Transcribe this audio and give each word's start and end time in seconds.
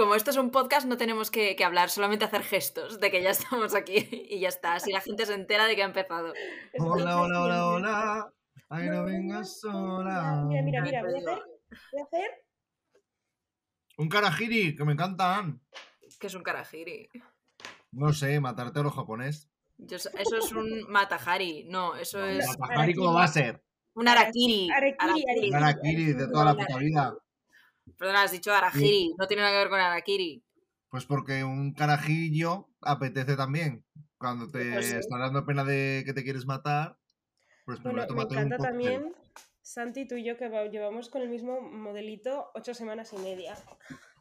como 0.00 0.14
esto 0.14 0.30
es 0.30 0.38
un 0.38 0.50
podcast, 0.50 0.86
no 0.86 0.96
tenemos 0.96 1.30
que, 1.30 1.54
que, 1.56 1.62
hablar, 1.62 1.90
solamente 1.90 2.24
hacer 2.24 2.42
gestos 2.42 3.00
de 3.00 3.10
que 3.10 3.22
ya 3.22 3.30
estamos 3.30 3.74
aquí 3.74 4.08
y 4.10 4.40
ya 4.40 4.48
está. 4.48 4.74
Así 4.74 4.90
la 4.90 5.02
gente 5.02 5.26
se 5.26 5.34
entera 5.34 5.66
de 5.66 5.76
que 5.76 5.82
ha 5.82 5.86
empezado. 5.86 6.32
Hola, 6.78 7.20
hola, 7.20 7.42
hola, 7.42 7.66
hola. 7.66 8.32
Ay, 8.70 8.88
no 8.88 9.04
vengas 9.04 9.60
sola. 9.60 10.42
Mira, 10.48 10.62
mira, 10.62 10.82
mira, 10.82 11.02
voy 11.02 11.14
a 11.14 11.18
hacer. 11.18 11.42
Voy 11.92 12.00
a 12.00 12.04
hacer. 12.04 12.30
Un 13.98 14.08
karahiri, 14.08 14.74
que 14.74 14.84
me 14.84 14.92
encantan. 14.94 15.60
¿Qué 16.18 16.28
es 16.28 16.34
un 16.34 16.42
karahiri? 16.42 17.10
No 17.92 18.14
sé, 18.14 18.40
matarte 18.40 18.80
a 18.80 18.82
los 18.82 18.94
japonés. 18.94 19.50
Yo, 19.76 19.96
eso 19.96 20.36
es 20.38 20.52
un 20.52 20.90
matahari, 20.90 21.64
no, 21.64 21.94
eso 21.94 22.24
es. 22.24 22.46
¿Matahari 22.58 22.94
cómo 22.94 23.14
va 23.14 23.24
a 23.24 23.28
ser? 23.28 23.62
Un 23.94 24.08
arakiri. 24.08 24.70
Arakiri, 24.70 25.48
Un 25.50 25.56
harakiri 25.56 26.12
de 26.14 26.26
toda 26.28 26.44
la 26.46 26.54
puta 26.54 26.78
vida. 26.78 27.14
Perdona, 27.98 28.22
has 28.22 28.32
dicho 28.32 28.52
arakiri, 28.52 29.14
no 29.18 29.26
tiene 29.26 29.42
nada 29.42 29.54
que 29.54 29.58
ver 29.58 29.68
con 29.70 29.80
arakiri. 29.80 30.42
Pues 30.88 31.04
porque 31.04 31.44
un 31.44 31.72
carajillo 31.74 32.68
apetece 32.80 33.36
también. 33.36 33.84
Cuando 34.18 34.48
te 34.50 34.72
Pues 34.72 34.88
sí. 34.88 34.96
está 34.96 35.18
dando 35.18 35.44
pena 35.46 35.64
de 35.64 36.02
que 36.04 36.12
te 36.12 36.22
quieres 36.24 36.46
matar, 36.46 36.98
pues 37.64 37.82
Bueno, 37.82 38.04
me 38.08 38.14
un 38.14 38.20
encanta 38.20 38.56
cóctel. 38.56 38.70
también, 38.70 39.14
Santi, 39.62 40.06
tú 40.08 40.16
y 40.16 40.24
yo, 40.24 40.36
que 40.36 40.48
va- 40.48 40.66
llevamos 40.66 41.08
con 41.10 41.22
el 41.22 41.28
mismo 41.28 41.60
modelito 41.60 42.50
ocho 42.54 42.74
semanas 42.74 43.12
y 43.12 43.18
media. 43.18 43.54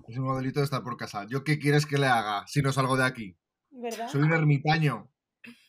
Es 0.07 0.17
un 0.17 0.25
modelito 0.25 0.59
de 0.59 0.65
estar 0.65 0.83
por 0.83 0.97
casa. 0.97 1.25
¿Yo 1.27 1.43
qué 1.43 1.57
quieres 1.59 1.85
que 1.85 1.97
le 1.97 2.07
haga 2.07 2.45
si 2.47 2.61
no 2.61 2.71
salgo 2.71 2.97
de 2.97 3.05
aquí? 3.05 3.37
¿Verdad? 3.71 4.07
Soy 4.09 4.21
un 4.21 4.33
ermitaño. 4.33 5.11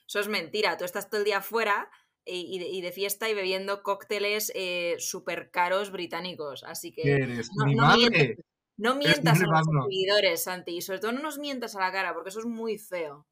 Eso 0.06 0.20
es 0.20 0.28
mentira, 0.28 0.76
tú 0.76 0.84
estás 0.84 1.08
todo 1.08 1.20
el 1.20 1.24
día 1.24 1.40
fuera 1.40 1.88
y, 2.24 2.58
de, 2.58 2.68
y 2.68 2.80
de 2.82 2.92
fiesta 2.92 3.28
y 3.28 3.34
bebiendo 3.34 3.82
cócteles 3.82 4.52
eh, 4.54 4.96
súper 4.98 5.50
caros 5.50 5.90
británicos. 5.90 6.62
Así 6.64 6.92
¿Qué 6.92 7.02
que 7.02 7.12
eres? 7.14 7.50
no- 7.56 7.64
¡Mi 7.66 7.74
no 7.74 7.82
madre! 7.86 8.08
mientas. 8.10 8.44
no 8.76 8.94
mientas 8.96 9.40
a 9.42 9.46
los 9.46 9.66
seguidores, 9.84 10.42
Santi. 10.44 10.76
Y 10.76 10.82
sobre 10.82 11.00
todo 11.00 11.12
no 11.12 11.20
nos 11.22 11.38
mientas 11.38 11.74
a 11.76 11.80
la 11.80 11.92
cara, 11.92 12.14
porque 12.14 12.28
eso 12.30 12.40
es 12.40 12.46
muy 12.46 12.78
feo. 12.78 13.26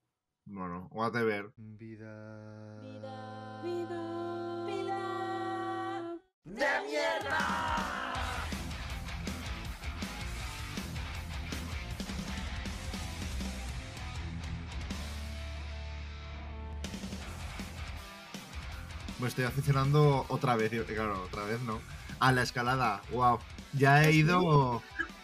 Bueno, 0.47 0.89
whatever. 0.93 1.51
Vida. 1.57 3.38
Me 19.19 19.29
estoy 19.29 19.45
aficionando 19.45 20.25
otra 20.29 20.57
vez. 20.57 20.73
y- 20.73 20.79
Claro, 20.81 21.23
otra 21.25 21.45
vez 21.45 21.61
no. 21.63 21.81
A 22.21 22.33
la 22.33 22.43
escalada. 22.43 23.03
Wow. 23.13 23.39
Ya 23.73 24.05
he 24.05 24.13
ido. 24.13 24.83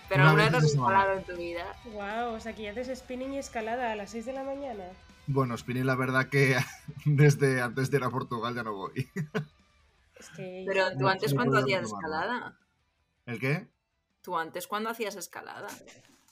Pero 0.08 0.24
Una 0.24 0.34
vez 0.34 0.52
has 0.54 0.64
escalado 0.64 1.14
en 1.14 1.24
tu 1.24 1.36
vida. 1.36 1.64
Wow, 1.86 2.34
o 2.34 2.40
sea, 2.40 2.54
que 2.54 2.62
ya 2.64 2.72
haces 2.72 2.98
spinning 2.98 3.32
y 3.34 3.38
escalada 3.38 3.92
a 3.92 3.96
las 3.96 4.10
6 4.10 4.26
de 4.26 4.32
la 4.32 4.44
mañana. 4.44 4.84
Bueno, 5.26 5.56
Spinning, 5.56 5.86
la 5.86 5.94
verdad 5.94 6.28
que 6.28 6.56
desde 7.06 7.62
antes 7.62 7.90
de 7.90 7.96
ir 7.96 8.04
a 8.04 8.10
Portugal 8.10 8.54
ya 8.54 8.62
no 8.62 8.74
voy. 8.74 9.08
Es 10.18 10.28
que. 10.30 10.64
Pero 10.66 10.90
tú 10.92 11.00
No, 11.00 11.08
antes 11.08 11.32
no 11.32 11.36
cuando 11.38 11.58
hacías 11.58 11.82
escalada. 11.84 12.58
¿El 13.26 13.40
qué? 13.40 13.66
Tú 14.22 14.36
antes 14.38 14.66
cuando 14.68 14.90
hacías 14.90 15.16
escalada. 15.16 15.66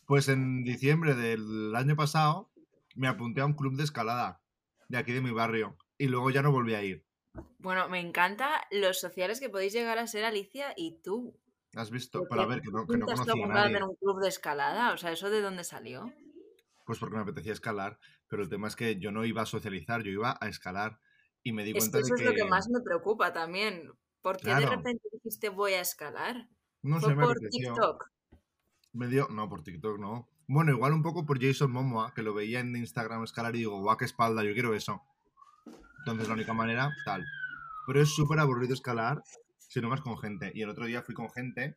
Pues 0.06 0.28
en 0.28 0.62
diciembre 0.62 1.14
del 1.14 1.74
año 1.74 1.96
pasado 1.96 2.50
me 2.94 3.08
apunté 3.08 3.40
a 3.40 3.46
un 3.46 3.54
club 3.54 3.74
de 3.76 3.84
escalada 3.84 4.40
de 4.88 4.98
aquí 4.98 5.12
de 5.12 5.20
mi 5.20 5.30
barrio 5.30 5.76
y 5.98 6.06
luego 6.08 6.30
ya 6.30 6.42
no 6.42 6.52
volví 6.52 6.74
a 6.74 6.82
ir. 6.82 7.04
Bueno, 7.58 7.88
me 7.88 8.00
encanta 8.00 8.62
los 8.70 9.00
sociales 9.00 9.40
que 9.40 9.48
podéis 9.48 9.72
llegar 9.72 9.98
a 9.98 10.06
ser 10.06 10.24
Alicia 10.24 10.74
y 10.76 11.00
tú. 11.02 11.38
¿Has 11.74 11.90
visto? 11.90 12.26
¿Por 12.26 12.28
Pero 12.28 12.42
a 12.42 12.46
qué 12.46 12.50
ver, 12.54 12.62
que 12.62 12.70
no, 12.70 12.86
que 12.86 12.98
no 12.98 13.06
¿Nunca 13.06 13.14
has 13.14 13.20
conocía 13.20 13.32
a 13.42 13.44
apuntado 13.44 13.64
nadie. 13.64 13.76
en 13.78 13.82
un 13.84 13.94
club 13.96 14.20
de 14.20 14.28
escalada? 14.28 14.92
O 14.92 14.96
sea, 14.98 15.12
¿eso 15.12 15.30
de 15.30 15.40
dónde 15.40 15.64
salió? 15.64 16.12
Pues 16.84 16.98
porque 16.98 17.16
me 17.16 17.22
apetecía 17.22 17.52
escalar, 17.52 17.98
pero 18.28 18.42
el 18.42 18.48
tema 18.48 18.68
es 18.68 18.76
que 18.76 18.98
yo 18.98 19.12
no 19.12 19.24
iba 19.24 19.42
a 19.42 19.46
socializar, 19.46 20.02
yo 20.02 20.10
iba 20.10 20.36
a 20.40 20.48
escalar 20.48 21.00
y 21.42 21.52
me 21.52 21.64
di 21.64 21.72
Es 21.74 21.78
cuenta 21.78 21.98
que 21.98 22.02
eso 22.02 22.14
de 22.14 22.22
es 22.24 22.28
lo 22.30 22.34
que 22.34 22.44
más 22.44 22.68
me 22.68 22.80
preocupa 22.80 23.32
también. 23.32 23.90
¿Por 24.20 24.36
qué 24.38 24.54
de 24.54 24.66
repente 24.66 25.08
dijiste 25.12 25.48
voy 25.48 25.72
a 25.72 25.80
escalar? 25.80 26.48
no 26.82 27.00
¿Fue 27.00 27.10
sé, 27.10 27.14
me 27.16 27.22
por 27.24 27.36
apeteció. 27.36 27.72
TikTok? 27.74 28.10
Me 28.92 29.06
dio, 29.08 29.28
no, 29.28 29.48
por 29.48 29.62
TikTok 29.62 29.98
no. 29.98 30.28
Bueno, 30.46 30.72
igual 30.72 30.92
un 30.92 31.02
poco 31.02 31.24
por 31.24 31.40
Jason 31.40 31.70
Momoa, 31.70 32.12
que 32.14 32.22
lo 32.22 32.34
veía 32.34 32.60
en 32.60 32.76
Instagram 32.76 33.24
escalar 33.24 33.54
y 33.54 33.60
digo, 33.60 33.80
guau, 33.80 33.96
qué 33.96 34.04
espalda, 34.04 34.44
yo 34.44 34.52
quiero 34.52 34.74
eso. 34.74 35.02
Entonces 36.02 36.26
la 36.26 36.34
única 36.34 36.52
manera, 36.52 36.90
tal. 37.04 37.24
Pero 37.86 38.02
es 38.02 38.12
súper 38.12 38.40
aburrido 38.40 38.74
escalar 38.74 39.22
si 39.58 39.80
no 39.80 39.88
vas 39.88 40.00
con 40.00 40.18
gente. 40.18 40.50
Y 40.52 40.62
el 40.62 40.68
otro 40.68 40.86
día 40.86 41.02
fui 41.02 41.14
con 41.14 41.30
gente 41.30 41.76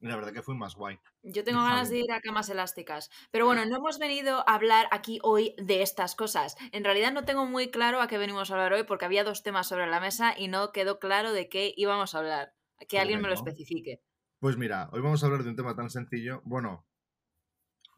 y 0.00 0.08
la 0.08 0.16
verdad 0.16 0.32
que 0.32 0.42
fue 0.42 0.56
más 0.56 0.74
guay. 0.74 0.98
Yo 1.22 1.44
tengo 1.44 1.62
ganas 1.62 1.88
de 1.88 2.00
ir 2.00 2.10
a 2.10 2.20
camas 2.20 2.48
elásticas. 2.48 3.10
Pero 3.30 3.46
bueno, 3.46 3.64
no 3.66 3.76
hemos 3.76 4.00
venido 4.00 4.40
a 4.48 4.54
hablar 4.54 4.88
aquí 4.90 5.20
hoy 5.22 5.54
de 5.56 5.82
estas 5.82 6.16
cosas. 6.16 6.56
En 6.72 6.82
realidad 6.82 7.12
no 7.12 7.24
tengo 7.24 7.46
muy 7.46 7.70
claro 7.70 8.00
a 8.00 8.08
qué 8.08 8.18
venimos 8.18 8.50
a 8.50 8.54
hablar 8.54 8.72
hoy 8.72 8.82
porque 8.82 9.04
había 9.04 9.22
dos 9.22 9.44
temas 9.44 9.68
sobre 9.68 9.86
la 9.86 10.00
mesa 10.00 10.34
y 10.36 10.48
no 10.48 10.72
quedó 10.72 10.98
claro 10.98 11.32
de 11.32 11.48
qué 11.48 11.72
íbamos 11.76 12.14
a 12.14 12.18
hablar. 12.18 12.54
Que 12.88 12.98
alguien 12.98 13.20
me 13.20 13.28
lo 13.28 13.34
especifique. 13.34 14.02
Pues 14.40 14.56
mira, 14.56 14.88
hoy 14.90 15.00
vamos 15.00 15.22
a 15.22 15.26
hablar 15.26 15.44
de 15.44 15.50
un 15.50 15.56
tema 15.56 15.76
tan 15.76 15.90
sencillo. 15.90 16.40
Bueno, 16.44 16.86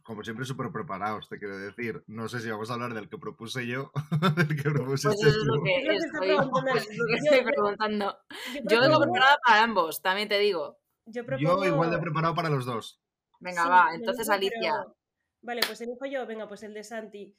como 0.02 0.22
siempre, 0.24 0.44
súper 0.44 0.70
preparados, 0.72 1.28
te 1.28 1.38
quiero 1.38 1.56
decir. 1.58 2.02
No 2.06 2.28
sé 2.28 2.40
si 2.40 2.50
vamos 2.50 2.70
a 2.70 2.74
hablar 2.74 2.94
del 2.94 3.08
que 3.08 3.18
propuse 3.18 3.66
yo 3.66 3.90
o 3.94 4.00
del 4.36 4.48
que 4.56 4.70
propusiste 4.70 5.08
Pues 5.08 5.20
eso 5.20 5.28
es 5.28 5.44
lo 5.46 5.54
tú. 5.56 5.62
que 5.64 5.76
estoy, 5.96 6.20
preguntando 6.20 6.72
Yo- 6.74 7.16
estoy 7.16 7.38
yo- 7.38 7.44
preguntando. 7.44 8.18
Yo 8.54 8.60
Yo 8.68 8.80
vengo 8.80 9.00
preparada 9.00 9.38
para 9.46 9.62
ambos, 9.62 10.02
también 10.02 10.28
te 10.28 10.38
digo. 10.38 10.78
Yo, 11.06 11.22
igual 11.64 11.90
de 11.90 11.98
preparado 11.98 12.34
para 12.34 12.48
los 12.50 12.64
dos. 12.64 13.00
Venga, 13.40 13.62
Sí, 13.64 13.68
va, 13.68 13.94
entonces 13.94 14.28
Alicia. 14.30 14.74
pero- 14.82 14.96
Vale, 15.44 15.60
pues 15.66 15.80
elijo 15.80 16.06
yo, 16.06 16.24
venga, 16.26 16.46
pues 16.46 16.62
el 16.62 16.72
de 16.72 16.84
Santi. 16.84 17.34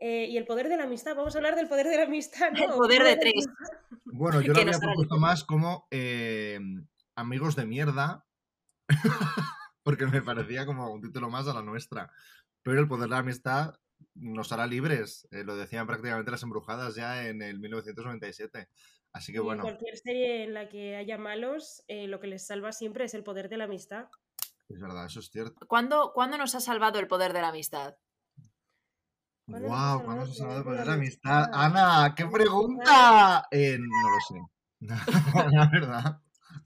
Eh, 0.00 0.26
y 0.28 0.36
el 0.36 0.44
poder 0.44 0.68
de 0.68 0.76
la 0.76 0.82
amistad, 0.84 1.14
vamos 1.14 1.34
a 1.34 1.38
hablar 1.38 1.54
del 1.54 1.68
poder 1.68 1.86
de 1.86 1.96
la 1.96 2.02
amistad, 2.02 2.50
¿no? 2.50 2.58
El 2.64 2.70
poder 2.70 3.02
de 3.04 3.16
tres. 3.16 3.46
Bueno, 4.18 4.40
yo 4.40 4.52
lo 4.52 4.60
hará 4.60 4.78
propuesto 4.78 5.16
más 5.18 5.44
como 5.44 5.86
eh, 5.90 6.58
amigos 7.16 7.54
de 7.56 7.66
mierda, 7.66 8.24
porque 9.86 10.04
me 10.08 10.20
parecía 10.20 10.66
como 10.66 10.90
un 10.90 11.00
título 11.00 11.30
más 11.30 11.46
a 11.46 11.54
la 11.54 11.62
nuestra. 11.62 12.10
Pero 12.64 12.80
el 12.80 12.88
poder 12.88 13.04
de 13.04 13.10
la 13.10 13.18
amistad 13.18 13.76
nos 14.16 14.50
hará 14.50 14.66
libres, 14.66 15.28
eh, 15.30 15.44
lo 15.44 15.56
decían 15.56 15.86
prácticamente 15.86 16.32
las 16.32 16.42
embrujadas 16.42 16.96
ya 16.96 17.28
en 17.28 17.40
el 17.40 17.60
1997. 17.60 18.68
Así 19.12 19.30
que 19.30 19.38
Y 19.38 19.42
bueno, 19.42 19.62
cualquier 19.62 19.96
serie 19.96 20.42
en 20.42 20.54
la 20.54 20.68
que 20.68 20.96
haya 20.96 21.18
malos, 21.18 21.84
eh, 21.86 22.08
lo 22.08 22.18
que 22.18 22.26
les 22.26 22.44
salva 22.44 22.72
siempre 22.72 23.04
es 23.04 23.14
el 23.14 23.22
poder 23.22 23.48
de 23.48 23.58
la 23.58 23.64
amistad. 23.64 24.08
es 24.68 24.80
verdad, 24.80 25.06
eso 25.06 25.20
es 25.20 25.30
cierto. 25.30 25.64
¿Cuándo, 25.68 26.10
cuándo 26.12 26.36
nos 26.36 26.56
ha 26.56 26.60
salvado 26.60 26.98
el 26.98 27.06
poder 27.06 27.32
de 27.32 27.42
la 27.42 27.50
amistad? 27.50 27.94
¿Cuándo 29.48 29.68
nos 29.68 29.78
¡Wow! 29.78 30.04
¿Cuándo 30.04 30.26
se 30.26 30.32
ha 30.32 30.34
salvado 30.34 30.58
el 30.58 30.64
poder 30.64 30.80
de 30.80 30.86
la 30.86 30.94
amistad? 30.94 31.50
¡Ana! 31.52 32.12
¡Qué 32.16 32.26
pregunta! 32.26 33.46
Eh, 33.52 33.78
no 33.78 34.10
lo 34.10 34.20
sé. 34.26 34.80
la 35.52 35.70
verdad. 35.72 36.20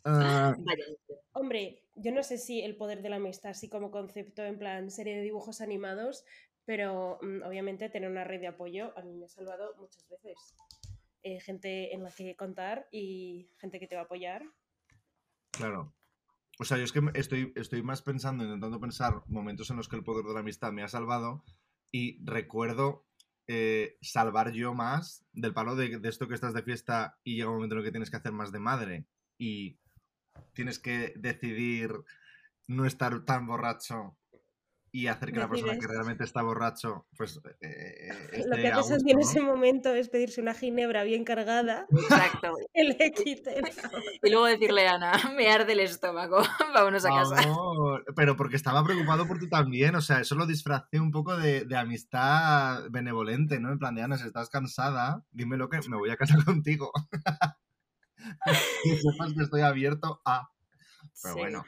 Vaya. 0.05 0.57
Hombre, 1.33 1.85
yo 2.03 2.13
no 2.13 2.23
sé 2.23 2.39
si 2.39 2.61
el 2.63 2.77
poder 2.77 3.03
de 3.03 3.11
la 3.11 3.17
amistad, 3.17 3.51
así 3.51 3.69
como 3.69 3.91
concepto 3.91 4.45
en 4.45 4.59
plan 4.59 4.91
serie 4.91 5.17
de 5.17 5.23
dibujos 5.23 5.61
animados, 5.61 6.25
pero 6.65 7.19
mm, 7.23 7.43
obviamente 7.43 7.89
tener 7.89 8.11
una 8.11 8.25
red 8.25 8.41
de 8.41 8.49
apoyo 8.49 8.97
a 8.97 9.03
mí 9.03 9.15
me 9.15 9.27
ha 9.27 9.29
salvado 9.29 9.75
muchas 9.79 10.09
veces. 10.09 10.55
Eh, 11.23 11.41
gente 11.41 11.95
en 11.95 12.03
la 12.03 12.11
que 12.11 12.35
contar 12.35 12.89
y 12.91 13.51
gente 13.59 13.79
que 13.79 13.87
te 13.87 13.95
va 13.95 14.03
a 14.03 14.05
apoyar. 14.05 14.43
Claro. 15.51 15.95
O 16.59 16.65
sea, 16.65 16.79
yo 16.79 16.85
es 16.85 16.93
que 16.93 17.03
estoy, 17.15 17.53
estoy 17.57 17.83
más 17.83 18.03
pensando, 18.03 18.45
intentando 18.45 18.81
pensar 18.81 19.23
momentos 19.27 19.71
en 19.71 19.77
los 19.77 19.89
que 19.89 19.97
el 19.97 20.05
poder 20.05 20.25
de 20.25 20.33
la 20.33 20.41
amistad 20.41 20.73
me 20.73 20.83
ha 20.83 20.89
salvado 20.89 21.45
y 21.91 22.25
recuerdo 22.25 23.07
eh, 23.47 23.99
salvar 24.01 24.53
yo 24.53 24.73
más 24.75 25.27
del 25.33 25.53
palo 25.53 25.75
de, 25.75 25.99
de 25.99 26.09
esto 26.09 26.29
que 26.29 26.35
estás 26.35 26.55
de 26.55 26.63
fiesta 26.63 27.19
y 27.25 27.37
llega 27.37 27.49
un 27.49 27.57
momento 27.57 27.75
en 27.75 27.79
el 27.81 27.85
que 27.85 27.93
tienes 27.93 28.11
que 28.11 28.17
hacer 28.17 28.33
más 28.33 28.53
de 28.53 28.61
madre 28.61 29.07
y 29.39 29.79
tienes 30.53 30.79
que 30.79 31.13
decidir 31.17 31.93
no 32.67 32.87
estar 32.87 33.25
tan 33.25 33.47
borracho 33.47 34.17
y 34.93 35.07
hacer 35.07 35.33
que 35.33 35.39
la 35.39 35.49
persona 35.49 35.79
que 35.79 35.87
realmente 35.87 36.25
está 36.25 36.43
borracho 36.43 37.07
pues 37.17 37.41
eh, 37.61 38.09
Lo 38.33 38.57
esté 38.57 38.63
que 38.63 38.69
a 38.69 38.79
hace 38.79 38.95
gusto, 38.95 39.11
en 39.11 39.17
¿no? 39.17 39.23
ese 39.23 39.41
momento 39.41 39.95
es 39.95 40.09
pedirse 40.09 40.41
una 40.41 40.55
ginebra 40.55 41.05
bien 41.05 41.25
cargada 41.25 41.87
Exacto. 41.91 42.55
que 42.75 42.85
le 42.85 43.13
quite. 43.13 43.61
Y 44.23 44.31
luego 44.31 44.47
decirle 44.47 44.89
a 44.89 44.95
Ana, 44.95 45.13
me 45.37 45.49
arde 45.49 45.73
el 45.73 45.81
estómago, 45.81 46.39
vámonos 46.75 47.05
a 47.05 47.11
casa. 47.11 47.37
Pero 48.17 48.37
porque 48.37 48.57
estaba 48.57 48.85
preocupado 48.85 49.27
por 49.27 49.39
tú 49.39 49.49
también, 49.49 49.95
o 49.95 50.01
sea, 50.01 50.21
eso 50.21 50.35
lo 50.35 50.47
disfracé 50.47 50.99
un 50.99 51.13
poco 51.13 51.37
de, 51.37 51.65
de 51.65 51.77
amistad 51.77 52.83
benevolente, 52.91 53.61
¿no? 53.61 53.71
En 53.71 53.79
plan 53.79 53.95
de, 53.95 54.03
Ana, 54.03 54.19
si 54.19 54.27
estás 54.27 54.51
cansada, 54.51 55.25
dímelo 55.31 55.69
que 55.69 55.81
me 55.89 55.97
voy 55.97 56.11
a 56.11 56.17
casa 56.17 56.37
contigo. 56.45 56.93
y 58.85 58.97
sepas 58.97 59.33
que 59.35 59.43
estoy 59.43 59.63
abierto 59.63 60.21
a... 60.25 60.51
Pero 61.23 61.35
Sí. 61.35 61.41
bueno, 61.41 61.65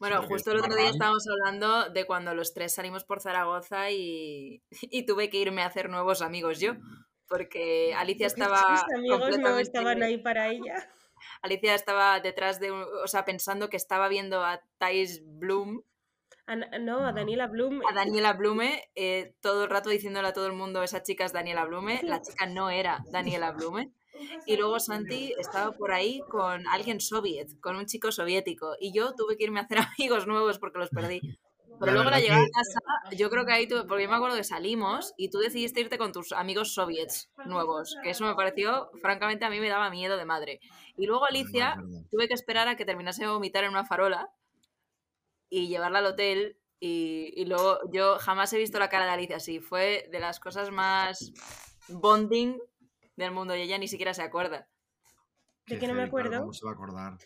Bueno, 0.00 0.22
justo 0.22 0.50
el 0.52 0.58
otro 0.58 0.74
día 0.74 0.88
estábamos 0.90 1.24
hablando 1.28 1.90
de 1.90 2.04
cuando 2.06 2.34
los 2.34 2.54
tres 2.54 2.74
salimos 2.74 3.04
por 3.04 3.20
Zaragoza 3.20 3.90
y, 3.90 4.62
y 4.82 5.06
tuve 5.06 5.30
que 5.30 5.38
irme 5.38 5.62
a 5.62 5.66
hacer 5.66 5.88
nuevos 5.90 6.22
amigos 6.22 6.58
yo. 6.60 6.74
Porque 7.28 7.94
Alicia 7.94 8.26
estaba. 8.26 8.58
sus 8.78 8.94
amigos 8.94 9.38
no 9.38 9.58
estaban 9.58 10.02
ahí 10.02 10.18
para 10.18 10.48
ella. 10.48 10.88
Alicia 11.42 11.74
estaba 11.74 12.20
detrás 12.20 12.60
de. 12.60 12.72
un- 12.72 12.84
O 13.04 13.06
sea, 13.06 13.24
pensando 13.24 13.68
que 13.70 13.76
estaba 13.76 14.08
viendo 14.08 14.44
a 14.44 14.60
Thais 14.78 15.22
Bloom 15.24 15.82
A 16.46 16.56
no, 16.56 17.06
a. 17.06 17.12
Daniela 17.12 17.46
Bloom. 17.46 17.80
A 17.88 17.94
Daniela 17.94 18.32
Blume, 18.34 18.84
eh, 18.96 19.34
todo 19.40 19.64
el 19.64 19.70
rato 19.70 19.88
diciéndole 19.88 20.28
a 20.28 20.32
todo 20.32 20.46
el 20.46 20.52
mundo, 20.52 20.82
esa 20.82 21.02
chica 21.02 21.24
es 21.24 21.32
Daniela 21.32 21.64
Blume. 21.64 22.00
La 22.02 22.20
chica 22.20 22.46
no 22.46 22.68
era 22.70 23.02
Daniela 23.10 23.52
Blume. 23.52 23.92
Y 24.46 24.56
luego 24.56 24.78
Santi 24.80 25.34
estaba 25.38 25.72
por 25.72 25.92
ahí 25.92 26.20
con 26.30 26.66
alguien 26.68 27.00
soviet, 27.00 27.48
con 27.60 27.76
un 27.76 27.86
chico 27.86 28.12
soviético. 28.12 28.74
Y 28.80 28.92
yo 28.92 29.14
tuve 29.14 29.36
que 29.36 29.44
irme 29.44 29.60
a 29.60 29.64
hacer 29.64 29.78
amigos 29.98 30.26
nuevos 30.26 30.58
porque 30.58 30.78
los 30.78 30.90
perdí. 30.90 31.20
Pero 31.80 31.86
La 31.92 31.92
luego 32.02 32.10
la 32.10 32.20
llegada 32.20 32.42
que- 32.44 32.48
a 32.48 32.52
casa, 32.52 33.16
yo 33.16 33.28
creo 33.30 33.44
que 33.46 33.52
ahí 33.52 33.66
tuve, 33.66 33.84
porque 33.84 34.04
yo 34.04 34.08
me 34.10 34.14
acuerdo 34.14 34.36
que 34.36 34.44
salimos 34.44 35.14
y 35.16 35.30
tú 35.30 35.38
decidiste 35.38 35.80
irte 35.80 35.98
con 35.98 36.12
tus 36.12 36.30
amigos 36.32 36.74
soviets 36.74 37.30
nuevos, 37.46 37.96
que 38.04 38.10
eso 38.10 38.24
me 38.24 38.34
pareció, 38.36 38.90
francamente, 39.00 39.46
a 39.46 39.50
mí 39.50 39.58
me 39.58 39.68
daba 39.68 39.90
miedo 39.90 40.16
de 40.16 40.24
madre. 40.24 40.60
Y 40.96 41.06
luego 41.06 41.24
Alicia, 41.24 41.74
No, 41.76 42.04
tuve 42.10 42.28
que 42.28 42.34
esperar 42.34 42.68
a 42.68 42.76
que 42.76 42.84
terminase 42.84 43.22
de 43.24 43.30
vomitar 43.30 43.64
en 43.64 43.70
una 43.70 43.84
farola 43.84 44.30
y 45.48 45.68
llevarla 45.68 46.00
al 46.00 46.06
hotel. 46.06 46.56
Y, 46.78 47.32
y 47.36 47.46
luego 47.46 47.78
yo 47.92 48.18
jamás 48.18 48.52
he 48.52 48.58
visto 48.58 48.78
la 48.78 48.88
cara 48.88 49.06
de 49.06 49.12
Alicia 49.12 49.36
así. 49.36 49.58
Fue 49.58 50.08
de 50.12 50.20
las 50.20 50.38
cosas 50.40 50.70
más 50.70 51.32
bonding 51.88 52.58
del 53.16 53.32
mundo 53.32 53.54
y 53.56 53.62
ella 53.62 53.78
ni 53.78 53.88
siquiera 53.88 54.14
se 54.14 54.22
acuerda 54.22 54.68
¿De 55.66 55.78
Qué 55.78 55.86
no 55.86 55.94
me 55.94 56.00
claro, 56.00 56.06
acuerdo? 56.08 56.40
¿Cómo 56.40 56.52
se 56.52 56.64
va 56.64 56.72
a 56.72 56.74
acordar? 56.74 57.18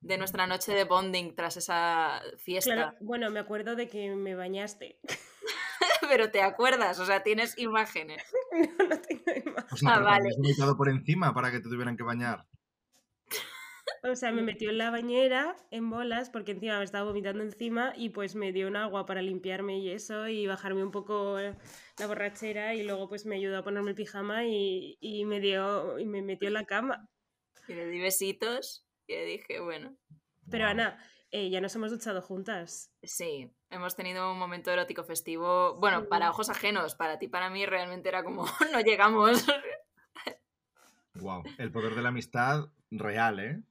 de 0.00 0.18
nuestra 0.18 0.46
noche 0.48 0.72
de 0.72 0.84
bonding 0.84 1.34
tras 1.36 1.56
esa 1.56 2.20
fiesta. 2.38 2.74
Claro, 2.74 2.96
bueno, 3.00 3.30
me 3.30 3.38
acuerdo 3.38 3.76
de 3.76 3.88
que 3.88 4.10
me 4.16 4.34
bañaste. 4.34 4.98
Pero 6.08 6.30
te 6.30 6.42
acuerdas, 6.42 6.98
o 6.98 7.06
sea, 7.06 7.22
tienes 7.22 7.56
imágenes. 7.56 8.22
no, 8.78 8.88
no 8.88 9.00
tengo 9.00 9.22
imagen. 9.26 9.64
O 9.70 9.76
sea, 9.76 9.94
Ah, 9.94 10.00
vale. 10.00 10.16
también 10.16 10.30
has 10.32 10.36
vomitado 10.38 10.76
por 10.76 10.88
encima 10.88 11.32
para 11.32 11.50
que 11.52 11.58
te 11.60 11.68
tuvieran 11.68 11.96
que 11.96 12.02
bañar. 12.02 12.46
O 14.04 14.16
sea, 14.16 14.32
me 14.32 14.42
metió 14.42 14.70
en 14.70 14.78
la 14.78 14.90
bañera 14.90 15.56
en 15.70 15.88
bolas 15.88 16.28
porque 16.30 16.50
encima 16.52 16.78
me 16.78 16.84
estaba 16.84 17.04
vomitando 17.04 17.44
encima 17.44 17.92
y 17.96 18.08
pues 18.08 18.34
me 18.34 18.52
dio 18.52 18.66
un 18.66 18.74
agua 18.74 19.06
para 19.06 19.22
limpiarme 19.22 19.78
y 19.78 19.90
eso 19.90 20.26
y 20.26 20.48
bajarme 20.48 20.82
un 20.82 20.90
poco 20.90 21.38
eh, 21.38 21.54
la 21.98 22.06
borrachera 22.06 22.74
y 22.74 22.82
luego 22.82 23.08
pues 23.08 23.26
me 23.26 23.36
ayudó 23.36 23.58
a 23.58 23.64
ponerme 23.64 23.90
el 23.90 23.96
pijama 23.96 24.44
y, 24.46 24.96
y 25.00 25.24
me 25.24 25.40
dio 25.40 25.98
y 25.98 26.06
me 26.06 26.22
metió 26.22 26.48
en 26.48 26.54
la 26.54 26.64
cama. 26.64 27.08
Y 27.68 27.74
le 27.74 27.86
di 27.86 28.00
besitos 28.00 28.86
y 29.06 29.14
le 29.14 29.24
dije, 29.24 29.60
bueno, 29.60 29.96
Pero. 30.50 30.66
Ana, 30.66 30.98
eh, 31.30 31.48
ya 31.48 31.60
nos 31.60 31.74
hemos 31.76 31.90
duchado 31.90 32.20
juntas. 32.20 32.92
sí, 33.02 33.50
hemos 33.70 33.96
tenido 33.96 34.30
un 34.30 34.38
momento 34.38 34.70
erótico 34.70 35.04
festivo. 35.04 35.78
Bueno, 35.78 36.08
para 36.08 36.30
ojos 36.30 36.50
ajenos, 36.50 36.94
para 36.94 37.18
ti, 37.18 37.28
para 37.28 37.48
mí, 37.50 37.64
realmente 37.64 38.08
era 38.08 38.22
como, 38.22 38.44
no 38.72 38.80
llegamos. 38.80 39.44
Wow. 41.14 41.42
El 41.58 41.70
poder 41.72 41.94
de 41.94 42.02
la 42.02 42.08
amistad 42.08 42.68
real, 42.90 43.40
¿eh? 43.40 43.62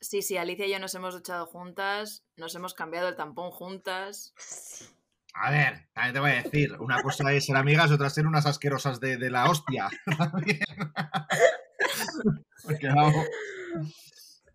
Sí, 0.00 0.22
sí, 0.22 0.36
Alicia 0.36 0.66
y 0.66 0.70
yo 0.70 0.78
nos 0.78 0.94
hemos 0.94 1.14
duchado 1.14 1.46
juntas, 1.46 2.24
nos 2.36 2.54
hemos 2.54 2.74
cambiado 2.74 3.08
el 3.08 3.16
tampón 3.16 3.50
juntas. 3.50 4.34
A 5.40 5.50
ver, 5.50 5.88
también 5.92 6.14
te 6.14 6.20
voy 6.20 6.30
a 6.30 6.42
decir, 6.42 6.72
una 6.80 7.00
cosa 7.02 7.32
es 7.32 7.46
ser 7.46 7.56
amigas, 7.56 7.90
otra 7.92 8.08
es 8.08 8.14
ser 8.14 8.26
unas 8.26 8.46
asquerosas 8.46 8.98
de, 8.98 9.16
de 9.16 9.30
la 9.30 9.48
hostia. 9.48 9.88
También. 10.18 10.58
Porque 12.64 12.88
vamos. 12.88 13.26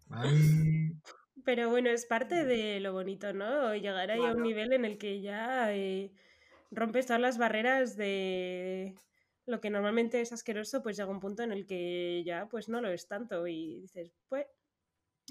Ay, 0.09 0.91
Pero 1.45 1.69
bueno, 1.69 1.89
es 1.89 2.05
parte 2.05 2.43
de 2.43 2.79
lo 2.79 2.91
bonito, 2.91 3.33
¿no? 3.33 3.73
Llegar 3.75 4.11
ahí 4.11 4.25
a 4.25 4.33
un 4.33 4.43
nivel 4.43 4.73
en 4.73 4.85
el 4.85 4.97
que 4.97 5.21
ya 5.21 5.73
eh, 5.73 6.11
rompes 6.69 7.07
todas 7.07 7.21
las 7.21 7.37
barreras 7.37 7.95
de 7.95 8.95
lo 9.45 9.61
que 9.61 9.69
normalmente 9.69 10.21
es 10.21 10.31
asqueroso, 10.31 10.81
pues 10.83 10.97
llega 10.97 11.09
un 11.09 11.19
punto 11.19 11.43
en 11.43 11.51
el 11.51 11.65
que 11.65 12.23
ya 12.25 12.47
pues 12.49 12.69
no 12.69 12.81
lo 12.81 12.89
es 12.89 13.07
tanto 13.07 13.47
y 13.47 13.81
dices, 13.81 14.11
pues 14.27 14.45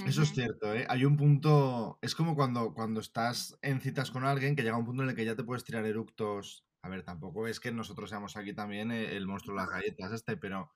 Eso 0.07 0.23
es 0.23 0.33
cierto, 0.33 0.73
¿eh? 0.75 0.87
Hay 0.89 1.05
un 1.05 1.17
punto. 1.17 1.99
Es 2.01 2.15
como 2.15 2.35
cuando, 2.35 2.73
cuando 2.75 3.01
estás 3.01 3.59
en 3.63 3.81
citas 3.81 4.11
con 4.11 4.25
alguien 4.25 4.57
que 4.57 4.63
llega 4.63 4.77
un 4.77 4.87
punto 4.87 5.03
en 5.03 5.11
el 5.11 5.17
que 5.17 5.25
ya 5.25 5.37
te 5.37 5.45
puedes 5.45 5.65
tirar 5.65 5.85
eructos. 5.85 6.65
A 6.83 6.89
ver, 6.89 7.03
tampoco 7.05 7.47
es 7.47 7.61
que 7.61 7.71
nosotros 7.73 8.11
seamos 8.11 8.37
aquí 8.37 8.55
también 8.55 8.91
eh, 8.91 9.17
el 9.17 9.27
monstruo 9.27 9.55
de 9.55 9.63
las 9.63 9.71
galletas, 9.71 10.13
este, 10.13 10.37
pero 10.37 10.71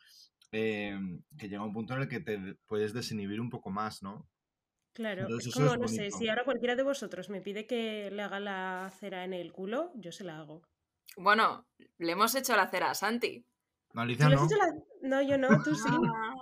eh, 0.53 0.99
que 1.39 1.49
llega 1.49 1.65
un 1.65 1.73
punto 1.73 1.95
en 1.95 2.03
el 2.03 2.09
que 2.09 2.21
te 2.21 2.57
puedes 2.67 2.93
desinhibir 2.93 3.41
un 3.41 3.51
poco 3.51 3.71
más, 3.71 4.03
¿no? 4.03 4.29
claro, 4.93 5.23
Entonces 5.23 5.49
es 5.49 5.55
como, 5.55 5.77
no 5.77 5.89
sé, 5.89 6.11
si 6.11 6.29
ahora 6.29 6.45
cualquiera 6.45 6.77
de 6.77 6.83
vosotros 6.85 7.29
me 7.29 7.41
pide 7.41 7.67
que 7.67 8.11
le 8.11 8.23
haga 8.23 8.39
la 8.41 8.93
cera 8.99 9.25
en 9.25 9.33
el 9.35 9.53
culo, 9.53 9.93
yo 9.97 10.13
se 10.13 10.25
la 10.25 10.39
hago. 10.39 10.63
Bueno, 11.17 11.67
le 11.99 12.13
hemos 12.13 12.35
hecho 12.35 12.55
la 12.57 12.69
cera 12.71 12.91
a 12.91 12.95
Santi. 12.95 13.45
No, 13.95 14.01
¿Tú 14.01 14.01
Alicia 14.03 14.29
le 14.29 14.35
has 14.35 14.41
no. 14.43 14.47
hecho 14.47 14.57
la- 14.57 14.85
No, 15.07 15.23
yo 15.23 15.39
no, 15.39 15.49
tú 15.63 15.75
sí. 15.75 15.89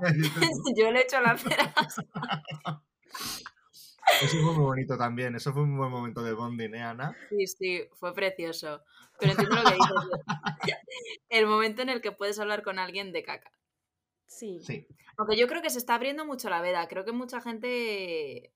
Yo 0.77 0.91
le 0.91 1.01
he 1.01 1.03
hecho 1.03 1.21
la 1.21 1.37
cera. 1.37 1.75
Eso 4.23 4.37
fue 4.43 4.53
muy 4.53 4.65
bonito 4.65 4.97
también. 4.97 5.35
Eso 5.35 5.53
fue 5.53 5.63
un 5.63 5.77
buen 5.77 5.91
momento 5.91 6.23
de 6.23 6.33
bonding, 6.33 6.75
¿eh, 6.75 6.83
Ana? 6.83 7.17
Sí, 7.29 7.47
sí, 7.47 7.89
fue 7.95 8.15
precioso. 8.15 8.83
Pero 9.19 9.33
entiendo 9.33 9.57
lo 9.57 9.65
que 9.65 9.75
dices. 9.75 9.95
El 11.29 11.47
momento 11.47 11.83
en 11.83 11.89
el 11.89 12.01
que 12.01 12.13
puedes 12.13 12.39
hablar 12.39 12.63
con 12.63 12.79
alguien 12.79 13.13
de 13.13 13.23
caca. 13.23 13.51
Sí. 14.27 14.61
Sí. 14.63 14.87
Aunque 15.17 15.37
yo 15.37 15.47
creo 15.47 15.63
que 15.63 15.71
se 15.71 15.79
está 15.79 15.95
abriendo 15.95 16.25
mucho 16.25 16.49
la 16.51 16.61
veda. 16.61 16.89
Creo 16.89 17.05
que 17.05 17.13
mucha 17.13 17.41
gente 17.41 18.53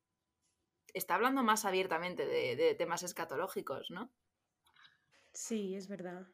está 0.94 1.14
hablando 1.14 1.42
más 1.42 1.64
abiertamente 1.64 2.26
de, 2.26 2.56
de 2.56 2.74
temas 2.74 3.02
escatológicos, 3.02 3.90
¿no? 3.90 4.10
Sí, 5.32 5.74
es 5.74 5.88
verdad. 5.88 6.26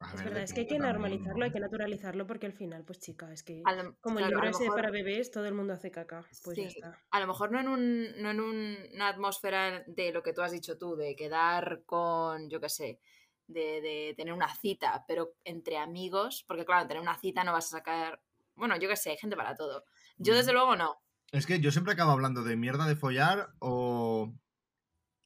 A 0.00 0.06
Es 0.06 0.14
ver, 0.14 0.24
verdad, 0.24 0.42
es 0.44 0.54
que 0.54 0.60
hay 0.60 0.66
que 0.66 0.78
normalizarlo, 0.78 1.44
hay 1.44 1.52
que 1.52 1.60
naturalizarlo 1.60 2.26
porque 2.26 2.46
al 2.46 2.54
final, 2.54 2.84
pues 2.86 3.00
chica, 3.00 3.30
es 3.34 3.42
que 3.42 3.62
lo- 3.64 3.96
como 4.00 4.18
el 4.18 4.24
claro, 4.26 4.36
libro 4.36 4.48
ese 4.50 4.62
mejor- 4.64 4.76
para 4.76 4.90
bebés, 4.90 5.30
todo 5.30 5.44
el 5.44 5.52
mundo 5.52 5.74
hace 5.74 5.90
caca. 5.90 6.24
Pues 6.42 6.56
ya 6.56 6.68
está. 6.68 6.98
A 7.10 7.20
lo 7.20 7.26
mejor 7.26 7.52
no 7.52 7.60
en, 7.60 7.68
un, 7.68 8.22
no 8.22 8.30
en 8.30 8.40
un- 8.40 8.76
una 8.94 9.08
atmósfera 9.08 9.84
de 9.86 10.10
lo 10.12 10.22
que 10.22 10.32
tú 10.32 10.40
has 10.40 10.52
dicho 10.52 10.78
tú, 10.78 10.96
de 10.96 11.14
quedar 11.16 11.82
con, 11.84 12.48
yo 12.48 12.60
qué 12.60 12.70
sé, 12.70 12.98
de, 13.46 13.82
de 13.82 14.14
tener 14.16 14.32
una 14.32 14.54
cita, 14.54 15.04
pero 15.06 15.34
entre 15.44 15.76
amigos, 15.76 16.44
porque 16.48 16.64
claro, 16.64 16.88
tener 16.88 17.02
una 17.02 17.18
cita 17.18 17.44
no 17.44 17.52
vas 17.52 17.66
a 17.66 17.78
sacar, 17.78 18.22
bueno, 18.54 18.78
yo 18.78 18.88
qué 18.88 18.96
sé, 18.96 19.10
hay 19.10 19.18
gente 19.18 19.36
para 19.36 19.54
todo. 19.54 19.84
Yo 20.16 20.34
desde 20.34 20.52
Mm. 20.52 20.54
luego 20.54 20.76
no. 20.76 20.96
Es 21.30 21.46
que 21.46 21.60
yo 21.60 21.70
siempre 21.72 21.92
acabo 21.92 22.12
hablando 22.12 22.42
de 22.42 22.56
mierda 22.56 22.86
de 22.88 22.96
follar 22.96 23.50
o. 23.58 24.32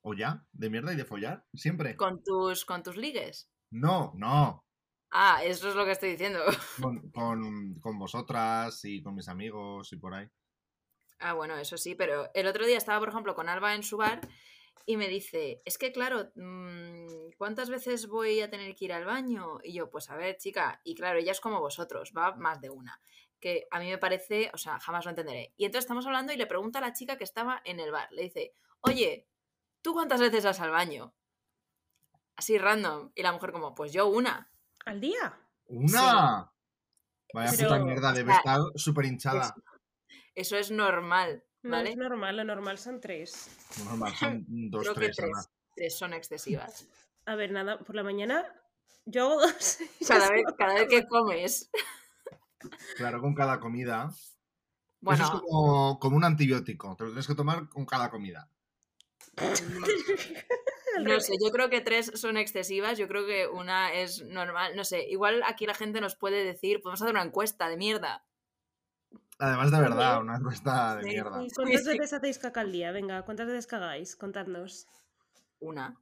O 0.06 0.12
ya, 0.14 0.44
de 0.52 0.68
mierda 0.68 0.92
y 0.92 0.96
de 0.96 1.04
follar. 1.06 1.46
Siempre. 1.54 1.96
Con 1.96 2.22
tus, 2.24 2.64
con 2.66 2.82
tus 2.82 2.96
ligues. 2.96 3.48
No, 3.74 4.12
no. 4.14 4.64
Ah, 5.10 5.42
eso 5.42 5.68
es 5.68 5.74
lo 5.74 5.84
que 5.84 5.90
estoy 5.90 6.10
diciendo. 6.10 6.38
Con, 6.80 7.10
con, 7.10 7.74
con 7.80 7.98
vosotras 7.98 8.84
y 8.84 9.02
con 9.02 9.16
mis 9.16 9.28
amigos 9.28 9.92
y 9.92 9.96
por 9.96 10.14
ahí. 10.14 10.28
Ah, 11.18 11.32
bueno, 11.32 11.56
eso 11.56 11.76
sí, 11.76 11.96
pero 11.96 12.30
el 12.34 12.46
otro 12.46 12.66
día 12.66 12.76
estaba, 12.76 13.00
por 13.00 13.08
ejemplo, 13.08 13.34
con 13.34 13.48
Alba 13.48 13.74
en 13.74 13.82
su 13.82 13.96
bar 13.96 14.20
y 14.86 14.96
me 14.96 15.08
dice, 15.08 15.60
es 15.64 15.76
que 15.76 15.90
claro, 15.90 16.30
mm, 16.36 17.32
¿cuántas 17.36 17.69
veces 17.69 18.06
voy 18.06 18.40
a 18.40 18.50
tener 18.50 18.76
que 18.76 18.84
ir 18.84 18.93
al 18.93 19.06
baño? 19.06 19.58
Y 19.64 19.72
yo, 19.72 19.90
pues 19.90 20.08
a 20.08 20.16
ver, 20.16 20.36
chica, 20.36 20.81
y 20.84 20.94
claro, 20.94 21.19
ella 21.19 21.32
es 21.32 21.40
como 21.40 21.60
vosotros, 21.60 22.12
va 22.16 22.36
más 22.36 22.60
de 22.60 22.70
una, 22.70 23.00
que 23.40 23.66
a 23.72 23.81
mí 23.81 23.88
me 23.90 23.98
parece, 23.98 24.50
o 24.54 24.58
sea, 24.58 24.78
jamás 24.78 25.04
lo 25.04 25.10
entenderé. 25.10 25.52
Y 25.56 25.64
entonces 25.64 25.84
estamos 25.84 26.06
hablando 26.06 26.32
y 26.32 26.36
le 26.36 26.46
pregunta 26.46 26.78
a 26.78 26.82
la 26.82 26.93
chica 26.93 27.16
que 27.16 27.24
estaba 27.24 27.60
en 27.64 27.81
el 27.81 27.90
bar, 27.90 28.08
le 28.12 28.22
dice, 28.22 28.54
oye, 28.82 29.26
¿tú 29.82 29.94
cuántas 29.94 30.20
veces 30.20 30.44
vas 30.44 30.60
al 30.60 30.70
baño? 30.70 31.14
Así 32.36 32.58
random. 32.58 33.10
Y 33.14 33.22
la 33.22 33.32
mujer 33.32 33.53
como, 33.53 33.74
pues 33.74 33.93
yo 33.93 34.06
una. 34.08 34.50
¿Al 34.86 35.00
día? 35.00 35.38
¡Una! 35.67 36.50
Vaya 37.32 37.53
Pero, 37.56 37.69
puta 37.70 37.84
mierda, 37.84 38.12
debe 38.12 38.31
o 38.31 38.34
sea, 38.34 38.38
estar 38.38 38.60
súper 38.76 39.06
hinchada. 39.06 39.55
Eso 40.34 40.56
es 40.56 40.70
normal, 40.70 41.44
No 41.62 41.70
¿vale? 41.72 41.91
es 41.91 41.96
normal, 41.96 42.36
lo 42.36 42.44
normal 42.44 42.79
son 42.79 43.00
tres. 43.00 43.48
Normal, 43.84 44.14
son 44.14 44.44
dos, 44.70 44.82
Creo 44.82 44.94
que 44.94 45.00
tres, 45.00 45.17
tres, 45.17 45.31
Ana. 45.32 45.44
tres 45.74 45.98
son 45.98 46.12
excesivas. 46.12 46.86
A 47.26 47.34
ver, 47.34 47.50
nada, 47.53 47.79
por 47.79 47.94
la 47.96 48.03
mañana 48.05 48.44
yo 49.06 49.24
hago 49.24 49.41
dos. 49.41 49.79
Cada 50.08 50.29
vez, 50.31 50.44
cada 50.58 50.74
vez 50.74 50.88
que 50.88 51.05
comes. 51.08 51.70
Claro, 52.96 53.20
con 53.20 53.34
cada 53.34 53.58
comida. 53.60 54.10
Bueno, 55.00 55.24
Eso 55.24 55.34
es 55.34 55.41
como, 55.43 55.98
como 55.98 56.17
un 56.17 56.24
antibiótico. 56.24 56.94
Te 56.96 57.05
lo 57.05 57.10
tienes 57.10 57.26
que 57.26 57.34
tomar 57.34 57.69
con 57.69 57.84
cada 57.84 58.10
comida. 58.10 58.48
Al 60.96 61.05
No 61.05 61.10
revés. 61.10 61.27
sé, 61.27 61.34
yo 61.43 61.51
creo 61.51 61.70
que 61.70 61.81
tres 61.81 62.13
son 62.15 62.36
excesivas, 62.36 62.98
yo 62.98 63.08
creo 63.08 63.27
que 63.27 63.46
una 63.48 63.93
es 63.93 64.22
normal, 64.24 64.77
no 64.77 64.84
sé, 64.84 65.05
igual 65.08 65.43
aquí 65.46 65.67
la 65.67 65.74
gente 65.74 66.01
nos 66.01 66.15
puede 66.17 66.44
decir, 66.44 66.81
podemos 66.82 67.01
hacer 67.03 67.15
una 67.15 67.24
encuesta 67.24 67.69
de 67.69 67.77
mierda. 67.77 68.24
Además, 69.39 69.70
de 69.72 69.81
verdad, 69.81 70.20
una 70.20 70.36
encuesta 70.36 70.96
de 70.96 71.03
Sí, 71.03 71.08
mierda. 71.08 71.43
¿Y 71.43 71.51
¿Cuántas 71.51 71.82
sí. 71.82 71.89
veces 71.98 72.13
hacéis 72.13 72.39
caca 72.39 72.60
al 72.60 72.70
día? 72.72 72.93
Venga, 72.93 73.22
¿cuántas 73.22 73.46
veces 73.48 73.67
cagáis? 73.67 74.15
Contadnos. 74.15 74.86
Una. 75.58 75.98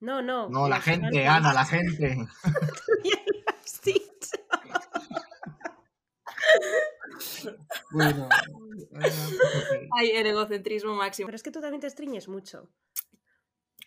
No, 0.00 0.22
no. 0.22 0.48
No, 0.48 0.66
la 0.66 0.80
gente. 0.80 1.26
Ana, 1.26 1.52
la 1.52 1.66
gente. 1.66 2.16
Lo 2.16 3.52
has 3.54 3.82
dicho. 3.82 4.38
Bueno. 7.90 8.28
eh, 9.02 9.88
Ay, 9.98 10.10
el 10.12 10.26
egocentrismo 10.26 10.94
máximo. 10.94 11.26
Pero 11.26 11.36
es 11.36 11.42
que 11.42 11.50
tú 11.50 11.60
también 11.60 11.80
te 11.80 11.86
estriñes 11.86 12.28
mucho. 12.28 12.68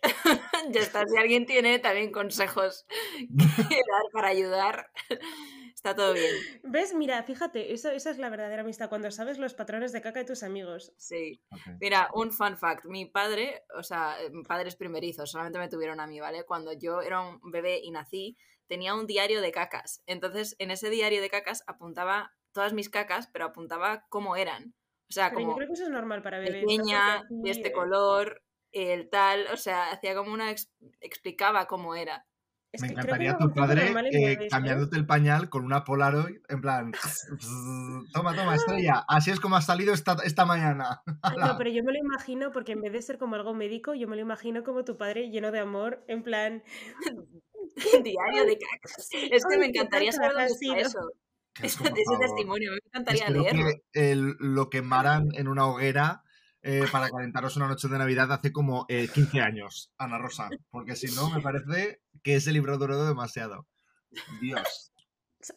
ya 0.72 0.81
está, 0.81 1.05
si 1.07 1.17
alguien 1.17 1.45
tiene 1.45 1.79
también 1.79 2.12
consejos 2.12 2.86
que 3.69 3.75
dar 3.75 4.12
para 4.12 4.29
ayudar, 4.29 4.91
está 5.74 5.95
todo 5.95 6.13
bien. 6.13 6.36
¿Ves? 6.63 6.93
Mira, 6.93 7.24
fíjate, 7.24 7.74
eso, 7.74 7.89
esa 7.89 8.12
es 8.12 8.17
la 8.17 8.29
verdadera 8.29 8.62
amistad, 8.62 8.89
cuando 8.89 9.12
sabes 9.12 9.38
los 9.38 9.53
patrones 9.53 9.91
de 9.91 10.01
caca 10.01 10.19
de 10.19 10.25
tus 10.25 10.43
amigos. 10.43 10.93
Sí. 10.98 11.41
Mira, 11.79 12.10
un 12.13 12.31
fun 12.31 12.57
fact. 12.57 12.86
Mi 12.86 13.05
padre, 13.05 13.63
o 13.77 13.83
sea, 13.83 14.15
eh, 14.22 14.31
padres 14.48 14.75
primerizos, 14.75 15.31
solamente 15.31 15.60
me 15.60 15.69
tuvieron 15.69 16.00
a 16.00 16.07
mí, 16.07 16.19
¿vale? 16.19 16.45
Cuando 16.45 16.74
yo 16.74 17.01
era 17.01 17.22
un 17.22 17.39
bebé 17.51 17.79
y 17.81 17.91
nací, 17.91 18.38
tenía 18.67 18.95
un 18.95 19.07
diario 19.07 19.41
de 19.41 19.51
cacas. 19.51 20.03
Entonces, 20.05 20.55
en 20.60 20.72
ese 20.72 20.89
diario 20.89 21.22
de 21.22 21.29
cacas 21.29 21.63
apuntaba 21.67 22.33
todas 22.53 22.74
mis 22.74 22.89
cacas, 22.89 23.29
pero 23.31 23.45
apuntaba 23.45 24.05
cómo 24.10 24.36
eran. 24.36 24.74
O 25.10 25.13
sea, 25.13 25.29
Pero 25.29 25.41
yo 25.41 25.45
como 25.45 25.57
creo 25.57 25.67
que 25.67 25.74
eso 25.74 25.83
es 25.83 25.89
normal 25.89 26.22
para 26.22 26.39
bebés. 26.39 26.62
¿no? 26.62 26.67
pequeña, 26.67 27.24
de 27.29 27.51
este 27.51 27.69
eh, 27.69 27.72
color, 27.72 28.41
el 28.73 29.09
tal, 29.09 29.45
o 29.53 29.57
sea, 29.57 29.91
hacía 29.91 30.15
como 30.15 30.33
una... 30.33 30.51
ex- 30.51 30.71
explicaba 30.99 31.65
cómo 31.67 31.95
era. 31.95 32.25
es 32.71 32.81
Me 32.81 32.87
que 32.87 32.93
encantaría 32.93 33.37
tu 33.37 33.53
padre 33.53 33.93
eh, 34.11 34.47
cambiándote 34.49 34.97
el 34.97 35.05
pañal 35.05 35.49
con 35.49 35.63
una 35.63 35.83
Polaroid, 35.83 36.39
en 36.49 36.59
plan, 36.61 36.91
toma, 38.13 38.35
toma, 38.35 38.55
estrella, 38.55 39.03
así 39.07 39.29
es 39.31 39.39
como 39.39 39.55
has 39.55 39.65
salido 39.67 39.93
esta, 39.93 40.17
esta 40.23 40.45
mañana. 40.45 41.01
No, 41.37 41.57
pero 41.57 41.69
yo 41.69 41.83
me 41.83 41.93
lo 41.93 41.99
imagino 41.99 42.51
porque 42.51 42.71
en 42.73 42.81
vez 42.81 42.91
de 42.93 43.01
ser 43.01 43.17
como 43.17 43.35
algo 43.35 43.53
médico, 43.53 43.93
yo 43.93 44.07
me 44.07 44.15
lo 44.15 44.21
imagino 44.23 44.63
como 44.63 44.83
tu 44.83 44.97
padre 44.97 45.29
lleno 45.29 45.51
de 45.51 45.59
amor, 45.59 46.03
en 46.07 46.23
plan, 46.23 46.63
diario 48.03 48.45
de 48.45 48.57
cacas. 48.57 49.07
Es 49.11 49.45
que 49.45 49.53
Ay, 49.53 49.59
me 49.59 49.65
encantaría 49.67 50.11
saber 50.11 50.31
dónde 50.31 50.43
ha 50.43 50.45
está 50.47 50.57
sido. 50.59 50.75
eso. 50.75 50.99
Ese, 51.61 51.83
testimonio, 52.19 52.71
me 52.71 52.77
encantaría 52.83 53.25
Espero 53.25 53.41
leerlo. 53.43 53.65
que 53.91 54.11
el- 54.11 54.35
lo 54.39 54.69
quemaran 54.71 55.27
en 55.33 55.47
una 55.47 55.67
hoguera 55.67 56.23
eh, 56.63 56.86
para 56.91 57.10
calentaros 57.10 57.55
una 57.58 57.67
noche 57.67 57.88
de 57.88 57.98
Navidad 57.98 58.32
hace 58.32 58.51
como 58.51 58.86
eh, 58.89 59.08
15 59.13 59.41
años, 59.41 59.91
Ana 59.98 60.17
Rosa. 60.17 60.50
Porque 60.72 60.96
si 60.96 61.13
no, 61.15 61.29
me 61.29 61.41
parece 61.41 62.01
que 62.24 62.36
ese 62.36 62.51
libro 62.51 62.77
duró 62.77 63.05
demasiado. 63.05 63.67
Dios. 64.41 64.91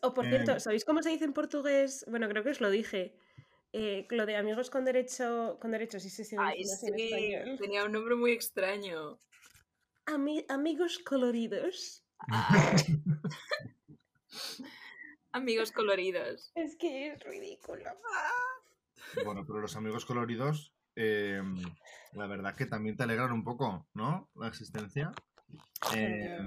O 0.03 0.13
por 0.13 0.27
Eh, 0.27 0.31
cierto, 0.31 0.59
¿sabéis 0.61 0.85
cómo 0.85 1.03
se 1.03 1.11
dice 1.11 1.25
en 1.25 1.33
portugués? 1.33 2.05
Bueno, 2.09 2.29
creo 2.29 2.43
que 2.43 2.51
os 2.51 2.61
lo 2.61 2.71
dije. 2.71 3.17
Eh, 3.73 4.07
lo 4.11 4.27
de 4.27 4.37
amigos 4.37 4.69
con 4.71 4.85
derecho, 4.85 5.59
con 5.61 5.71
derechos, 5.71 6.03
sí 6.03 6.11
se 6.11 6.25
sigue 6.25 6.43
Ay, 6.43 6.65
sí, 6.65 6.87
tenía 7.61 7.85
un 7.85 7.93
nombre 7.93 8.15
muy 8.17 8.33
extraño. 8.33 9.21
Ami- 10.07 10.45
amigos 10.49 10.99
coloridos. 10.99 12.03
Ah. 12.31 12.75
Amigos 15.33 15.71
coloridos. 15.73 16.51
Es 16.55 16.77
que 16.77 17.09
es 17.13 17.23
ridículo. 17.23 17.85
Bueno, 19.25 19.45
pero 19.47 19.61
los 19.61 19.77
amigos 19.77 20.07
coloridos, 20.07 20.73
eh, 20.97 21.43
la 22.13 22.27
verdad 22.27 22.57
que 22.57 22.67
también 22.67 22.97
te 22.97 23.05
alegran 23.05 23.33
un 23.33 23.45
poco, 23.45 23.87
¿no? 23.95 24.29
La 24.35 24.49
existencia. 24.49 25.13
Eh, 25.95 26.39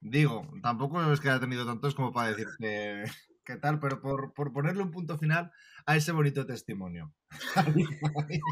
digo, 0.00 0.46
tampoco 0.62 1.02
es 1.12 1.20
que 1.20 1.30
haya 1.30 1.40
tenido 1.40 1.66
tantos 1.66 1.94
como 1.94 2.12
para 2.12 2.28
decir 2.28 2.46
que, 2.58 3.04
que 3.44 3.56
tal, 3.56 3.80
pero 3.80 4.00
por, 4.00 4.34
por 4.34 4.52
ponerle 4.52 4.82
un 4.82 4.90
punto 4.90 5.18
final 5.18 5.50
a 5.86 5.96
ese 5.96 6.12
bonito 6.12 6.46
testimonio. 6.46 7.12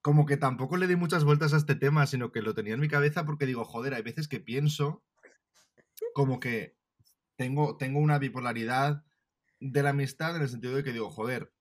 Como 0.00 0.26
que 0.26 0.36
tampoco 0.36 0.76
le 0.76 0.86
di 0.86 0.96
muchas 0.96 1.24
vueltas 1.24 1.52
a 1.52 1.56
este 1.56 1.74
tema, 1.74 2.06
sino 2.06 2.30
que 2.30 2.40
lo 2.40 2.54
tenía 2.54 2.74
en 2.74 2.80
mi 2.80 2.88
cabeza 2.88 3.26
porque 3.26 3.46
digo, 3.46 3.64
joder, 3.64 3.94
hay 3.94 4.02
veces 4.02 4.28
que 4.28 4.40
pienso 4.40 5.02
como 6.14 6.40
que 6.40 6.76
tengo, 7.36 7.76
tengo 7.76 7.98
una 7.98 8.18
bipolaridad 8.18 9.04
de 9.60 9.82
la 9.82 9.90
amistad 9.90 10.36
en 10.36 10.42
el 10.42 10.48
sentido 10.48 10.74
de 10.74 10.84
que 10.84 10.92
digo, 10.92 11.10
joder, 11.10 11.52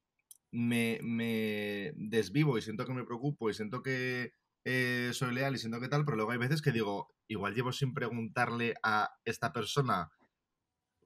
me, 0.51 0.99
me 1.03 1.93
desvivo 1.95 2.57
y 2.57 2.61
siento 2.61 2.85
que 2.85 2.93
me 2.93 3.03
preocupo 3.05 3.49
y 3.49 3.53
siento 3.53 3.81
que 3.81 4.33
eh, 4.65 5.11
soy 5.13 5.33
leal 5.33 5.55
y 5.55 5.59
siento 5.59 5.79
que 5.79 5.87
tal, 5.87 6.05
pero 6.05 6.17
luego 6.17 6.31
hay 6.31 6.37
veces 6.37 6.61
que 6.61 6.71
digo, 6.71 7.13
igual 7.27 7.55
llevo 7.55 7.71
sin 7.71 7.93
preguntarle 7.93 8.75
a 8.83 9.09
esta 9.25 9.53
persona 9.53 10.09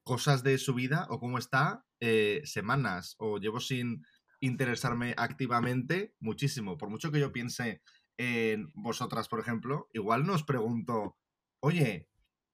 cosas 0.04 0.44
de 0.44 0.58
su 0.58 0.74
vida 0.74 1.06
o 1.10 1.20
cómo 1.20 1.38
está 1.38 1.86
eh, 2.00 2.42
semanas 2.46 3.16
o 3.20 3.38
llevo 3.38 3.60
sin 3.60 4.04
interesarme 4.40 5.14
activamente 5.18 6.16
muchísimo. 6.20 6.78
Por 6.78 6.90
mucho 6.90 7.12
que 7.12 7.20
yo 7.20 7.32
piense 7.32 7.82
en 8.18 8.72
vosotras, 8.74 9.28
por 9.28 9.40
ejemplo, 9.40 9.88
igual 9.94 10.26
no 10.26 10.34
os 10.34 10.44
pregunto, 10.44 11.18
oye, 11.60 12.10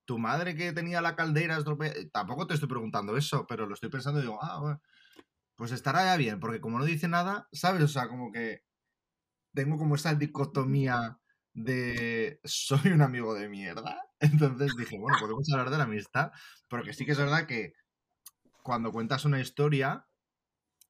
tu 0.07 0.19
madre 0.19 0.55
que 0.55 0.73
tenía 0.73 1.01
la 1.01 1.15
caldera 1.17 1.57
estropea-". 1.59 1.93
Tampoco 2.13 2.47
te 2.47 2.55
estoy 2.55 2.69
preguntando 2.69 3.17
eso, 3.17 3.45
pero 3.47 3.67
lo 3.67 3.75
estoy 3.75 3.91
pensando 3.91 4.19
y 4.21 4.23
digo, 4.23 4.39
ah, 4.43 4.59
bueno, 4.61 4.81
pues 5.55 5.71
estará 5.71 6.05
ya 6.05 6.17
bien, 6.17 6.39
porque 6.39 6.61
como 6.61 6.79
no 6.79 6.85
dice 6.85 7.07
nada, 7.09 7.49
¿sabes? 7.53 7.83
O 7.83 7.89
sea, 7.89 8.09
como 8.09 8.31
que 8.31 8.63
tengo 9.53 9.77
como 9.77 9.95
esa 9.95 10.15
dicotomía 10.15 11.19
de 11.53 12.39
soy 12.43 12.91
un 12.91 13.01
amigo 13.01 13.33
de 13.33 13.49
mierda. 13.49 13.97
Entonces 14.19 14.73
dije, 14.77 14.97
bueno, 14.99 15.17
podemos 15.19 15.51
hablar 15.51 15.69
de 15.71 15.77
la 15.77 15.85
amistad, 15.85 16.31
pero 16.69 16.83
que 16.83 16.93
sí 16.93 17.05
que 17.05 17.13
es 17.13 17.17
verdad 17.17 17.47
que 17.47 17.73
cuando 18.63 18.91
cuentas 18.91 19.25
una 19.25 19.39
historia 19.39 20.07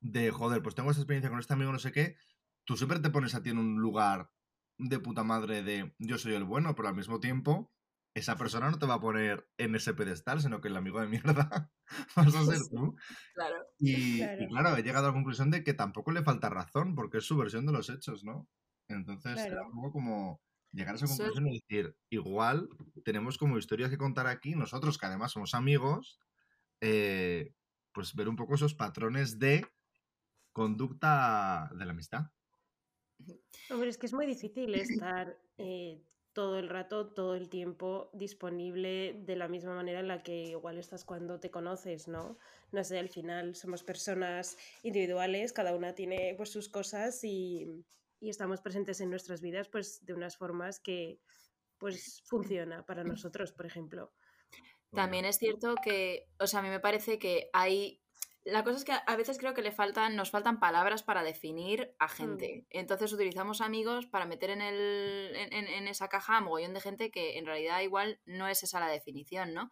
de, 0.02 0.32
joder, 0.32 0.62
pues 0.62 0.76
tengo 0.76 0.92
esta 0.92 1.02
experiencia 1.02 1.30
con 1.30 1.40
este 1.40 1.54
amigo, 1.54 1.72
no 1.72 1.80
sé 1.80 1.92
qué, 1.92 2.18
tú 2.66 2.78
siempre 2.78 3.00
te 3.00 3.10
pones 3.10 3.36
a 3.36 3.44
ti 3.44 3.50
en 3.52 3.58
un 3.58 3.80
lugar 3.82 4.32
de 4.78 5.00
puta 5.00 5.24
madre 5.24 5.64
de 5.64 5.96
yo 6.00 6.18
soy 6.18 6.36
el 6.36 6.44
bueno, 6.44 6.76
pero 6.76 6.90
al 6.90 6.96
mismo 6.96 7.20
tiempo 7.20 7.72
esa 8.18 8.36
persona 8.36 8.72
no 8.72 8.80
te 8.80 8.88
va 8.88 8.96
a 8.96 9.00
poner 9.00 9.48
en 9.58 9.76
ese 9.76 9.94
pedestal, 9.94 10.42
sino 10.42 10.60
que 10.60 10.70
el 10.70 10.78
amigo 10.78 11.00
de 11.00 11.08
mierda 11.08 11.72
vas 12.16 12.36
a 12.36 12.46
ser 12.46 12.60
tú. 12.70 12.96
Claro. 13.34 13.56
Y, 13.80 14.18
Claro. 14.18 14.44
y 14.44 14.48
claro, 14.48 14.78
he 14.78 14.82
llegado 14.84 15.06
a 15.06 15.10
la 15.10 15.14
conclusión 15.14 15.52
de 15.52 15.64
que 15.64 15.74
tampoco 15.76 16.12
le 16.12 16.24
falta 16.24 16.50
razón, 16.50 16.96
porque 16.96 17.20
es 17.20 17.26
su 17.26 17.38
versión 17.38 17.66
de 17.68 17.74
los 17.74 17.90
hechos, 17.90 18.24
¿no? 18.24 18.50
Entonces 18.88 19.38
era 19.38 19.62
un 19.68 19.74
poco 19.74 19.92
como 19.92 20.42
llegar 20.72 20.96
a 20.96 20.98
esa 20.98 21.06
conclusión 21.06 21.48
y 21.48 21.60
decir, 21.60 21.96
igual 22.10 22.70
tenemos 23.06 23.38
como 23.38 23.58
historias 23.58 23.90
que 23.90 23.98
contar 23.98 24.28
aquí, 24.28 24.56
nosotros 24.56 24.98
que 24.98 25.06
además 25.06 25.32
somos 25.32 25.54
amigos, 25.54 26.20
eh, 26.82 27.54
pues 27.94 28.16
ver 28.16 28.30
un 28.30 28.36
poco 28.36 28.56
esos 28.56 28.74
patrones 28.74 29.38
de 29.38 29.68
conducta 30.54 31.70
de 31.78 31.86
la 31.86 31.92
amistad. 31.92 32.32
Hombre, 33.70 33.90
es 33.90 33.98
que 33.98 34.08
es 34.08 34.14
muy 34.14 34.26
difícil 34.26 34.74
estar 35.06 35.40
eh, 35.58 36.02
todo 36.38 36.60
el 36.60 36.70
rato, 36.70 37.08
todo 37.08 37.34
el 37.34 37.50
tiempo 37.50 38.12
disponible 38.14 39.16
de 39.26 39.36
la 39.36 39.48
misma 39.48 39.74
manera 39.74 40.02
en 40.02 40.08
la 40.08 40.22
que 40.22 40.50
igual 40.50 40.78
estás 40.78 41.04
cuando 41.04 41.40
te 41.40 41.50
conoces, 41.50 42.08
¿no? 42.08 42.38
No 42.72 42.84
sé, 42.84 43.00
al 43.00 43.10
final 43.10 43.56
somos 43.56 43.82
personas 43.82 44.56
individuales, 44.84 45.52
cada 45.52 45.76
una 45.76 45.96
tiene 45.96 46.36
pues 46.38 46.52
sus 46.52 46.70
cosas 46.70 47.24
y, 47.24 47.84
y 48.20 48.30
estamos 48.30 48.62
presentes 48.62 49.02
en 49.02 49.10
nuestras 49.10 49.42
vidas 49.42 49.68
pues 49.68 50.06
de 50.06 50.14
unas 50.14 50.38
formas 50.38 50.80
que 50.80 51.20
pues 51.80 52.22
funciona 52.24 52.86
para 52.86 53.04
nosotros, 53.04 53.52
por 53.52 53.66
ejemplo. 53.66 54.14
También 54.92 55.26
es 55.26 55.40
cierto 55.40 55.74
que, 55.84 56.30
o 56.40 56.46
sea, 56.46 56.60
a 56.60 56.62
mí 56.62 56.70
me 56.70 56.80
parece 56.80 57.18
que 57.18 57.50
hay... 57.52 58.00
La 58.48 58.64
cosa 58.64 58.78
es 58.78 58.86
que 58.86 58.94
a 58.94 59.16
veces 59.18 59.38
creo 59.38 59.54
que 59.54 59.62
le 59.62 59.74
faltan, 59.74 60.16
nos 60.16 60.32
faltan 60.32 60.62
palabras 60.62 61.04
para 61.04 61.22
definir 61.22 61.94
a 62.00 62.08
gente. 62.08 62.66
Entonces 62.70 63.12
utilizamos 63.12 63.60
amigos 63.60 64.06
para 64.06 64.26
meter 64.26 64.52
en, 64.52 64.62
el, 64.62 65.36
en, 65.36 65.88
esa 65.90 66.08
caja 66.08 66.38
a 66.38 66.42
mogollón 66.42 66.74
de 66.74 66.80
gente 66.80 67.12
que 67.12 67.38
en 67.38 67.46
realidad 67.46 67.82
igual 67.82 68.22
no 68.26 68.48
es 68.48 68.64
esa 68.64 68.80
la 68.80 68.88
definición, 68.88 69.54
¿no? 69.54 69.70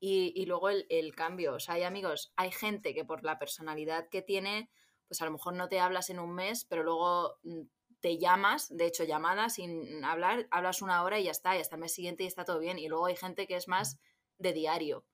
Y, 0.00 0.32
y 0.34 0.46
luego 0.46 0.70
el, 0.70 0.86
el 0.88 1.14
cambio. 1.14 1.56
O 1.56 1.60
sea, 1.60 1.74
hay 1.74 1.82
amigos, 1.82 2.32
hay 2.36 2.52
gente 2.52 2.94
que 2.94 3.04
por 3.04 3.22
la 3.22 3.38
personalidad 3.38 4.08
que 4.08 4.22
tiene, 4.22 4.70
pues 5.08 5.20
a 5.20 5.26
lo 5.26 5.32
mejor 5.32 5.52
no 5.52 5.68
te 5.68 5.78
hablas 5.78 6.08
en 6.08 6.18
un 6.18 6.34
mes, 6.34 6.64
pero 6.64 6.84
luego 6.84 7.36
mm, 7.42 7.64
te 8.00 8.16
llamas, 8.16 8.74
de 8.74 8.86
hecho 8.86 9.04
llamadas 9.04 9.56
sin 9.56 10.02
hablar, 10.06 10.48
hablas 10.50 10.80
una 10.80 11.02
hora 11.02 11.20
y 11.20 11.24
ya 11.24 11.32
está, 11.32 11.54
y 11.54 11.60
hasta 11.60 11.76
el 11.76 11.82
mes 11.82 11.92
siguiente 11.92 12.24
y 12.24 12.28
está 12.28 12.46
todo 12.46 12.60
bien. 12.60 12.78
Y 12.78 12.88
luego 12.88 13.04
hay 13.04 13.16
gente 13.16 13.46
que 13.46 13.56
es 13.56 13.68
más 13.68 13.98
de 14.38 14.54
diario. 14.54 15.04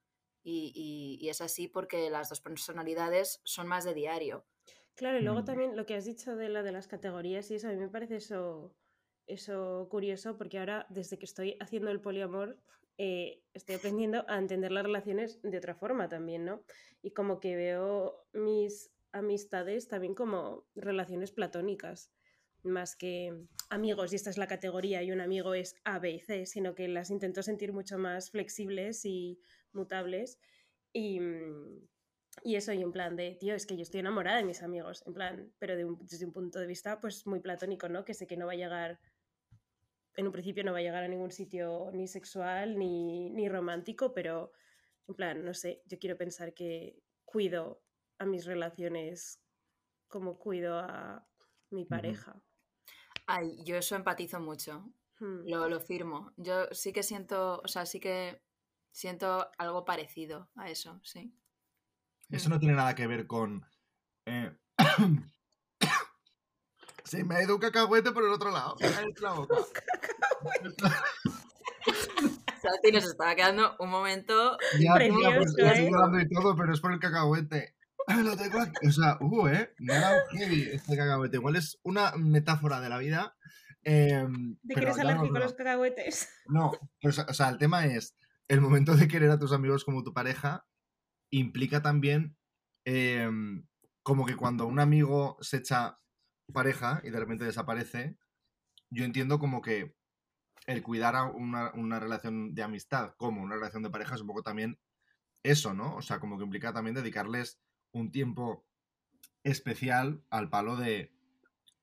Y, 0.43 0.73
y- 0.75 1.25
y 1.25 1.29
es 1.29 1.41
así 1.41 1.69
porque 1.69 2.11
las 2.11 2.29
dos 2.29 2.41
personalidades 2.41 3.41
son 3.45 3.69
más 3.69 3.85
de 3.85 3.95
diario. 3.95 4.47
Claro, 4.95 5.19
y 5.19 5.23
luego 5.23 5.43
Mm. 5.43 5.45
también 5.45 5.77
lo 5.77 5.87
que 5.87 5.95
has 5.95 6.05
dicho 6.05 6.37
de 6.37 6.49
la 6.49 6.63
de 6.63 6.73
las 6.73 6.87
categorías 6.89 7.51
y 7.51 7.55
eso, 7.57 7.69
a 7.69 7.73
mí 7.73 7.77
me 7.79 7.89
parece 7.89 8.17
eso, 8.17 8.77
eso 9.27 9.89
curioso 9.91 10.37
porque 10.37 10.59
ahora, 10.59 10.87
desde 10.91 11.19
que 11.19 11.25
estoy 11.27 11.57
haciendo 11.61 11.91
el 11.91 12.01
poliamor, 12.01 12.59
eh, 12.99 13.43
estoy 13.55 13.77
aprendiendo 13.77 14.25
a 14.29 14.39
entender 14.39 14.71
las 14.71 14.85
relaciones 14.85 15.41
de 15.43 15.57
otra 15.59 15.75
forma 15.75 16.09
también, 16.09 16.45
¿no? 16.45 16.63
Y 17.03 17.13
como 17.13 17.41
que 17.41 17.57
veo 17.57 18.27
mis 18.33 18.93
amistades 19.13 19.89
también 19.89 20.15
como 20.15 20.67
relaciones 20.75 21.33
platónicas, 21.33 22.13
más 22.63 22.95
que 22.97 23.47
amigos, 23.71 24.13
y 24.13 24.17
esta 24.17 24.31
es 24.31 24.39
la 24.39 24.47
categoría, 24.47 25.03
y 25.03 25.11
un 25.11 25.21
amigo 25.21 25.55
es 25.55 25.75
A, 25.85 25.99
B 25.99 26.11
y 26.13 26.21
C, 26.21 26.47
sino 26.47 26.75
que 26.75 26.87
las 26.89 27.11
intento 27.11 27.43
sentir 27.43 27.73
mucho 27.73 27.99
más 27.99 28.31
flexibles 28.31 29.05
y 29.05 29.41
mutables. 29.73 30.39
Y, 30.93 31.21
y 32.45 32.57
eso, 32.57 32.73
y 32.73 32.83
en 32.83 32.93
plan 32.93 33.17
de, 33.17 33.35
tío, 33.35 33.55
es 33.55 33.67
que 33.67 33.77
yo 33.77 33.83
estoy 33.83 34.01
enamorada 34.01 34.39
de 34.39 34.45
mis 34.45 34.63
amigos, 34.63 35.03
en 35.07 35.15
plan, 35.15 35.53
pero 35.59 35.77
de 35.77 35.85
un- 35.85 35.99
desde 36.07 36.25
un 36.27 36.33
punto 36.33 36.59
de 36.59 36.67
vista 36.67 37.01
pues 37.01 37.27
muy 37.27 37.41
platónico, 37.41 37.89
¿no? 37.89 38.05
Que 38.05 38.15
sé 38.15 38.27
que 38.27 38.37
no 38.37 38.47
va 38.47 38.53
a 38.53 38.57
llegar, 38.57 39.01
en 40.17 40.27
un 40.27 40.33
principio 40.33 40.65
no 40.65 40.73
va 40.73 40.79
a 40.79 40.83
llegar 40.83 41.05
a 41.05 41.09
ningún 41.09 41.31
sitio 41.31 41.91
ni 41.93 42.07
sexual 42.09 42.79
ni, 42.79 43.31
ni 43.31 43.49
romántico, 43.49 44.13
pero 44.13 44.53
en 45.09 45.15
plan, 45.15 45.45
no 45.45 45.55
sé, 45.55 45.83
yo 45.87 45.99
quiero 45.99 46.17
pensar 46.17 46.55
que 46.55 46.99
cuido 47.25 47.83
a 48.19 48.27
mis 48.27 48.45
relaciones 48.45 49.41
como 50.09 50.39
cuido 50.39 50.79
a 50.79 51.27
mi 51.71 51.85
pareja. 51.87 52.43
Ay, 53.27 53.57
yo 53.65 53.77
eso 53.77 53.97
empatizo 53.97 54.41
mucho. 54.41 54.93
Hmm. 55.19 55.47
Lo, 55.49 55.69
lo 55.69 55.81
firmo. 55.81 56.33
Yo 56.37 56.67
sí 56.73 56.93
que 56.93 57.03
siento, 57.03 57.61
o 57.65 57.69
sea, 57.69 57.87
sí 57.87 58.01
que 58.01 58.43
siento 58.93 59.51
algo 59.59 59.85
parecido 59.85 60.51
a 60.57 60.71
eso, 60.71 61.01
sí. 61.03 61.35
Eso 62.31 62.49
no 62.49 62.59
tiene 62.59 62.75
nada 62.75 62.95
que 62.95 63.07
ver 63.07 63.27
con. 63.27 63.67
eh, 64.27 64.57
Sí, 67.05 67.25
me 67.25 67.35
ha 67.37 67.43
ido 67.43 67.57
un 67.57 67.61
cacahuete 67.61 68.13
por 68.13 68.25
el 68.25 68.31
otro 68.31 68.51
lado. 68.51 68.75
Me 68.81 68.87
ha 68.87 69.03
hecho 69.03 69.25
la 69.25 69.33
boca. 69.33 69.57
Santi 72.63 72.93
nos 72.93 73.05
estaba 73.05 73.35
quedando 73.35 73.77
un 73.81 73.91
momento. 73.91 74.57
Ya, 74.79 74.79
tía, 74.79 74.95
Precioso, 74.95 75.31
pues 75.37 75.51
estoy 75.51 76.21
¿eh? 76.21 76.23
y 76.23 76.35
todo, 76.35 76.57
pero 76.57 76.73
es 76.73 76.81
por 76.81 76.93
el 76.93 77.01
cacahuete. 77.01 77.75
Lo 78.25 78.37
tengo 78.37 78.61
aquí. 78.61 78.87
O 78.87 78.93
sea, 78.93 79.19
uh, 79.21 79.49
¿eh? 79.49 79.75
Me 79.79 79.95
ha 79.95 80.01
dado 80.01 80.21
heavy 80.31 80.71
este 80.73 80.97
cacahuete. 80.97 81.37
Igual 81.37 81.57
es 81.57 81.79
una 81.83 82.13
metáfora 82.17 82.81
de 82.81 82.89
la 82.89 82.99
vida. 82.99 83.37
em, 83.83 84.57
¿De 84.63 84.75
que 84.75 84.81
eres 84.81 84.99
alérgico 84.99 85.37
a 85.37 85.41
los 85.41 85.55
cacahuetes? 85.55 86.29
No, 86.47 86.73
pues, 87.01 87.19
o 87.19 87.35
sea, 87.35 87.49
el 87.49 87.59
tema 87.59 87.85
es, 87.87 88.17
el 88.53 88.61
momento 88.61 88.95
de 88.95 89.09
querer 89.09 89.31
a 89.31 89.39
tus 89.39 89.53
amigos 89.53 89.83
como 89.83 90.05
tu 90.05 90.13
pareja 90.13 90.67
implica 91.31 91.81
también 91.81 92.37
em, 92.85 93.67
como 94.03 94.27
que 94.27 94.37
cuando 94.37 94.67
un 94.67 94.79
amigo 94.79 95.39
se 95.41 95.57
echa 95.57 95.99
pareja 96.53 97.01
y 97.03 97.09
de 97.09 97.19
repente 97.19 97.47
desaparece, 97.47 98.19
yo 98.91 99.07
entiendo 99.07 99.39
como 99.39 99.63
que 99.63 99.97
el 100.67 100.83
cuidar 100.83 101.17
a 101.17 101.25
una, 101.25 101.73
una 101.73 101.99
relación 101.99 102.55
de 102.55 102.63
amistad 102.63 103.15
como 103.17 103.41
una 103.41 103.55
relación 103.55 103.83
de 103.85 103.89
pareja 103.89 104.17
es 104.17 104.21
un 104.21 104.27
poco 104.27 104.43
también 104.43 104.79
eso, 105.43 105.73
¿no? 105.73 105.97
O 105.97 106.03
sea, 106.03 106.21
como 106.21 106.37
que 106.37 106.45
implica 106.45 106.75
también 106.75 106.95
dedicarles 106.95 107.59
un 107.93 108.13
tiempo 108.13 108.67
especial 109.45 110.23
al 110.29 110.51
palo 110.51 110.77
de, 110.77 111.11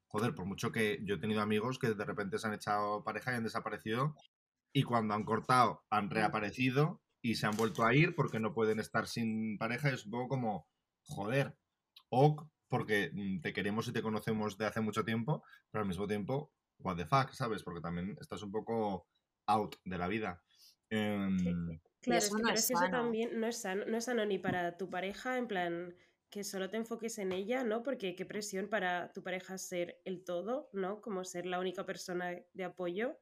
joder, 0.07 0.35
por 0.35 0.45
mucho 0.45 0.71
que 0.71 0.99
yo 1.03 1.15
he 1.15 1.19
tenido 1.19 1.41
amigos 1.41 1.79
que 1.79 1.95
de 1.95 2.05
repente 2.05 2.37
se 2.37 2.45
han 2.45 2.53
echado 2.53 3.03
pareja 3.03 3.31
y 3.31 3.37
han 3.37 3.43
desaparecido 3.43 4.15
y 4.73 4.83
cuando 4.83 5.13
han 5.13 5.23
cortado 5.23 5.83
han 5.89 6.09
reaparecido 6.09 7.01
y 7.21 7.35
se 7.35 7.47
han 7.47 7.57
vuelto 7.57 7.85
a 7.85 7.93
ir 7.93 8.15
porque 8.15 8.39
no 8.39 8.53
pueden 8.53 8.79
estar 8.79 9.07
sin 9.07 9.57
pareja. 9.57 9.89
Es 9.89 10.05
un 10.05 10.11
poco 10.11 10.27
como, 10.29 10.67
joder, 11.01 11.55
ok, 12.09 12.47
porque 12.67 13.11
mm, 13.13 13.41
te 13.41 13.53
queremos 13.53 13.87
y 13.87 13.93
te 13.93 14.01
conocemos 14.01 14.57
de 14.57 14.65
hace 14.65 14.81
mucho 14.81 15.03
tiempo, 15.03 15.43
pero 15.71 15.81
al 15.81 15.87
mismo 15.87 16.07
tiempo, 16.07 16.53
what 16.79 16.95
the 16.95 17.05
fuck, 17.05 17.31
¿sabes? 17.31 17.63
Porque 17.63 17.81
también 17.81 18.15
estás 18.21 18.41
un 18.43 18.51
poco 18.51 19.07
out 19.47 19.75
de 19.83 19.97
la 19.97 20.07
vida. 20.07 20.41
Em, 20.89 21.79
Claro, 22.01 22.19
es 22.19 22.29
que, 22.29 22.35
no 22.35 22.43
pero 22.43 22.55
es 22.55 22.67
que 22.67 22.73
eso 22.73 22.89
también 22.89 23.39
no 23.39 23.47
es 23.47 23.57
sano, 23.57 23.85
no 23.85 23.97
es 23.97 24.05
sano 24.05 24.25
ni 24.25 24.39
para 24.39 24.77
tu 24.77 24.89
pareja, 24.89 25.37
en 25.37 25.47
plan 25.47 25.95
que 26.29 26.43
solo 26.43 26.69
te 26.69 26.77
enfoques 26.77 27.17
en 27.17 27.31
ella, 27.31 27.63
¿no? 27.63 27.83
Porque 27.83 28.15
qué 28.15 28.25
presión 28.25 28.69
para 28.69 29.11
tu 29.11 29.23
pareja 29.23 29.57
ser 29.57 29.99
el 30.05 30.23
todo, 30.23 30.69
¿no? 30.73 31.01
Como 31.01 31.25
ser 31.25 31.45
la 31.45 31.59
única 31.59 31.85
persona 31.85 32.37
de 32.53 32.63
apoyo, 32.63 33.17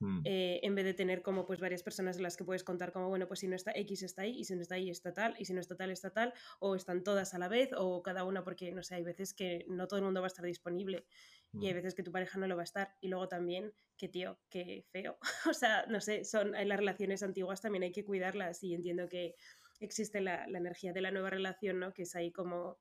mm, 0.00 0.20
eh, 0.24 0.60
en 0.62 0.74
vez 0.74 0.84
de 0.84 0.94
tener 0.94 1.22
como 1.22 1.46
pues 1.46 1.60
varias 1.60 1.82
personas 1.82 2.16
en 2.16 2.22
las 2.22 2.36
que 2.36 2.44
puedes 2.44 2.64
contar 2.64 2.92
como, 2.92 3.08
bueno, 3.08 3.28
pues 3.28 3.40
si 3.40 3.48
no 3.48 3.56
está 3.56 3.72
X 3.72 4.02
está 4.02 4.22
ahí, 4.22 4.40
y 4.40 4.44
si 4.44 4.54
no 4.54 4.62
está 4.62 4.74
ahí 4.74 4.90
está 4.90 5.14
tal, 5.14 5.34
y 5.38 5.44
si 5.44 5.54
no 5.54 5.60
está 5.60 5.76
tal 5.76 5.90
está 5.90 6.10
tal, 6.10 6.34
o 6.58 6.74
están 6.74 7.02
todas 7.04 7.34
a 7.34 7.38
la 7.38 7.48
vez, 7.48 7.70
o 7.76 8.02
cada 8.02 8.24
una 8.24 8.44
porque, 8.44 8.72
no 8.72 8.82
sé, 8.82 8.96
hay 8.96 9.04
veces 9.04 9.34
que 9.34 9.64
no 9.68 9.86
todo 9.86 9.98
el 9.98 10.04
mundo 10.04 10.20
va 10.20 10.26
a 10.26 10.28
estar 10.28 10.44
disponible. 10.44 11.06
Y 11.52 11.66
hay 11.66 11.72
mm. 11.72 11.76
veces 11.76 11.94
que 11.94 12.02
tu 12.02 12.12
pareja 12.12 12.38
no 12.38 12.46
lo 12.46 12.56
va 12.56 12.62
a 12.62 12.64
estar. 12.64 12.96
Y 13.00 13.08
luego 13.08 13.28
también, 13.28 13.72
que 13.96 14.08
tío, 14.08 14.38
qué 14.48 14.86
feo. 14.90 15.18
o 15.50 15.54
sea, 15.54 15.84
no 15.86 16.00
sé, 16.00 16.24
son 16.24 16.52
las 16.52 16.78
relaciones 16.78 17.22
antiguas 17.22 17.60
también 17.60 17.82
hay 17.82 17.92
que 17.92 18.04
cuidarlas. 18.04 18.62
Y 18.62 18.74
entiendo 18.74 19.08
que 19.08 19.34
existe 19.80 20.20
la, 20.20 20.46
la 20.46 20.58
energía 20.58 20.92
de 20.92 21.00
la 21.00 21.10
nueva 21.10 21.30
relación, 21.30 21.80
¿no? 21.80 21.92
Que 21.92 22.02
es 22.02 22.14
ahí 22.14 22.30
como 22.30 22.78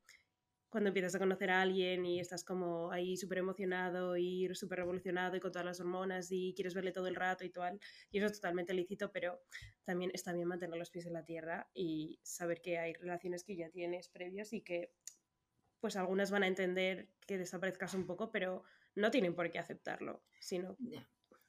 cuando 0.69 0.89
empiezas 0.89 1.15
a 1.15 1.19
conocer 1.19 1.49
a 1.49 1.61
alguien 1.61 2.05
y 2.05 2.19
estás 2.19 2.43
como 2.43 2.91
ahí 2.91 3.17
súper 3.17 3.39
emocionado 3.39 4.17
y 4.17 4.47
súper 4.53 4.79
revolucionado 4.79 5.35
y 5.35 5.39
con 5.39 5.51
todas 5.51 5.65
las 5.65 5.79
hormonas 5.79 6.27
y 6.31 6.53
quieres 6.55 6.73
verle 6.73 6.91
todo 6.91 7.07
el 7.07 7.15
rato 7.15 7.43
y 7.43 7.49
tal. 7.49 7.79
Y 8.11 8.19
eso 8.19 8.27
es 8.27 8.33
totalmente 8.33 8.73
lícito, 8.73 9.11
pero 9.11 9.41
también 9.83 10.11
está 10.13 10.31
bien 10.31 10.47
mantener 10.47 10.77
los 10.77 10.91
pies 10.91 11.07
en 11.07 11.13
la 11.13 11.25
tierra 11.25 11.69
y 11.73 12.19
saber 12.23 12.61
que 12.61 12.77
hay 12.77 12.93
relaciones 12.93 13.43
que 13.43 13.55
ya 13.55 13.69
tienes 13.69 14.09
previas 14.09 14.53
y 14.53 14.61
que 14.61 14.93
pues 15.79 15.95
algunas 15.95 16.29
van 16.29 16.43
a 16.43 16.47
entender 16.47 17.07
que 17.25 17.37
desaparezcas 17.37 17.93
un 17.93 18.05
poco, 18.05 18.31
pero 18.31 18.63
no 18.95 19.11
tienen 19.11 19.33
por 19.33 19.49
qué 19.49 19.59
aceptarlo, 19.59 20.23
sino... 20.39 20.77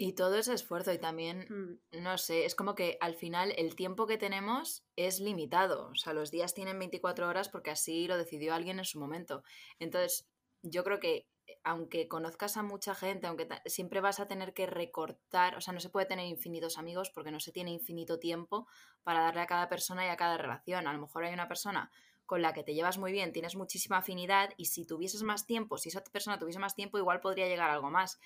Y 0.02 0.14
todo 0.14 0.36
ese 0.36 0.54
esfuerzo 0.54 0.94
y 0.94 0.98
también, 0.98 1.46
mm, 1.50 2.00
no 2.02 2.16
sé, 2.16 2.46
es 2.46 2.54
como 2.54 2.74
que 2.74 2.96
al 3.02 3.14
final 3.14 3.52
el 3.58 3.74
tiempo 3.74 4.06
que 4.06 4.16
tenemos 4.16 4.82
es 4.96 5.20
limitado. 5.20 5.90
O 5.90 5.94
sea, 5.94 6.14
los 6.14 6.30
días 6.30 6.54
tienen 6.54 6.78
24 6.78 7.28
horas 7.28 7.50
porque 7.50 7.70
así 7.70 8.08
lo 8.08 8.16
decidió 8.16 8.54
alguien 8.54 8.78
en 8.78 8.86
su 8.86 8.98
momento. 8.98 9.42
Entonces, 9.78 10.26
yo 10.62 10.84
creo 10.84 11.00
que 11.00 11.28
eh, 11.46 11.58
aunque 11.64 12.08
conozcas 12.08 12.56
a 12.56 12.62
mucha 12.62 12.94
gente, 12.94 13.26
aunque 13.26 13.46
siempre 13.66 14.00
vas 14.00 14.20
a 14.20 14.26
tener 14.26 14.54
que 14.54 14.64
recortar, 14.64 15.54
o 15.58 15.60
sea, 15.60 15.74
no 15.74 15.80
se 15.80 15.90
puede 15.90 16.06
tener 16.06 16.24
infinitos 16.24 16.78
amigos 16.78 17.10
porque 17.10 17.30
no 17.30 17.38
se 17.38 17.52
tiene 17.52 17.70
infinito 17.70 18.18
tiempo 18.18 18.66
para 19.02 19.20
darle 19.20 19.42
a 19.42 19.46
cada 19.46 19.68
persona 19.68 20.06
y 20.06 20.08
a 20.08 20.16
cada 20.16 20.38
relación. 20.38 20.86
A 20.86 20.94
lo 20.94 20.98
mejor 20.98 21.24
hay 21.24 21.34
una 21.34 21.46
persona 21.46 21.90
con 22.24 22.40
la 22.40 22.54
que 22.54 22.62
te 22.62 22.74
llevas 22.74 22.96
muy 22.96 23.12
bien, 23.12 23.32
tienes 23.32 23.56
muchísima 23.56 23.98
afinidad 23.98 24.50
y 24.56 24.66
si 24.66 24.86
tuvieses 24.86 25.24
más 25.24 25.46
tiempo, 25.46 25.76
si 25.76 25.88
esa 25.88 26.02
persona 26.04 26.38
tuviese 26.38 26.60
más 26.60 26.74
tiempo, 26.76 26.96
igual 26.96 27.20
podría 27.20 27.48
llegar 27.48 27.68
a 27.68 27.74
algo 27.74 27.90
más. 27.90 28.18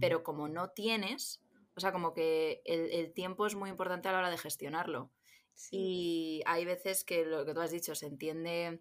Pero 0.00 0.22
como 0.22 0.48
no 0.48 0.70
tienes, 0.70 1.40
o 1.74 1.80
sea, 1.80 1.92
como 1.92 2.12
que 2.12 2.62
el, 2.64 2.90
el 2.90 3.12
tiempo 3.12 3.46
es 3.46 3.54
muy 3.54 3.70
importante 3.70 4.08
a 4.08 4.12
la 4.12 4.18
hora 4.18 4.30
de 4.30 4.38
gestionarlo. 4.38 5.10
sí. 5.54 5.76
Y 5.76 6.42
hay 6.46 6.64
veces 6.64 7.04
que 7.04 7.24
lo 7.24 7.44
que 7.44 7.54
tú 7.54 7.60
has 7.60 7.70
dicho 7.70 7.94
se 7.94 8.06
entiende. 8.06 8.80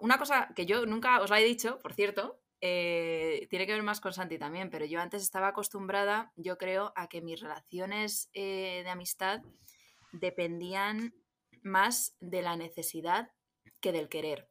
Una 0.00 0.18
cosa 0.18 0.52
que 0.54 0.66
yo 0.66 0.86
nunca 0.86 1.20
os 1.20 1.30
la 1.30 1.40
he 1.40 1.44
dicho, 1.44 1.78
por 1.80 1.94
cierto, 1.94 2.40
eh, 2.60 3.46
tiene 3.50 3.66
que 3.66 3.72
ver 3.72 3.82
más 3.82 4.00
con 4.00 4.12
Santi 4.12 4.38
también, 4.38 4.70
pero 4.70 4.84
yo 4.84 5.00
antes 5.00 5.22
estaba 5.22 5.48
acostumbrada, 5.48 6.32
yo 6.36 6.58
creo, 6.58 6.92
a 6.96 7.08
que 7.08 7.20
mis 7.20 7.40
relaciones 7.40 8.30
eh, 8.32 8.82
de 8.82 8.90
amistad 8.90 9.42
dependían 10.12 11.14
más 11.62 12.16
de 12.20 12.42
la 12.42 12.56
necesidad 12.56 13.30
que 13.80 13.92
del 13.92 14.08
querer. 14.08 14.48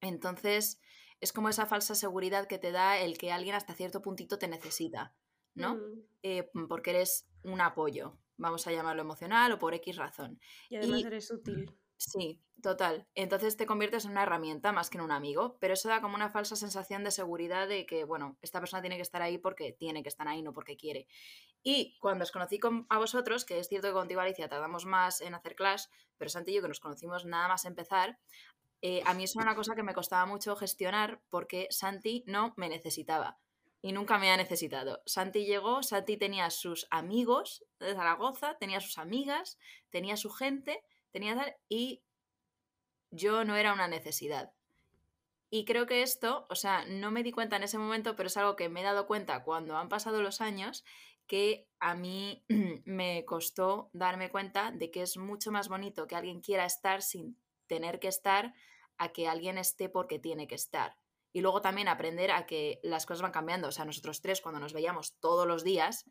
Entonces, 0.00 0.80
es 1.22 1.32
como 1.32 1.48
esa 1.48 1.64
falsa 1.66 1.94
seguridad 1.94 2.46
que 2.46 2.58
te 2.58 2.72
da 2.72 2.98
el 2.98 3.16
que 3.16 3.32
alguien 3.32 3.54
hasta 3.54 3.74
cierto 3.74 4.02
puntito 4.02 4.38
te 4.38 4.48
necesita, 4.48 5.14
¿no? 5.54 5.76
Mm, 5.76 6.02
Eh, 6.24 6.50
porque 6.68 6.90
eres 6.90 7.26
un 7.42 7.60
apoyo, 7.60 8.18
vamos 8.36 8.66
a 8.66 8.72
llamarlo 8.72 9.02
emocional 9.02 9.52
o 9.52 9.58
por 9.58 9.72
X 9.74 9.96
razón. 9.96 10.38
Y 10.68 10.76
además 10.76 11.00
Y- 11.00 11.06
eres 11.06 11.30
útil. 11.30 11.78
Sí, 11.96 12.42
total. 12.60 13.06
Entonces 13.14 13.56
te 13.56 13.64
conviertes 13.66 14.04
en 14.04 14.10
una 14.10 14.24
herramienta 14.24 14.72
más 14.72 14.90
que 14.90 14.98
en 14.98 15.04
un 15.04 15.12
amigo, 15.12 15.56
pero 15.60 15.74
eso 15.74 15.88
da 15.88 16.00
como 16.00 16.16
una 16.16 16.30
falsa 16.30 16.56
sensación 16.56 17.04
de 17.04 17.12
seguridad 17.12 17.68
de 17.68 17.86
que, 17.86 18.02
bueno, 18.02 18.36
esta 18.42 18.58
persona 18.58 18.82
tiene 18.82 18.96
que 18.96 19.02
estar 19.02 19.22
ahí 19.22 19.38
porque 19.38 19.72
tiene 19.72 20.02
que 20.02 20.08
estar 20.08 20.26
ahí, 20.26 20.42
no 20.42 20.52
porque 20.52 20.76
quiere. 20.76 21.06
Y 21.62 21.96
cuando 22.00 22.24
os 22.24 22.32
conocí 22.32 22.58
con- 22.58 22.86
a 22.88 22.98
vosotros, 22.98 23.44
que 23.44 23.60
es 23.60 23.68
cierto 23.68 23.86
que 23.88 23.94
contigo, 23.94 24.20
Alicia, 24.20 24.48
tardamos 24.48 24.84
más 24.84 25.20
en 25.20 25.34
hacer 25.34 25.54
clash, 25.54 25.84
pero 26.18 26.28
Santi 26.28 26.50
y 26.50 26.54
yo 26.56 26.62
que 26.62 26.68
nos 26.68 26.80
conocimos 26.80 27.24
nada 27.24 27.46
más 27.46 27.64
empezar, 27.66 28.18
eh, 28.82 29.02
a 29.06 29.14
mí 29.14 29.24
eso 29.24 29.38
una 29.38 29.54
cosa 29.54 29.76
que 29.76 29.84
me 29.84 29.94
costaba 29.94 30.26
mucho 30.26 30.56
gestionar 30.56 31.22
porque 31.30 31.68
Santi 31.70 32.24
no 32.26 32.52
me 32.56 32.68
necesitaba 32.68 33.38
y 33.80 33.92
nunca 33.92 34.18
me 34.18 34.30
ha 34.30 34.36
necesitado. 34.36 35.02
Santi 35.06 35.44
llegó, 35.44 35.82
Santi 35.82 36.16
tenía 36.16 36.50
sus 36.50 36.86
amigos 36.90 37.64
de 37.78 37.94
Zaragoza, 37.94 38.58
tenía 38.58 38.80
sus 38.80 38.98
amigas, 38.98 39.58
tenía 39.90 40.16
su 40.16 40.30
gente, 40.30 40.82
tenía 41.12 41.56
y 41.68 42.02
yo 43.10 43.44
no 43.44 43.56
era 43.56 43.72
una 43.72 43.86
necesidad. 43.86 44.52
Y 45.48 45.64
creo 45.64 45.86
que 45.86 46.02
esto, 46.02 46.46
o 46.48 46.54
sea, 46.54 46.84
no 46.86 47.10
me 47.10 47.22
di 47.22 47.30
cuenta 47.30 47.56
en 47.56 47.64
ese 47.64 47.78
momento, 47.78 48.16
pero 48.16 48.28
es 48.28 48.36
algo 48.36 48.56
que 48.56 48.68
me 48.68 48.80
he 48.80 48.84
dado 48.84 49.06
cuenta 49.06 49.44
cuando 49.44 49.76
han 49.76 49.88
pasado 49.88 50.22
los 50.22 50.40
años, 50.40 50.84
que 51.26 51.68
a 51.78 51.94
mí 51.94 52.44
me 52.84 53.24
costó 53.26 53.90
darme 53.92 54.30
cuenta 54.30 54.72
de 54.72 54.90
que 54.90 55.02
es 55.02 55.16
mucho 55.16 55.52
más 55.52 55.68
bonito 55.68 56.06
que 56.06 56.16
alguien 56.16 56.40
quiera 56.40 56.64
estar 56.64 57.02
sin 57.02 57.36
tener 57.66 58.00
que 58.00 58.08
estar 58.08 58.54
a 59.02 59.12
que 59.12 59.28
alguien 59.28 59.58
esté 59.58 59.88
porque 59.88 60.18
tiene 60.18 60.46
que 60.46 60.54
estar. 60.54 60.96
Y 61.32 61.40
luego 61.40 61.62
también 61.62 61.88
aprender 61.88 62.30
a 62.30 62.46
que 62.46 62.78
las 62.82 63.06
cosas 63.06 63.22
van 63.22 63.32
cambiando. 63.32 63.68
O 63.68 63.72
sea, 63.72 63.84
nosotros 63.84 64.20
tres 64.20 64.40
cuando 64.40 64.60
nos 64.60 64.72
veíamos 64.72 65.18
todos 65.18 65.46
los 65.46 65.64
días, 65.64 66.04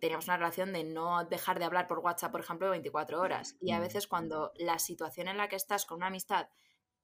teníamos 0.00 0.26
una 0.26 0.36
relación 0.36 0.72
de 0.72 0.84
no 0.84 1.24
dejar 1.24 1.58
de 1.58 1.64
hablar 1.64 1.86
por 1.86 2.00
WhatsApp, 2.00 2.32
por 2.32 2.40
ejemplo, 2.40 2.70
24 2.70 3.20
horas. 3.20 3.56
Y 3.60 3.70
a 3.72 3.78
Mm. 3.78 3.82
veces 3.82 4.06
cuando 4.08 4.52
la 4.56 4.78
situación 4.78 5.28
en 5.28 5.36
la 5.38 5.48
que 5.48 5.56
estás 5.56 5.86
con 5.86 5.98
una 5.98 6.08
amistad 6.08 6.48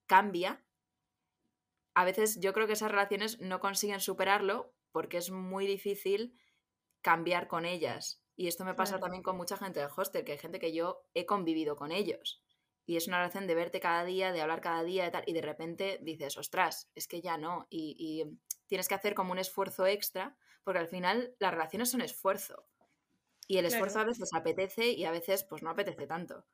cambia, 0.07 0.65
a 1.95 2.05
veces 2.05 2.41
yo 2.41 2.53
creo 2.53 2.67
que 2.67 2.75
esas 2.75 2.91
relaciones 2.91 3.41
no 3.41 3.61
consiguen 3.61 4.01
superarlo 4.01 4.75
porque 4.93 5.17
es 5.19 5.31
muy 5.31 5.67
difícil 5.67 6.39
cambiar 7.03 7.47
con 7.47 7.65
ellas. 7.65 8.23
Y 8.37 8.49
esto 8.49 8.65
me 8.65 8.75
pasa 8.75 8.93
Claro. 8.95 9.03
también 9.05 9.23
con 9.23 9.37
mucha 9.37 9.57
gente 9.57 9.81
del 9.81 9.91
hostel, 9.95 10.25
que 10.25 10.33
hay 10.33 10.39
gente 10.39 10.59
que 10.59 10.73
yo 10.73 11.03
he 11.15 11.25
convivido 11.27 11.77
con 11.77 11.93
ellos. 11.93 12.43
Y 12.87 12.97
es 12.97 13.07
una 13.09 13.19
relación 13.19 13.47
de 13.47 13.55
verte 13.55 13.81
cada 13.81 14.05
día, 14.05 14.33
de 14.33 14.41
hablar 14.41 14.61
cada 14.61 14.83
día 14.83 15.07
y 15.07 15.11
tal. 15.11 15.25
Y 15.27 15.33
de 15.33 15.43
repente 15.43 15.99
dices, 16.03 16.37
ostras, 16.37 16.91
es 16.95 17.07
que 17.09 17.21
ya 17.21 17.37
no. 17.39 17.67
Y, 17.71 17.97
y 17.99 18.39
tienes 18.67 18.89
que 18.89 18.95
hacer 18.95 19.15
como 19.15 19.33
un 19.33 19.39
esfuerzo 19.39 19.87
extra, 19.87 20.37
porque 20.65 20.81
al 20.81 20.89
final 20.89 21.35
las 21.39 21.53
relaciones 21.53 21.91
son 21.91 22.01
esfuerzo. 22.03 22.67
Y 23.47 23.59
el 23.59 23.67
esfuerzo 23.67 23.99
Claro. 23.99 24.01
a 24.01 24.05
veces 24.05 24.31
apetece 24.35 24.91
y 24.93 25.05
a 25.05 25.11
veces 25.13 25.45
pues 25.45 25.63
no 25.63 25.71
apetece 25.71 26.07
tanto. 26.07 26.47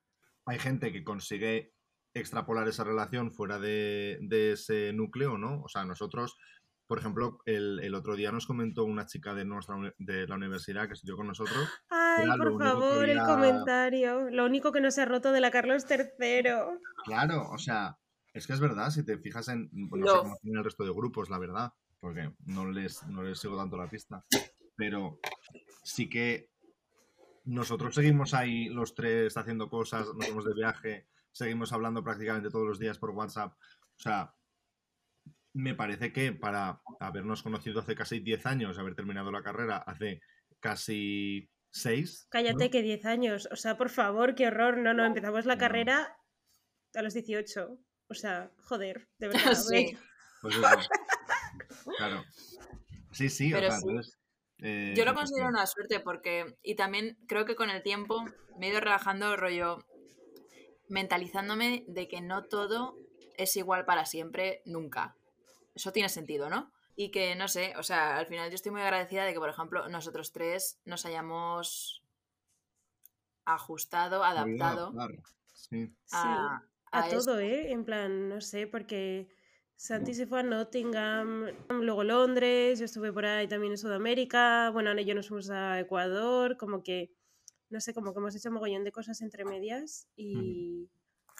Hay 0.47 0.59
gente 0.59 0.93
que 0.93 1.05
consigue 1.05 1.75
extrapolar 2.15 2.67
esa 2.69 2.85
relación 2.85 3.33
fuera 3.33 3.59
de, 3.59 4.19
de 4.23 4.53
ese 4.53 4.93
núcleo, 4.93 5.37
¿no? 5.39 5.63
O 5.63 5.69
sea, 5.69 5.85
nosotros 5.85 6.37
por 6.87 6.99
ejemplo, 6.99 7.41
el, 7.45 7.81
el 7.81 7.95
otro 7.95 8.15
día 8.15 8.31
nos 8.31 8.47
comentó 8.47 8.85
una 8.85 9.07
chica 9.07 9.35
de, 9.35 9.45
nuestra, 9.45 9.77
de 9.99 10.27
la 10.27 10.37
universidad 10.37 10.87
que 10.87 10.95
estudió 10.95 11.17
con 11.17 11.27
nosotros. 11.27 11.69
Ay, 11.89 12.27
por 12.39 12.59
favor, 12.59 13.09
el 13.09 13.19
comentario. 13.23 14.31
Lo 14.31 14.47
único 14.47 14.71
que 14.71 14.81
no 14.81 14.91
se 14.91 15.03
ha 15.03 15.05
roto 15.05 15.33
de 15.33 15.41
la 15.41 15.51
Carlos 15.51 15.85
III. 15.89 16.43
Claro, 17.05 17.51
o 17.51 17.59
sea, 17.59 17.99
es 18.33 18.47
que 18.47 18.53
es 18.53 18.61
verdad, 18.61 18.91
si 18.91 19.05
te 19.05 19.19
fijas 19.19 19.49
en. 19.49 19.69
pues 19.89 20.01
no 20.01 20.07
sé 20.07 20.13
Love. 20.13 20.23
cómo 20.23 20.37
tienen 20.43 20.59
el 20.59 20.65
resto 20.65 20.85
de 20.85 20.93
grupos, 20.93 21.29
la 21.29 21.39
verdad, 21.39 21.73
porque 21.99 22.31
no 22.45 22.71
les, 22.71 23.05
no 23.09 23.23
les 23.23 23.39
sigo 23.39 23.57
tanto 23.57 23.77
la 23.77 23.89
pista. 23.89 24.25
Pero 24.77 25.19
sí 25.83 26.09
que 26.09 26.51
nosotros 27.45 27.95
seguimos 27.95 28.35
ahí 28.35 28.69
los 28.69 28.95
tres 28.95 29.37
haciendo 29.37 29.69
cosas, 29.69 30.07
nos 30.15 30.29
vamos 30.29 30.45
de 30.45 30.55
viaje, 30.55 31.07
seguimos 31.33 31.73
hablando 31.73 32.05
prácticamente 32.05 32.51
todos 32.51 32.67
los 32.67 32.79
días 32.79 32.99
por 32.99 33.11
WhatsApp. 33.11 33.55
O 33.55 33.99
sea, 33.99 34.35
me 35.57 35.75
parece 35.75 36.13
que 36.13 36.33
para 36.33 36.83
habernos 37.01 37.43
conocido 37.43 37.81
hace 37.81 37.95
casi 37.95 38.21
10 38.21 38.45
años, 38.47 38.79
haber 38.79 38.95
terminado 38.95 39.33
la 39.33 39.43
carrera 39.43 39.79
hace 39.79 40.21
casi 40.61 41.49
6. 41.71 42.27
Cállate 42.31 42.71
que 42.71 42.83
10 42.83 43.07
años. 43.07 43.49
O 43.51 43.57
sea, 43.57 43.77
por 43.79 43.89
favor, 43.89 44.35
qué 44.35 44.49
horror. 44.49 44.77
No, 44.77 44.93
no, 44.93 45.07
empezamos 45.07 45.47
la 45.47 45.55
No. 45.55 45.61
carrera 45.61 46.15
a 46.95 47.03
los 47.03 47.15
18. 47.15 47.79
O 48.09 48.15
sea, 48.15 48.51
joder, 48.65 49.09
de 49.19 49.29
verdad. 49.29 49.43
Sí. 49.55 49.65
güey. 49.69 49.99
Pues 50.43 50.57
eso. 50.57 50.69
claro. 51.97 52.25
Sí, 53.13 53.31
sí, 53.31 53.53
o 53.55 53.59
sea, 53.59 53.71
sí. 53.71 53.87
entonces, 53.89 54.19
eh, 54.59 54.95
Yo 54.95 55.07
lo 55.07 55.15
considero 55.15 55.49
una 55.49 55.67
suerte 55.67 56.01
porque, 56.01 56.59
y 56.63 56.77
también 56.77 57.17
creo 57.27 57.47
que 57.47 57.57
con 57.57 57.71
el 57.71 57.83
tiempo 57.83 58.23
me 58.59 58.67
he 58.67 58.71
ido 58.71 58.81
relajando 58.81 59.35
rollo, 59.37 59.79
mentalizándome 60.89 61.85
de 61.89 62.09
que 62.09 62.21
no 62.21 62.45
todo 62.45 62.95
es 63.39 63.57
igual 63.57 63.87
para 63.87 64.05
siempre, 64.05 64.61
nunca. 64.67 65.16
Eso 65.77 65.93
tiene 65.93 66.09
sentido, 66.09 66.49
¿no? 66.49 66.73
Y 66.97 67.11
que, 67.11 67.37
no 67.37 67.49
sé, 67.49 67.75
o 67.77 67.83
sea, 67.83 68.17
al 68.17 68.27
final 68.27 68.49
yo 68.49 68.55
estoy 68.55 68.73
muy 68.73 68.81
agradecida 68.81 69.25
de 69.25 69.35
que, 69.35 69.39
por 69.39 69.51
ejemplo, 69.51 69.87
nosotros 69.91 70.33
tres 70.33 70.81
nos 70.87 71.05
hayamos 71.05 72.03
ajustado, 73.45 74.25
adaptado 74.25 74.93
Claro, 74.93 75.23
Sí. 75.53 75.93
a, 76.13 76.63
A 76.91 77.05
a 77.05 77.09
todo, 77.11 77.39
¿eh? 77.39 77.71
En 77.73 77.85
plan, 77.85 78.29
no 78.31 78.41
sé, 78.41 78.67
porque 78.67 79.29
Santi 79.77 80.15
se 80.15 80.27
fue 80.27 80.41
a 80.41 80.43
Nottingham, 80.43 81.47
luego 81.69 82.03
Londres, 82.05 82.79
yo 82.79 82.87
estuve 82.87 83.13
por 83.13 83.27
ahí 83.27 83.47
también 83.47 83.73
en 83.73 83.79
Sudamérica, 83.79 84.71
bueno, 84.71 84.91
Ana 84.91 85.03
y 85.03 85.05
yo 85.05 85.15
nos 85.15 85.29
fuimos 85.29 85.51
a 85.51 85.79
Ecuador, 85.79 86.57
como 86.57 86.83
que, 86.83 87.13
no 87.69 87.81
sé, 87.81 87.93
como 87.93 88.15
que 88.15 88.21
hemos 88.21 88.35
hecho 88.35 88.51
mogollón 88.51 88.85
de 88.85 88.93
cosas 88.93 89.21
entre 89.21 89.45
medias 89.45 90.09
y... 90.17 90.89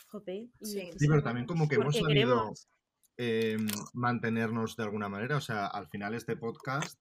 Jope, 0.09 0.35
y 0.35 0.51
Sí. 0.61 0.91
Sí, 0.99 1.09
pero 1.09 1.23
también 1.23 1.47
como 1.47 1.67
que 1.67 1.77
hemos 1.77 1.95
sabido 1.95 2.09
queremos. 2.09 2.69
Eh, 3.19 3.57
mantenernos 3.95 4.77
de 4.77 4.85
alguna 4.85 5.09
manera. 5.09 5.37
O 5.37 5.41
sea, 5.41 5.67
al 5.67 5.89
final 5.89 6.15
este 6.15 6.37
podcast 6.37 6.99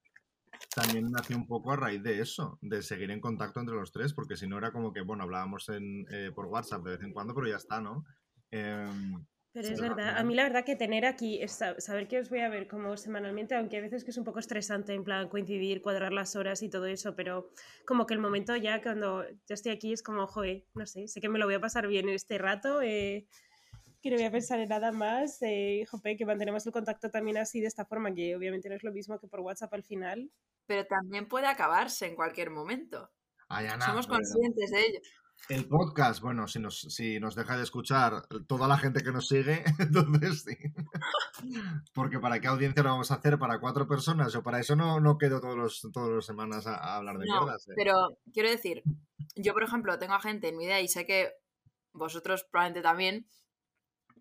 también 0.73 1.11
nació 1.11 1.37
un 1.37 1.47
poco 1.47 1.71
a 1.71 1.75
raíz 1.75 2.01
de 2.03 2.21
eso, 2.21 2.57
de 2.61 2.81
seguir 2.81 3.11
en 3.11 3.19
contacto 3.21 3.59
entre 3.59 3.75
los 3.75 3.91
tres, 3.91 4.13
porque 4.13 4.35
si 4.35 4.47
no 4.47 4.57
era 4.57 4.71
como 4.71 4.93
que, 4.93 5.01
bueno, 5.01 5.23
hablábamos 5.23 5.69
en, 5.69 6.05
eh, 6.09 6.31
por 6.33 6.47
WhatsApp 6.47 6.83
de 6.83 6.91
vez 6.91 7.03
en 7.03 7.13
cuando, 7.13 7.33
pero 7.33 7.47
ya 7.47 7.57
está, 7.57 7.81
¿no? 7.81 8.05
Em, 8.51 9.25
Pero 9.53 9.69
es 9.69 9.79
verdad, 9.79 10.17
a 10.17 10.23
mí 10.23 10.35
la 10.35 10.43
verdad 10.43 10.65
que 10.65 10.75
tener 10.75 11.05
aquí, 11.05 11.39
saber 11.47 12.09
que 12.09 12.19
os 12.19 12.29
voy 12.29 12.39
a 12.39 12.49
ver 12.49 12.67
como 12.67 12.97
semanalmente, 12.97 13.55
aunque 13.55 13.77
a 13.77 13.81
veces 13.81 14.03
que 14.03 14.11
es 14.11 14.17
un 14.17 14.25
poco 14.25 14.39
estresante 14.39 14.93
en 14.93 15.05
plan 15.05 15.29
coincidir, 15.29 15.81
cuadrar 15.81 16.11
las 16.11 16.35
horas 16.35 16.61
y 16.61 16.69
todo 16.69 16.87
eso, 16.87 17.15
pero 17.15 17.49
como 17.85 18.05
que 18.05 18.13
el 18.13 18.19
momento 18.19 18.55
ya 18.57 18.81
cuando 18.81 19.23
yo 19.23 19.53
estoy 19.53 19.71
aquí 19.71 19.93
es 19.93 20.03
como, 20.03 20.27
joder, 20.27 20.65
no 20.73 20.85
sé, 20.85 21.07
sé 21.07 21.21
que 21.21 21.29
me 21.29 21.39
lo 21.39 21.45
voy 21.45 21.55
a 21.55 21.61
pasar 21.61 21.87
bien 21.87 22.09
este 22.09 22.37
rato, 22.37 22.81
eh, 22.81 23.27
que 24.05 24.11
no 24.11 24.17
voy 24.17 24.25
a 24.25 24.31
pensar 24.31 24.59
en 24.59 24.69
nada 24.69 24.91
más, 24.91 25.41
eh, 25.41 25.83
jope, 25.89 26.15
que 26.15 26.27
mantenemos 26.27 26.63
el 26.67 26.71
contacto 26.71 27.09
también 27.09 27.37
así 27.37 27.59
de 27.59 27.65
esta 27.65 27.85
forma, 27.85 28.13
que 28.13 28.35
obviamente 28.35 28.69
no 28.69 28.75
es 28.75 28.83
lo 28.83 28.91
mismo 28.91 29.19
que 29.19 29.27
por 29.27 29.39
WhatsApp 29.39 29.73
al 29.73 29.83
final. 29.83 30.31
Pero 30.67 30.85
también 30.85 31.27
puede 31.27 31.47
acabarse 31.47 32.05
en 32.05 32.15
cualquier 32.15 32.51
momento. 32.51 33.09
ay, 33.49 33.65
Ana, 33.65 33.83
Somos 33.83 34.05
conscientes 34.05 34.69
de 34.69 34.79
ello. 34.79 34.99
El 35.49 35.67
podcast, 35.67 36.21
bueno, 36.21 36.47
si 36.47 36.59
nos, 36.59 36.81
si 36.81 37.19
nos 37.19 37.33
deja 37.33 37.57
de 37.57 37.63
escuchar 37.63 38.27
toda 38.47 38.67
la 38.67 38.77
gente 38.77 39.01
que 39.01 39.11
nos 39.11 39.27
sigue, 39.27 39.63
entonces 39.79 40.43
sí. 40.43 40.55
Porque 41.93 42.19
¿para 42.19 42.39
qué 42.39 42.47
audiencia 42.47 42.83
lo 42.83 42.89
vamos 42.89 43.09
a 43.09 43.15
hacer? 43.15 43.39
¿Para 43.39 43.59
cuatro 43.59 43.87
personas? 43.87 44.31
Yo 44.33 44.43
para 44.43 44.59
eso 44.59 44.75
no, 44.75 44.99
no 44.99 45.17
quedo 45.17 45.41
todos 45.41 45.55
los, 45.57 45.81
todas 45.91 46.09
las 46.11 46.25
semanas 46.25 46.67
a, 46.67 46.75
a 46.75 46.97
hablar 46.97 47.17
de 47.17 47.25
No, 47.25 47.41
mierdas. 47.41 47.67
¿eh? 47.67 47.73
pero 47.75 47.93
quiero 48.33 48.49
decir, 48.49 48.83
yo 49.35 49.53
por 49.53 49.63
ejemplo 49.63 49.97
tengo 49.97 50.13
a 50.13 50.21
gente 50.21 50.49
en 50.49 50.57
mi 50.57 50.65
idea 50.65 50.79
y 50.79 50.87
sé 50.87 51.05
que 51.07 51.33
vosotros 51.91 52.45
probablemente 52.51 52.81
también, 52.81 53.27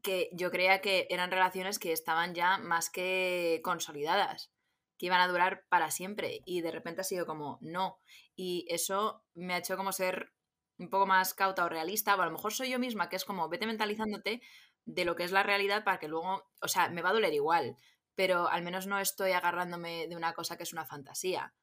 que 0.05 0.29
yo 0.33 0.51
creía 0.51 0.81
que 0.81 1.07
eran 1.11 1.31
relaciones 1.33 1.81
que 1.81 1.93
estaban 1.93 2.35
ya 2.35 2.59
más 2.59 2.91
que 2.91 3.61
consolidadas, 3.65 4.53
que 4.99 5.07
iban 5.07 5.21
a 5.21 5.29
durar 5.29 5.65
para 5.69 5.91
siempre 5.91 6.43
y 6.45 6.61
de 6.61 6.71
repente 6.71 7.01
ha 7.01 7.05
sido 7.05 7.27
como 7.27 7.59
no. 7.63 7.99
Y 8.37 8.67
eso 8.69 9.25
me 9.35 9.55
ha 9.55 9.59
hecho 9.59 9.77
como 9.77 9.93
ser 9.93 10.33
un 10.79 10.91
poco 10.91 11.07
más 11.07 11.35
cauta 11.35 11.65
o 11.65 11.69
realista, 11.69 12.15
o 12.15 12.21
a 12.21 12.27
lo 12.27 12.33
mejor 12.33 12.53
soy 12.53 12.71
yo 12.71 12.79
misma, 12.79 13.09
que 13.09 13.17
es 13.17 13.25
como 13.25 13.49
vete 13.49 13.67
mentalizándote 13.67 14.43
de 14.85 15.05
lo 15.05 15.17
que 15.17 15.25
es 15.25 15.33
la 15.33 15.43
realidad 15.43 15.85
para 15.85 15.99
que 15.99 16.09
luego, 16.09 16.45
o 16.61 16.69
sea, 16.69 16.91
me 16.91 17.01
va 17.01 17.11
a 17.11 17.15
doler 17.15 17.33
igual, 17.33 17.77
pero 18.15 18.49
al 18.49 18.63
menos 18.63 18.87
no 18.87 18.99
estoy 18.99 19.33
agarrándome 19.33 20.07
de 20.07 20.17
una 20.17 20.35
cosa 20.35 20.57
que 20.57 20.65
es 20.65 20.73
una 20.73 20.85
fantasía, 20.85 21.55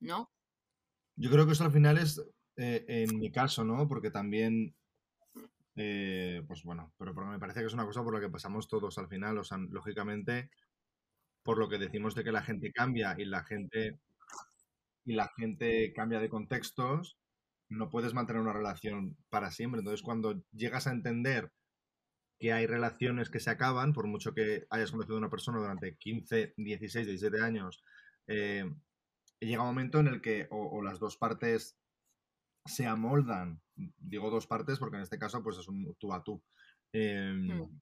¿no? 0.00 0.32
Yo 1.16 1.30
creo 1.30 1.46
que 1.46 1.52
eso 1.52 1.64
al 1.64 1.72
final 1.72 1.98
es, 1.98 2.18
eh, 2.56 2.84
en 2.88 3.18
mi 3.18 3.30
caso, 3.30 3.64
¿no? 3.64 3.86
Porque 3.86 4.10
también, 4.10 4.74
eh, 5.76 6.42
pues 6.46 6.62
bueno, 6.62 6.92
pero 6.98 7.14
porque 7.14 7.30
me 7.30 7.38
parece 7.38 7.60
que 7.60 7.66
es 7.66 7.74
una 7.74 7.86
cosa 7.86 8.02
por 8.02 8.14
la 8.14 8.20
que 8.20 8.30
pasamos 8.30 8.68
todos 8.68 8.96
al 8.98 9.08
final, 9.08 9.38
o 9.38 9.44
sea, 9.44 9.58
lógicamente, 9.58 10.50
por 11.42 11.58
lo 11.58 11.68
que 11.68 11.78
decimos 11.78 12.14
de 12.14 12.24
que 12.24 12.32
la 12.32 12.42
gente 12.42 12.72
cambia 12.72 13.14
y 13.18 13.24
la 13.24 13.44
gente, 13.44 13.98
y 15.04 15.14
la 15.14 15.30
gente 15.36 15.92
cambia 15.92 16.20
de 16.20 16.28
contextos, 16.28 17.18
no 17.68 17.90
puedes 17.90 18.14
mantener 18.14 18.42
una 18.42 18.52
relación 18.52 19.16
para 19.30 19.50
siempre. 19.50 19.80
Entonces, 19.80 20.02
cuando 20.02 20.42
llegas 20.52 20.86
a 20.86 20.92
entender 20.92 21.52
que 22.38 22.52
hay 22.52 22.66
relaciones 22.66 23.30
que 23.30 23.40
se 23.40 23.50
acaban, 23.50 23.92
por 23.92 24.06
mucho 24.06 24.34
que 24.34 24.66
hayas 24.70 24.90
conocido 24.90 25.16
a 25.16 25.18
una 25.18 25.30
persona 25.30 25.58
durante 25.58 25.96
15, 25.96 26.54
16, 26.56 27.06
17 27.06 27.40
años, 27.40 27.84
eh, 28.26 28.64
llega 29.40 29.62
un 29.62 29.68
momento 29.68 30.00
en 30.00 30.08
el 30.08 30.20
que 30.20 30.46
o 30.50 30.82
las 30.82 30.98
dos 30.98 31.16
partes 31.16 31.78
se 32.64 32.86
amoldan, 32.86 33.60
digo 33.74 34.30
dos 34.30 34.46
partes 34.46 34.78
porque 34.78 34.96
en 34.96 35.02
este 35.02 35.18
caso 35.18 35.42
pues 35.42 35.58
es 35.58 35.68
un 35.68 35.94
tú 35.98 36.12
a 36.12 36.22
tú. 36.22 36.42
Em, 36.92 37.46
Mm. 37.46 37.80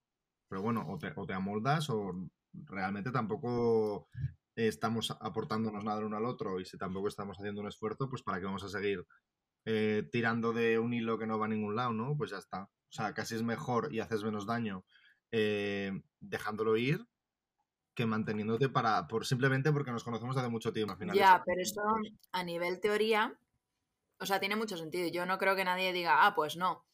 Pero 0.48 0.60
bueno, 0.60 0.84
o 0.86 0.98
te, 0.98 1.12
o 1.16 1.24
te 1.24 1.32
amoldas 1.32 1.88
o 1.88 2.12
realmente 2.52 3.10
tampoco 3.10 4.08
estamos 4.54 5.10
aportándonos 5.10 5.82
nada 5.82 6.00
el 6.00 6.04
uno 6.04 6.18
al 6.18 6.26
otro 6.26 6.60
y 6.60 6.66
si 6.66 6.76
tampoco 6.76 7.08
estamos 7.08 7.38
haciendo 7.38 7.62
un 7.62 7.68
esfuerzo, 7.68 8.10
pues 8.10 8.22
para 8.22 8.38
qué 8.38 8.44
vamos 8.44 8.62
a 8.64 8.68
seguir 8.68 9.06
eh, 9.64 10.06
tirando 10.12 10.52
de 10.52 10.78
un 10.78 10.92
hilo 10.92 11.18
que 11.18 11.26
no 11.26 11.38
va 11.38 11.46
a 11.46 11.48
ningún 11.48 11.74
lado, 11.74 11.92
¿no? 11.92 12.16
Pues 12.18 12.32
ya 12.32 12.36
está. 12.38 12.64
O 12.64 12.92
sea, 12.92 13.14
casi 13.14 13.34
es 13.34 13.42
mejor 13.42 13.94
y 13.94 14.00
haces 14.00 14.22
menos 14.24 14.44
daño 14.44 14.84
eh, 15.30 16.02
dejándolo 16.20 16.76
ir 16.76 17.06
que 17.94 18.06
manteniéndote 18.06 18.68
para 18.68 19.06
por 19.06 19.26
simplemente 19.26 19.72
porque 19.72 19.90
nos 19.90 20.04
conocemos 20.04 20.34
desde 20.34 20.46
hace 20.46 20.52
mucho 20.52 20.72
tiempo 20.72 20.92
al 20.92 20.98
final. 20.98 21.16
Ya, 21.16 21.42
pero 21.46 21.60
eso 21.60 21.80
a 22.32 22.44
nivel 22.44 22.80
teoría, 22.80 23.38
o 24.22 24.26
sea, 24.26 24.40
tiene 24.40 24.56
mucho 24.56 24.76
sentido. 24.76 25.08
Yo 25.08 25.26
no 25.26 25.38
creo 25.38 25.56
que 25.56 25.64
nadie 25.64 25.92
diga, 25.92 26.26
ah, 26.26 26.34
pues 26.34 26.56
no. 26.56 26.86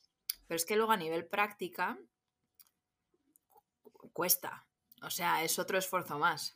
Pero 0.46 0.56
es 0.56 0.66
que 0.66 0.76
luego 0.76 0.92
a 0.92 0.96
nivel 0.96 1.26
práctica 1.26 1.98
cu- 3.92 4.10
cuesta. 4.12 4.66
O 5.02 5.10
sea, 5.10 5.42
es 5.44 5.58
otro 5.58 5.78
esfuerzo 5.78 6.18
más. 6.18 6.54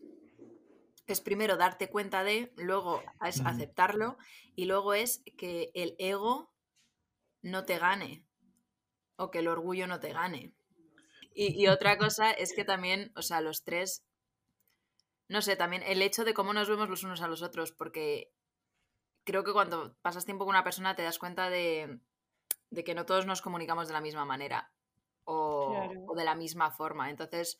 Es 1.06 1.20
primero 1.20 1.56
darte 1.56 1.88
cuenta 1.90 2.24
de, 2.24 2.52
luego 2.56 3.02
es 3.26 3.40
aceptarlo 3.44 4.16
y 4.56 4.64
luego 4.66 4.94
es 4.94 5.22
que 5.36 5.70
el 5.74 5.94
ego 5.98 6.52
no 7.42 7.64
te 7.64 7.78
gane 7.78 8.24
o 9.16 9.30
que 9.30 9.40
el 9.40 9.48
orgullo 9.48 9.86
no 9.86 10.00
te 10.00 10.12
gane. 10.12 10.54
Y, 11.34 11.60
y 11.62 11.68
otra 11.68 11.98
cosa 12.04 12.32
es 12.32 12.54
que 12.54 12.64
también, 12.64 13.12
o 13.16 13.22
sea, 13.22 13.40
los 13.40 13.64
tres, 13.64 14.04
no 15.28 15.42
sé, 15.42 15.56
también 15.56 15.82
el 15.82 16.02
hecho 16.02 16.24
de 16.24 16.34
cómo 16.34 16.52
nos 16.52 16.68
vemos 16.68 16.88
los 16.88 17.02
unos 17.04 17.22
a 17.22 17.28
los 17.28 17.42
otros, 17.42 17.72
porque 17.72 18.30
creo 19.24 19.44
que 19.44 19.52
cuando 19.52 19.96
pasas 20.02 20.24
tiempo 20.24 20.44
con 20.44 20.54
una 20.54 20.64
persona 20.64 20.94
te 20.96 21.02
das 21.02 21.18
cuenta 21.18 21.50
de, 21.50 22.00
de 22.70 22.84
que 22.84 22.94
no 22.94 23.06
todos 23.06 23.26
nos 23.26 23.42
comunicamos 23.42 23.86
de 23.88 23.94
la 23.94 24.00
misma 24.00 24.24
manera 24.24 24.72
o, 25.24 25.70
Claro. 25.70 26.04
o 26.08 26.14
de 26.14 26.24
la 26.24 26.34
misma 26.34 26.70
forma. 26.70 27.10
Entonces, 27.10 27.58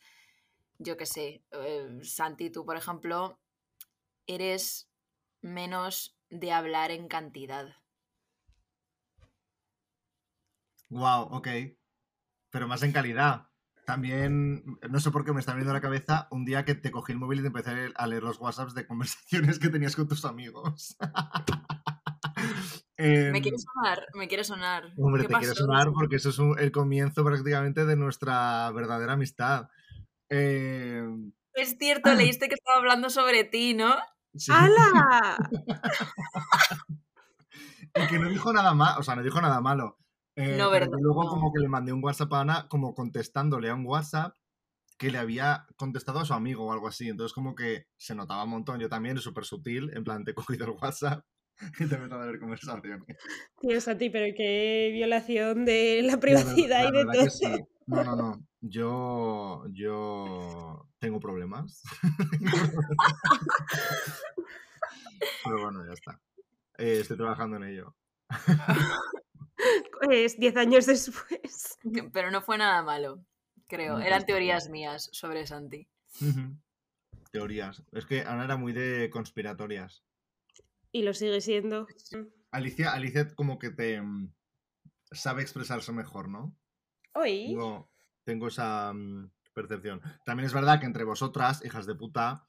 yo 0.77 0.97
qué 0.97 1.05
sé, 1.05 1.43
eh, 1.51 1.99
Santi, 2.03 2.49
tú, 2.49 2.65
por 2.65 2.77
ejemplo, 2.77 3.39
eres 4.27 4.89
menos 5.41 6.17
de 6.29 6.51
hablar 6.51 6.91
en 6.91 7.07
cantidad. 7.07 7.75
Wow, 10.89 11.29
ok. 11.31 11.47
Pero 12.51 12.67
más 12.67 12.83
en 12.83 12.91
calidad. 12.91 13.49
También, 13.85 14.63
no 14.89 14.99
sé 14.99 15.11
por 15.11 15.25
qué 15.25 15.33
me 15.33 15.41
está 15.41 15.53
viendo 15.53 15.73
la 15.73 15.81
cabeza 15.81 16.27
un 16.31 16.45
día 16.45 16.63
que 16.63 16.73
te 16.75 16.89
cogí 16.91 17.11
el 17.11 17.17
móvil 17.19 17.39
y 17.39 17.41
te 17.41 17.47
empecé 17.47 17.91
a 17.95 18.07
leer, 18.07 18.23
los 18.23 18.39
WhatsApps 18.39 18.73
de 18.75 18.87
conversaciones 18.87 19.59
que 19.59 19.69
tenías 19.69 19.95
con 19.95 20.07
tus 20.07 20.23
amigos. 20.25 20.95
Me 22.97 23.29
Em, 23.37 23.41
quiere 23.41 23.57
sonar, 23.57 24.05
me 24.13 24.27
quiere 24.27 24.43
sonar. 24.43 24.93
Hombre, 24.97 25.23
¿Qué 25.23 25.27
te 25.27 25.33
quiero 25.39 25.53
pasó? 25.53 25.65
sonar 25.65 25.91
porque 25.93 26.15
eso 26.17 26.29
es 26.29 26.37
un- 26.39 26.57
el 26.57 26.71
comienzo 26.71 27.23
prácticamente 27.25 27.85
de 27.85 27.95
nuestra 27.97 28.71
verdadera 28.71 29.13
amistad. 29.13 29.67
Eh, 30.29 31.03
Es 31.53 31.75
cierto, 31.77 32.13
leíste 32.15 32.47
que 32.47 32.55
estaba 32.55 32.77
hablando 32.77 33.09
sobre 33.09 33.43
ti, 33.43 33.73
¿no? 33.73 33.95
Sí. 34.35 34.51
¡Hala! 34.53 35.37
Y 37.95 38.07
que 38.07 38.17
no 38.17 38.27
dijo 38.29 38.51
nada 38.51 38.73
malo, 38.73 38.99
o 38.99 39.03
sea, 39.03 39.15
no 39.15 39.21
dijo 39.21 39.39
nada 39.39 39.61
malo. 39.61 39.99
Eh, 40.35 40.55
No, 40.57 40.71
verdad, 40.71 40.97
luego 40.99 41.23
no. 41.23 41.29
como 41.29 41.53
que 41.53 41.59
le 41.61 41.67
mandé 41.67 41.93
un 41.93 42.03
WhatsApp 42.03 42.33
a 42.33 42.41
Ana, 42.41 42.67
como 42.69 42.93
contestándole 42.95 43.69
a 43.69 43.75
un 43.75 43.85
WhatsApp 43.85 44.35
que 44.97 45.11
le 45.11 45.17
había 45.17 45.65
contestado 45.75 46.19
a 46.19 46.25
su 46.25 46.33
amigo 46.33 46.65
o 46.65 46.73
algo 46.73 46.87
así. 46.87 47.09
Entonces 47.09 47.33
como 47.33 47.55
que 47.55 47.87
se 47.97 48.15
notaba 48.15 48.43
un 48.43 48.51
montón. 48.51 48.79
Yo 48.79 48.89
también, 48.89 49.17
es 49.17 49.23
súper 49.23 49.45
sutil, 49.45 49.91
en 49.95 50.03
plan, 50.03 50.23
te 50.23 50.31
he 50.31 50.35
cogido 50.35 50.65
el 50.65 50.71
WhatsApp 50.71 51.25
y 51.79 51.87
te 51.87 51.97
meto 51.97 52.15
a 52.15 52.25
ver 52.25 52.39
conversaciones. 52.39 53.01
Tío, 53.59 53.81
Santi, 53.81 54.09
pero 54.09 54.33
qué 54.35 54.89
violación 54.93 55.65
de 55.65 56.01
la 56.03 56.13
La 56.13 56.19
privacidad 56.19 56.87
y 56.87 56.91
de 56.97 57.05
todo. 57.05 57.29
sí. 57.29 57.47
No, 57.85 58.03
no, 58.03 58.15
no. 58.15 58.47
Yo, 58.61 59.65
yo 59.73 60.87
tengo 60.99 61.19
problemas. 61.19 61.83
Pero 65.43 65.61
bueno, 65.61 65.85
ya 65.85 65.93
está. 65.93 66.19
Eh, 66.77 66.99
estoy 67.01 67.17
trabajando 67.17 67.57
en 67.57 67.63
ello. 67.63 67.95
Es 70.11 70.39
10 70.39 70.57
años 70.57 70.85
después. 70.85 71.77
Pero 72.11 72.31
no 72.31 72.41
fue 72.41 72.57
nada 72.57 72.81
malo, 72.83 73.25
creo. 73.67 73.97
No, 73.97 74.03
Eran 74.03 74.19
pues, 74.19 74.27
teorías 74.27 74.69
mías 74.69 75.09
sobre 75.11 75.45
Santi. 75.47 75.87
Teorías. 77.31 77.83
Es 77.91 78.05
que 78.05 78.21
Ana 78.21 78.45
era 78.45 78.57
muy 78.57 78.73
de 78.73 79.09
conspiratorias. 79.09 80.03
Y 80.91 81.03
lo 81.03 81.13
sigue 81.13 81.41
siendo. 81.41 81.87
Alicia, 82.51 82.93
Alicia 82.93 83.33
como 83.33 83.57
que 83.57 83.71
te 83.71 83.99
mm, 83.99 84.31
sabe 85.11 85.41
expresarse 85.41 85.91
mejor, 85.91 86.29
¿no? 86.29 86.55
Hoy. 87.13 87.47
Tengo, 87.47 87.91
tengo 88.23 88.47
esa 88.47 88.93
mm, 88.93 89.31
percepción. 89.53 90.01
También 90.25 90.45
es 90.45 90.53
verdad 90.53 90.79
que 90.79 90.85
entre 90.85 91.03
vosotras, 91.03 91.65
hijas 91.65 91.87
de 91.87 91.95
puta, 91.95 92.47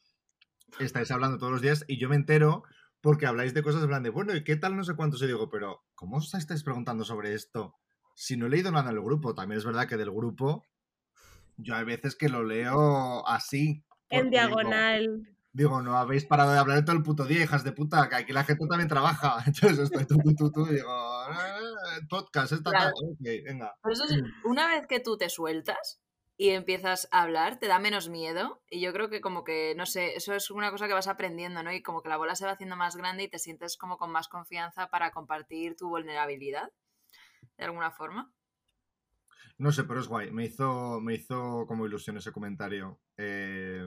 estáis 0.78 1.10
hablando 1.10 1.38
todos 1.38 1.52
los 1.52 1.62
días 1.62 1.84
y 1.88 1.98
yo 1.98 2.08
me 2.08 2.16
entero 2.16 2.64
porque 3.04 3.26
habláis 3.26 3.52
de 3.52 3.62
cosas 3.62 3.82
en 3.82 3.88
plan 3.88 4.02
de, 4.02 4.08
bueno, 4.08 4.34
¿y 4.34 4.42
qué 4.42 4.56
tal? 4.56 4.74
No 4.76 4.82
sé 4.82 4.94
cuántos. 4.96 5.20
Y 5.22 5.26
digo, 5.26 5.50
pero 5.50 5.84
¿cómo 5.94 6.16
os 6.16 6.32
estáis 6.34 6.62
preguntando 6.64 7.04
sobre 7.04 7.34
esto? 7.34 7.76
Si 8.16 8.36
no 8.38 8.46
he 8.46 8.48
leído 8.50 8.72
nada 8.72 8.90
del 8.90 9.02
grupo, 9.02 9.34
también 9.34 9.58
es 9.58 9.64
verdad 9.66 9.86
que 9.86 9.98
del 9.98 10.10
grupo, 10.10 10.64
yo 11.58 11.76
hay 11.76 11.84
veces 11.84 12.16
que 12.16 12.30
lo 12.30 12.42
leo 12.44 13.28
así. 13.28 13.84
En 14.08 14.30
digo- 14.30 14.30
diagonal. 14.30 15.28
Digo, 15.52 15.82
no 15.82 15.96
habéis 15.96 16.24
parado 16.24 16.50
de 16.52 16.58
hablar 16.58 16.84
todo 16.84 16.96
el 16.96 17.02
puto 17.02 17.26
día, 17.26 17.44
hijas 17.44 17.62
de 17.62 17.72
puta, 17.72 18.08
que 18.08 18.16
aquí 18.16 18.32
la 18.32 18.42
gente 18.42 18.66
también 18.66 18.88
trabaja. 18.88 19.36
Entonces 19.46 19.78
estoy 19.78 20.06
tú, 20.06 20.16
tú, 20.18 20.34
tú, 20.34 20.50
tú, 20.50 20.66
y 20.66 20.76
digo, 20.76 20.88
"Ah, 20.90 21.58
podcast, 22.08 22.52
esta 22.52 22.70
Claro. 22.70 22.90
tarde, 22.92 23.12
ok, 23.12 23.44
venga. 23.44 23.74
Por 23.82 23.92
eso 23.92 24.04
es- 24.04 24.20
una 24.44 24.66
vez 24.66 24.86
que 24.88 24.98
tú 25.00 25.16
te 25.16 25.28
sueltas 25.28 26.00
y 26.36 26.50
empiezas 26.50 27.08
a 27.12 27.22
hablar, 27.22 27.58
te 27.58 27.66
da 27.68 27.78
menos 27.78 28.08
miedo. 28.08 28.62
Y 28.68 28.80
yo 28.80 28.92
creo 28.92 29.08
que 29.10 29.20
como 29.20 29.44
que, 29.44 29.74
no 29.76 29.86
sé, 29.86 30.16
eso 30.16 30.34
es 30.34 30.50
una 30.50 30.70
cosa 30.70 30.88
que 30.88 30.94
vas 30.94 31.06
aprendiendo, 31.08 31.62
¿no? 31.62 31.72
Y 31.72 31.82
como 31.82 32.02
que 32.02 32.08
la 32.08 32.16
bola 32.16 32.34
se 32.34 32.44
va 32.46 32.52
haciendo 32.52 32.76
más 32.76 32.96
grande 32.96 33.24
y 33.24 33.28
te 33.28 33.38
sientes 33.38 33.76
como 33.76 33.98
con 33.98 34.10
más 34.10 34.28
confianza 34.28 34.88
para 34.88 35.12
compartir 35.12 35.76
tu 35.76 35.88
vulnerabilidad, 35.88 36.70
de 37.56 37.64
alguna 37.64 37.90
forma. 37.92 38.32
No 39.58 39.70
sé, 39.70 39.84
pero 39.84 40.00
es 40.00 40.08
guay. 40.08 40.32
Me 40.32 40.44
hizo, 40.46 41.00
me 41.00 41.14
hizo 41.14 41.64
como 41.68 41.86
ilusión 41.86 42.16
ese 42.16 42.32
comentario. 42.32 42.98
eh, 43.16 43.86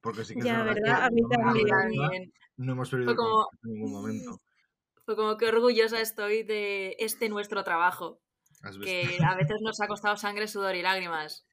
porque 0.00 0.24
sí 0.24 0.34
que 0.34 0.40
es 0.40 0.46
Ya, 0.46 0.62
verdad, 0.62 0.74
¿verdad? 0.74 0.98
que 0.98 1.04
A 1.04 1.10
mí 1.10 1.64
también. 1.66 2.32
no 2.56 2.72
hemos 2.72 2.88
perdido 2.90 3.10
Fue 3.10 3.16
como- 3.16 3.48
en 3.64 3.72
ningún 3.72 3.92
momento. 3.92 4.40
Fue 5.04 5.14
como 5.16 5.36
que 5.36 5.46
orgullosa 5.46 6.00
estoy 6.00 6.42
de 6.42 6.96
este 6.98 7.28
nuestro 7.28 7.62
trabajo, 7.64 8.20
¿Has 8.62 8.76
visto? 8.78 8.84
que 8.92 9.18
a 9.24 9.36
veces 9.36 9.60
nos 9.62 9.80
ha 9.80 9.86
costado 9.88 10.16
sangre, 10.16 10.48
sudor 10.48 10.74
y 10.74 10.82
lágrimas. 10.82 11.45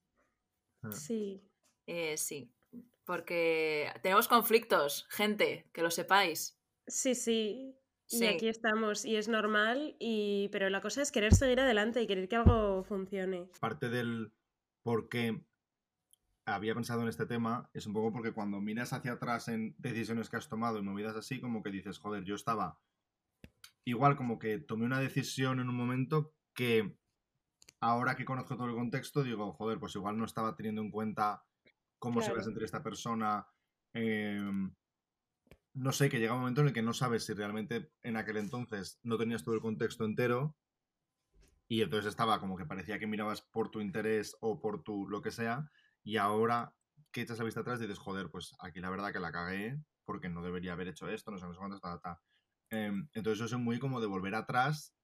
Sí. 0.91 1.41
Eh, 1.87 2.17
sí, 2.17 2.53
porque 3.05 3.91
tenemos 4.01 4.27
conflictos, 4.27 5.05
gente, 5.09 5.69
que 5.73 5.81
lo 5.81 5.91
sepáis. 5.91 6.59
Sí, 6.87 7.15
sí. 7.15 7.75
Y 8.09 8.17
Sí. 8.17 8.25
aquí 8.27 8.47
estamos. 8.47 9.05
Y 9.05 9.15
es 9.15 9.27
normal. 9.27 9.95
Y... 9.99 10.49
Pero 10.51 10.69
la 10.69 10.81
cosa 10.81 11.01
es 11.01 11.11
querer 11.11 11.33
seguir 11.33 11.59
adelante 11.59 12.01
y 12.01 12.07
querer 12.07 12.27
que 12.27 12.35
algo 12.35 12.83
funcione. 12.83 13.49
Parte 13.59 13.89
del 13.89 14.33
por 14.83 15.09
qué 15.09 15.45
había 16.45 16.75
pensado 16.75 17.01
en 17.01 17.07
este 17.07 17.25
tema 17.25 17.69
es 17.73 17.87
un 17.87 17.93
poco 17.93 18.11
porque 18.11 18.33
cuando 18.33 18.59
miras 18.59 18.91
hacia 18.91 19.13
atrás 19.13 19.47
en 19.47 19.75
decisiones 19.77 20.29
que 20.29 20.35
has 20.37 20.49
tomado 20.49 20.77
y 20.77 20.81
movidas 20.81 21.15
así, 21.15 21.39
como 21.39 21.63
que 21.63 21.71
dices, 21.71 21.97
joder, 21.99 22.25
yo 22.25 22.35
estaba 22.35 22.79
igual 23.85 24.15
como 24.17 24.39
que 24.39 24.59
tomé 24.59 24.85
una 24.85 24.99
decisión 24.99 25.59
en 25.59 25.69
un 25.69 25.75
momento 25.75 26.35
que 26.53 26.97
ahora 27.83 28.15
que 28.15 28.23
conozco 28.23 28.55
todo 28.55 28.67
el 28.67 28.75
contexto 28.75 29.23
digo, 29.23 29.51
joder, 29.53 29.79
pues 29.79 29.95
igual 29.95 30.17
no 30.17 30.25
estaba 30.25 30.55
teniendo 30.55 30.81
en 30.81 30.89
cuenta 30.89 31.43
cómo 31.99 32.21
se 32.21 32.31
va 32.31 32.39
a 32.39 32.43
sentir 32.43 32.63
esta 32.63 32.81
persona. 32.81 33.45
em, 33.93 34.73
no 35.73 35.91
sé, 35.91 36.09
que 36.09 36.19
llega 36.19 36.33
un 36.33 36.39
momento 36.39 36.61
en 36.61 36.67
el 36.67 36.73
que 36.73 36.81
no 36.81 36.93
sabes 36.93 37.25
si 37.25 37.33
realmente 37.33 37.91
en 38.03 38.15
aquel 38.15 38.37
entonces 38.37 38.99
no 39.03 39.17
tenías 39.17 39.43
todo 39.43 39.55
el 39.55 39.61
contexto 39.61 40.05
entero 40.05 40.55
y 41.67 41.81
entonces 41.81 42.09
estaba 42.09 42.39
como 42.39 42.57
que 42.57 42.65
parecía 42.65 42.99
que 42.99 43.07
mirabas 43.07 43.41
por 43.41 43.69
tu 43.69 43.81
interés 43.81 44.37
o 44.39 44.61
por 44.61 44.83
tu 44.83 45.07
lo 45.09 45.21
que 45.21 45.31
sea 45.31 45.69
y 46.03 46.17
ahora 46.17 46.75
que 47.11 47.21
echas 47.21 47.39
la 47.39 47.45
vista 47.45 47.61
atrás 47.61 47.79
dices, 47.79 47.99
joder, 47.99 48.29
pues 48.29 48.55
aquí 48.59 48.79
la 48.79 48.89
verdad 48.91 49.11
que 49.11 49.19
la 49.19 49.31
cagué 49.31 49.77
porque 50.05 50.29
no 50.29 50.41
debería 50.41 50.73
haber 50.73 50.87
hecho 50.87 51.09
esto, 51.09 51.31
no 51.31 51.37
sé, 51.37 51.45
no 51.45 51.53
sé 51.53 51.59
cuánto, 51.59 51.79
ta, 51.79 51.99
ta". 51.99 52.21
Em, 52.69 53.09
entonces 53.13 53.39
yo 53.39 53.47
soy 53.47 53.59
muy 53.59 53.79
como 53.79 53.99
de 53.99 54.07
volver 54.07 54.35
atrás 54.35 54.95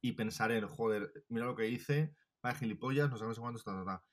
y 0.00 0.12
pensar 0.12 0.52
en, 0.52 0.66
joder, 0.66 1.12
mira 1.28 1.46
lo 1.46 1.54
que 1.56 1.68
hice, 1.68 2.14
vaya 2.42 2.58
gilipollas, 2.58 3.10
no 3.10 3.16
sé, 3.18 3.24
no 3.24 3.34
sé 3.34 3.40
cuánto, 3.40 3.62
ta, 3.62 3.72
ta, 3.72 3.84
ta. 3.84 4.04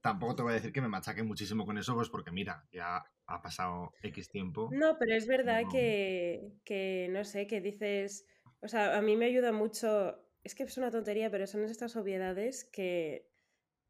Tampoco 0.00 0.36
te 0.36 0.42
voy 0.42 0.52
a 0.52 0.54
decir 0.56 0.72
que 0.72 0.80
me 0.82 0.88
machaque 0.88 1.22
muchísimo 1.22 1.64
con 1.64 1.78
eso, 1.78 1.94
pues 1.94 2.10
porque 2.10 2.30
mira, 2.30 2.66
ya 2.72 3.04
ha 3.26 3.42
pasado 3.42 3.92
X 4.02 4.28
tiempo. 4.28 4.70
No, 4.70 4.98
pero 4.98 5.14
es 5.14 5.26
verdad 5.26 5.62
No. 5.62 5.70
que, 5.70 6.52
que, 6.64 7.08
no 7.10 7.24
sé, 7.24 7.46
que 7.46 7.60
dices, 7.60 8.26
o 8.60 8.68
sea, 8.68 8.96
a 8.96 9.02
mí 9.02 9.16
me 9.16 9.26
ayuda 9.26 9.52
mucho, 9.52 10.28
es 10.42 10.54
que 10.54 10.64
es 10.64 10.76
una 10.78 10.90
tontería, 10.90 11.30
pero 11.30 11.46
son 11.46 11.64
estas 11.64 11.96
obviedades 11.96 12.64
que, 12.64 13.30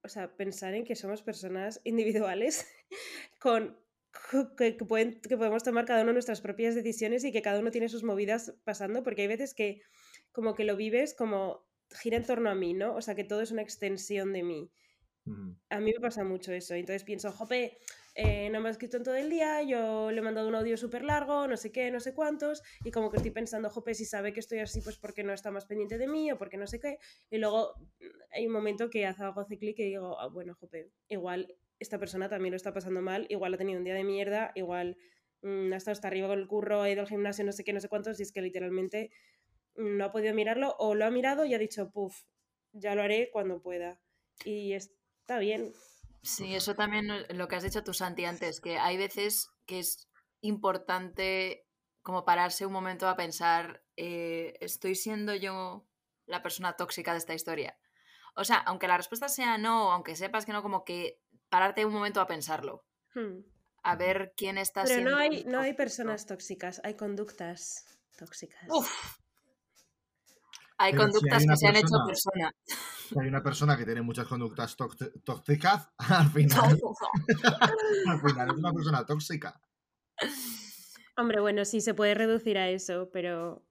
o 0.02 0.08
sea, 0.08 0.36
pensar 0.36 0.74
en 0.74 0.84
que 0.84 0.96
somos 0.96 1.22
personas 1.22 1.80
individuales 1.84 2.66
con 3.40 3.80
co- 4.30 4.56
que, 4.56 4.76
que 4.76 4.84
pueden, 4.84 5.20
que 5.20 5.36
podemos 5.36 5.62
tomar 5.64 5.84
cada 5.86 6.02
uno 6.02 6.12
nuestras 6.12 6.40
propias 6.40 6.74
decisiones 6.74 7.24
y 7.24 7.32
que 7.32 7.42
cada 7.42 7.60
uno 7.60 7.70
tiene 7.70 7.88
sus 7.88 8.04
movidas 8.04 8.54
pasando, 8.64 9.02
porque 9.02 9.22
hay 9.22 9.28
veces 9.28 9.54
que 9.54 9.82
como 10.34 10.54
que 10.54 10.64
lo 10.64 10.76
vives 10.76 11.14
como 11.14 11.64
gira 11.90 12.16
en 12.16 12.26
torno 12.26 12.50
a 12.50 12.54
mí, 12.54 12.74
¿no? 12.74 12.94
O 12.96 13.00
sea, 13.00 13.14
que 13.14 13.24
todo 13.24 13.40
es 13.40 13.52
una 13.52 13.62
extensión 13.62 14.32
de 14.32 14.42
mí. 14.42 14.70
A 15.70 15.80
mí 15.80 15.92
me 15.94 16.00
pasa 16.00 16.22
mucho 16.22 16.52
eso. 16.52 16.74
Entonces 16.74 17.02
pienso, 17.02 17.32
jope, 17.32 17.78
eh, 18.14 18.50
no 18.50 18.60
me 18.60 18.68
ha 18.68 18.72
escrito 18.72 18.98
en 18.98 19.04
todo 19.04 19.14
el 19.14 19.30
día, 19.30 19.62
yo 19.62 20.10
le 20.10 20.18
he 20.18 20.22
mandado 20.22 20.48
un 20.48 20.54
audio 20.54 20.76
súper 20.76 21.02
largo, 21.02 21.46
no 21.46 21.56
sé 21.56 21.72
qué, 21.72 21.90
no 21.90 21.98
sé 21.98 22.12
cuántos, 22.12 22.62
y 22.84 22.90
como 22.90 23.10
que 23.10 23.16
estoy 23.16 23.30
pensando, 23.30 23.70
jope, 23.70 23.94
si 23.94 24.04
sabe 24.04 24.34
que 24.34 24.40
estoy 24.40 24.58
así, 24.58 24.82
pues 24.82 24.98
porque 24.98 25.24
no 25.24 25.32
está 25.32 25.50
más 25.50 25.64
pendiente 25.64 25.96
de 25.96 26.08
mí 26.08 26.30
o 26.30 26.36
porque 26.36 26.58
no 26.58 26.66
sé 26.66 26.78
qué. 26.78 26.98
Y 27.30 27.38
luego 27.38 27.72
mm, 28.00 28.04
hay 28.32 28.46
un 28.46 28.52
momento 28.52 28.90
que 28.90 29.06
hace 29.06 29.22
algo, 29.22 29.40
hace 29.40 29.56
clic 29.56 29.78
y 29.78 29.84
digo, 29.84 30.20
ah, 30.20 30.28
bueno, 30.28 30.54
jope, 30.56 30.90
igual 31.08 31.56
esta 31.78 31.98
persona 31.98 32.28
también 32.28 32.52
lo 32.52 32.56
está 32.56 32.74
pasando 32.74 33.00
mal, 33.00 33.26
igual 33.30 33.54
ha 33.54 33.58
tenido 33.58 33.78
un 33.78 33.84
día 33.84 33.94
de 33.94 34.04
mierda, 34.04 34.52
igual 34.56 34.98
mm, 35.42 35.72
ha 35.72 35.76
estado 35.76 35.92
hasta 35.92 36.08
arriba 36.08 36.28
con 36.28 36.38
el 36.38 36.48
curro, 36.48 36.82
ha 36.82 36.90
ido 36.90 37.00
al 37.00 37.08
gimnasio, 37.08 37.44
no 37.44 37.52
sé 37.52 37.64
qué, 37.64 37.72
no 37.72 37.80
sé 37.80 37.88
cuántos, 37.88 38.20
y 38.20 38.24
es 38.24 38.32
que 38.32 38.42
literalmente 38.42 39.10
no 39.76 40.04
ha 40.04 40.12
podido 40.12 40.34
mirarlo 40.34 40.76
o 40.78 40.94
lo 40.94 41.04
ha 41.04 41.10
mirado 41.10 41.44
y 41.44 41.54
ha 41.54 41.58
dicho, 41.58 41.90
puff, 41.90 42.22
ya 42.72 42.94
lo 42.94 43.02
haré 43.02 43.30
cuando 43.32 43.62
pueda. 43.62 44.00
Y 44.44 44.72
está 44.72 45.38
bien. 45.38 45.72
Sí, 46.22 46.54
eso 46.54 46.74
también 46.74 47.10
es 47.10 47.36
lo 47.36 47.48
que 47.48 47.56
has 47.56 47.62
dicho 47.62 47.84
tú, 47.84 47.92
Santi, 47.92 48.24
antes, 48.24 48.60
que 48.60 48.78
hay 48.78 48.96
veces 48.96 49.50
que 49.66 49.78
es 49.80 50.08
importante 50.40 51.66
como 52.02 52.24
pararse 52.24 52.66
un 52.66 52.72
momento 52.72 53.08
a 53.08 53.16
pensar, 53.16 53.82
eh, 53.96 54.54
¿estoy 54.60 54.94
siendo 54.94 55.34
yo 55.34 55.86
la 56.26 56.42
persona 56.42 56.74
tóxica 56.76 57.12
de 57.12 57.18
esta 57.18 57.34
historia? 57.34 57.78
O 58.36 58.44
sea, 58.44 58.56
aunque 58.56 58.88
la 58.88 58.96
respuesta 58.96 59.28
sea 59.28 59.58
no, 59.58 59.92
aunque 59.92 60.16
sepas 60.16 60.44
que 60.44 60.52
no, 60.52 60.62
como 60.62 60.84
que 60.84 61.20
pararte 61.48 61.84
un 61.84 61.92
momento 61.92 62.20
a 62.20 62.26
pensarlo, 62.26 62.84
Hmm. 63.14 63.44
a 63.84 63.94
ver 63.96 64.34
quién 64.36 64.58
está 64.58 64.82
Pero 64.82 64.94
siendo... 64.94 65.10
no 65.12 65.18
hay, 65.18 65.44
no 65.44 65.60
hay 65.60 65.72
personas 65.74 66.26
tóxicas, 66.26 66.80
hay 66.84 66.94
conductas 66.94 67.86
tóxicas. 68.18 68.68
Uf. 68.68 69.18
Hay 70.78 70.92
Pero 70.92 71.04
si 71.04 71.06
hay 71.06 71.12
conductas 71.12 71.46
que 71.46 71.56
se 71.56 71.66
han 71.68 71.76
hecho 71.76 71.96
persona-. 72.06 72.52
Si 73.08 73.18
hay 73.20 73.28
una 73.28 73.42
persona 73.42 73.76
que 73.76 73.84
tiene 73.84 74.02
muchas 74.02 74.26
conductas 74.26 74.76
tóx- 74.76 75.12
tóxicas, 75.24 75.88
al 75.98 76.30
final, 76.32 76.80
al 78.06 78.20
final 78.20 78.50
es 78.50 78.56
una 78.56 78.72
persona 78.72 79.06
tóxica. 79.06 79.60
Hombre, 81.16 81.40
bueno, 81.40 81.64
sí 81.64 81.80
se 81.80 81.94
puede 81.94 82.14
reducir 82.14 82.58
a 82.58 82.68
eso, 82.70 83.10
pero 83.12 83.64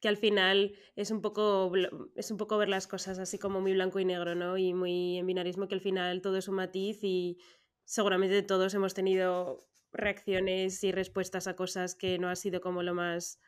que 0.00 0.08
al 0.08 0.16
final 0.16 0.76
es 0.94 1.10
un 1.10 1.22
poco 1.22 1.72
es 2.14 2.30
un 2.30 2.36
poco 2.36 2.58
ver 2.58 2.68
las 2.68 2.86
cosas 2.86 3.18
así 3.18 3.38
como 3.38 3.60
muy 3.60 3.72
blanco 3.72 3.98
y 3.98 4.04
negro, 4.04 4.34
¿no? 4.34 4.58
Y 4.58 4.74
muy 4.74 5.18
en 5.18 5.26
binarismo 5.26 5.66
que 5.68 5.74
al 5.74 5.80
final 5.80 6.20
todo 6.20 6.36
es 6.36 6.48
un 6.48 6.56
matiz 6.56 7.02
y 7.02 7.38
seguramente 7.84 8.42
todos 8.42 8.74
hemos 8.74 8.94
tenido 8.94 9.58
reacciones 9.92 10.84
y 10.84 10.92
respuestas 10.92 11.46
a 11.46 11.56
cosas 11.56 11.94
que 11.94 12.18
no 12.18 12.28
ha 12.28 12.36
sido 12.36 12.60
como 12.60 12.82
lo 12.82 12.94
más 12.94 13.40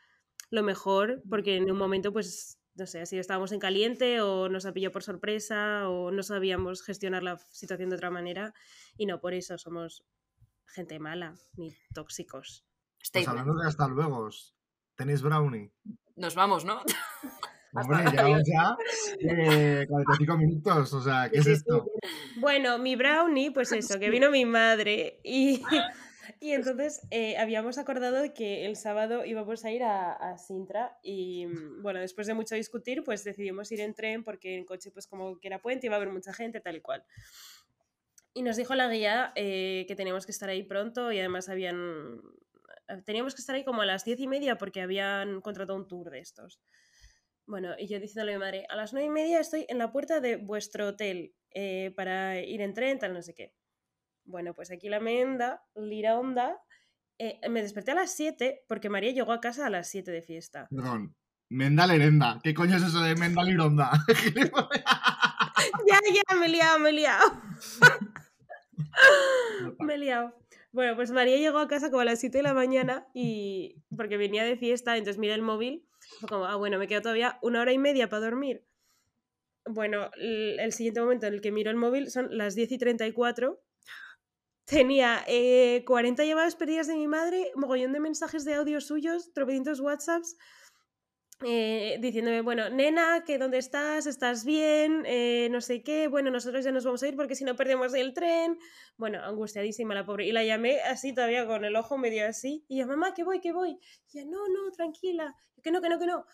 lo 0.50 0.62
mejor, 0.62 1.22
porque 1.28 1.56
en 1.56 1.70
un 1.70 1.78
momento 1.78 2.12
pues 2.12 2.58
no 2.78 2.87
sé, 2.87 3.04
si 3.06 3.18
estábamos 3.18 3.50
en 3.50 3.58
caliente 3.58 4.20
o 4.20 4.48
nos 4.48 4.64
ha 4.64 4.72
pillado 4.72 4.92
por 4.92 5.02
sorpresa 5.02 5.88
o 5.88 6.12
no 6.12 6.22
sabíamos 6.22 6.82
gestionar 6.82 7.24
la 7.24 7.37
situación 7.50 7.90
de 7.90 7.96
otra 7.96 8.11
manera 8.11 8.54
y 8.96 9.06
no 9.06 9.20
por 9.20 9.34
eso 9.34 9.58
somos 9.58 10.04
gente 10.66 11.00
mala, 11.00 11.34
ni 11.56 11.74
tóxicos. 11.92 12.64
Pues 13.12 13.26
hablando 13.26 13.54
de 13.54 13.66
hasta 13.66 13.88
luego, 13.88 14.28
¿tenéis 14.94 15.22
brownie? 15.22 15.72
Nos 16.16 16.34
vamos, 16.34 16.64
¿no? 16.64 16.80
Hombre, 17.72 18.04
llevamos 18.11 18.42
ya 18.46 18.76
eh, 19.20 19.87
45 19.88 20.37
minutos, 20.38 20.92
o 20.94 21.02
sea, 21.02 21.28
¿qué 21.30 21.38
es 21.38 21.44
Sí, 21.44 21.50
sí, 21.50 21.56
esto? 21.58 21.84
Bueno, 22.40 22.78
mi 22.78 22.96
brownie, 22.96 23.50
pues 23.50 23.72
eso, 23.72 23.98
que 23.98 24.08
vino 24.08 24.30
mi 24.30 24.44
madre 24.44 25.20
y, 25.22 25.62
y 26.40 26.53
entonces 26.53 27.01
eh, 27.11 27.37
habíamos 27.37 27.79
acordado 27.79 28.33
que 28.33 28.66
el 28.66 28.77
sábado 28.77 29.24
íbamos 29.24 29.64
a 29.64 29.70
ir 29.70 29.83
a, 29.83 30.12
a 30.12 30.38
Sintra 30.38 30.98
y 31.03 31.46
mm, 31.46 31.83
bueno, 31.83 32.01
después 32.01 32.27
de 32.27 32.35
mucho 32.35 32.55
discutir, 32.55 33.03
pues 33.05 33.24
decidimos 33.24 33.70
ir 33.72 33.81
en 33.81 33.94
tren 33.94 34.24
porque 34.24 34.57
en 34.57 34.64
coche 34.64 34.90
pues 34.90 35.07
como 35.07 35.38
que 35.40 35.48
era 35.48 35.61
puente 35.61 35.87
iba 35.87 35.96
a 35.96 35.98
haber 35.98 36.11
mucha 36.11 36.33
gente, 36.33 36.61
tal 36.61 36.77
y 36.77 36.81
cual. 36.81 37.05
Y 38.35 38.42
nos 38.42 38.57
dijo 38.57 38.74
la 38.77 38.88
guía 38.88 39.33
eh, 39.35 39.85
que 39.88 39.96
teníamos 39.96 40.24
que 40.24 40.33
estar 40.33 40.48
ahí 40.48 40.62
pronto 40.62 41.11
y 41.11 41.18
además 41.18 41.48
habían... 41.48 42.20
Teníamos 43.05 43.35
que 43.35 43.40
estar 43.40 43.57
ahí 43.57 43.64
como 43.64 43.83
a 43.83 43.87
las 43.87 44.05
diez 44.05 44.20
y 44.20 44.29
media 44.29 44.57
porque 44.57 44.81
habían 44.81 45.40
contratado 45.40 45.77
un 45.77 45.88
tour 45.88 46.11
de 46.11 46.20
estos. 46.20 46.61
Bueno, 47.46 47.74
y 47.77 47.88
yo 47.88 47.98
diciéndole 47.98 48.35
a 48.35 48.38
mi 48.38 48.40
madre, 48.40 48.66
a 48.68 48.77
las 48.77 48.92
nueve 48.92 49.09
y 49.09 49.11
media 49.11 49.40
estoy 49.40 49.66
en 49.68 49.79
la 49.79 49.90
puerta 49.90 50.20
de 50.20 50.37
vuestro 50.37 50.87
hotel 50.87 51.35
eh, 51.51 51.92
para 51.96 52.40
ir 52.40 52.61
en 52.61 52.74
tren, 52.74 52.98
tal, 52.98 53.12
no 53.12 53.22
sé 53.22 53.35
qué. 53.35 53.55
Bueno, 54.28 54.52
pues 54.52 54.70
aquí 54.70 54.90
la 54.90 55.00
menda, 55.00 55.62
lira 55.74 56.18
onda. 56.18 56.60
eh, 57.18 57.40
me 57.48 57.62
desperté 57.62 57.92
a 57.92 57.94
las 57.94 58.14
7 58.14 58.64
porque 58.68 58.90
María 58.90 59.10
llegó 59.10 59.32
a 59.32 59.40
casa 59.40 59.66
a 59.66 59.70
las 59.70 59.88
7 59.88 60.10
de 60.10 60.22
fiesta. 60.22 60.68
Perdón. 60.70 61.16
Menda 61.50 61.86
Lerenda. 61.86 62.38
¿Qué 62.44 62.52
coño 62.52 62.76
es 62.76 62.82
eso 62.82 63.00
de 63.00 63.14
Menda 63.16 63.42
Lironda? 63.42 63.90
ya, 65.88 65.98
ya, 66.12 66.36
me 66.36 66.46
he 66.46 66.48
liado, 66.50 66.78
me 66.78 66.90
he 66.90 66.92
liado. 66.92 67.42
me 69.80 69.94
he 69.94 69.98
liado. 69.98 70.34
Bueno, 70.72 70.94
pues 70.94 71.10
María 71.10 71.38
llegó 71.38 71.58
a 71.58 71.68
casa 71.68 71.88
como 71.88 72.02
a 72.02 72.04
las 72.04 72.20
7 72.20 72.36
de 72.38 72.42
la 72.42 72.52
mañana 72.52 73.06
y 73.14 73.82
porque 73.96 74.18
venía 74.18 74.44
de 74.44 74.58
fiesta, 74.58 74.96
entonces 74.98 75.18
miré 75.18 75.32
el 75.34 75.42
móvil. 75.42 75.88
Fue 76.20 76.28
como, 76.28 76.44
ah, 76.44 76.56
bueno, 76.56 76.78
me 76.78 76.86
quedo 76.86 77.00
todavía 77.00 77.38
una 77.40 77.62
hora 77.62 77.72
y 77.72 77.78
media 77.78 78.10
para 78.10 78.26
dormir. 78.26 78.64
Bueno, 79.64 80.10
el, 80.20 80.60
el 80.60 80.72
siguiente 80.72 81.00
momento 81.00 81.26
en 81.26 81.34
el 81.34 81.40
que 81.40 81.50
miro 81.50 81.70
el 81.70 81.76
móvil 81.76 82.10
son 82.10 82.36
las 82.36 82.54
10 82.54 82.72
y 82.72 82.78
34. 82.78 83.58
Tenía 84.68 85.24
eh, 85.26 85.83
40 85.87 86.24
llamadas 86.26 86.54
perdidas 86.54 86.88
de 86.88 86.94
mi 86.94 87.09
madre, 87.09 87.52
mogollón 87.54 87.94
de 87.94 88.00
mensajes 88.00 88.44
de 88.44 88.52
audio 88.52 88.83
suyos, 88.83 89.33
tropecientos 89.33 89.81
WhatsApps, 89.81 90.37
eh, 91.42 91.96
diciéndome, 92.00 92.42
bueno, 92.42 92.68
nena, 92.68 93.24
que 93.24 93.38
dónde 93.38 93.57
estás, 93.59 94.07
estás 94.07 94.44
bien, 94.44 95.04
Eh, 95.07 95.48
no 95.50 95.62
sé 95.62 95.83
qué, 95.83 96.09
bueno, 96.09 96.31
nosotros 96.31 96.64
ya 96.64 96.72
nos 96.72 96.85
vamos 96.85 97.02
a 97.02 97.09
ir 97.09 97.16
porque 97.16 97.35
si 97.35 97.44
no 97.44 97.57
perdemos 97.57 97.94
el 97.94 98.12
tren. 98.12 98.59
Bueno, 98.98 99.22
angustiadísima 99.24 99.94
la 99.94 100.04
pobre. 100.04 100.26
Y 100.26 100.33
la 100.33 100.44
llamé 100.44 100.81
así 100.83 101.14
todavía 101.14 101.46
con 101.46 101.64
el 101.64 101.74
ojo 101.74 101.96
medio 101.96 102.26
así. 102.26 102.64
Y 102.68 102.78
yo, 102.78 102.87
mamá, 102.87 103.14
que 103.14 103.24
voy, 103.24 103.40
que 103.40 103.52
voy. 103.52 103.78
Y 104.12 104.18
ella, 104.18 104.28
no, 104.31 104.48
no, 104.48 104.70
tranquila. 104.72 105.35
Yo, 105.57 105.62
que 105.62 105.70
no, 105.70 105.81
que 105.81 105.88
no, 105.88 105.98
que 105.98 106.07
no. 106.07 106.26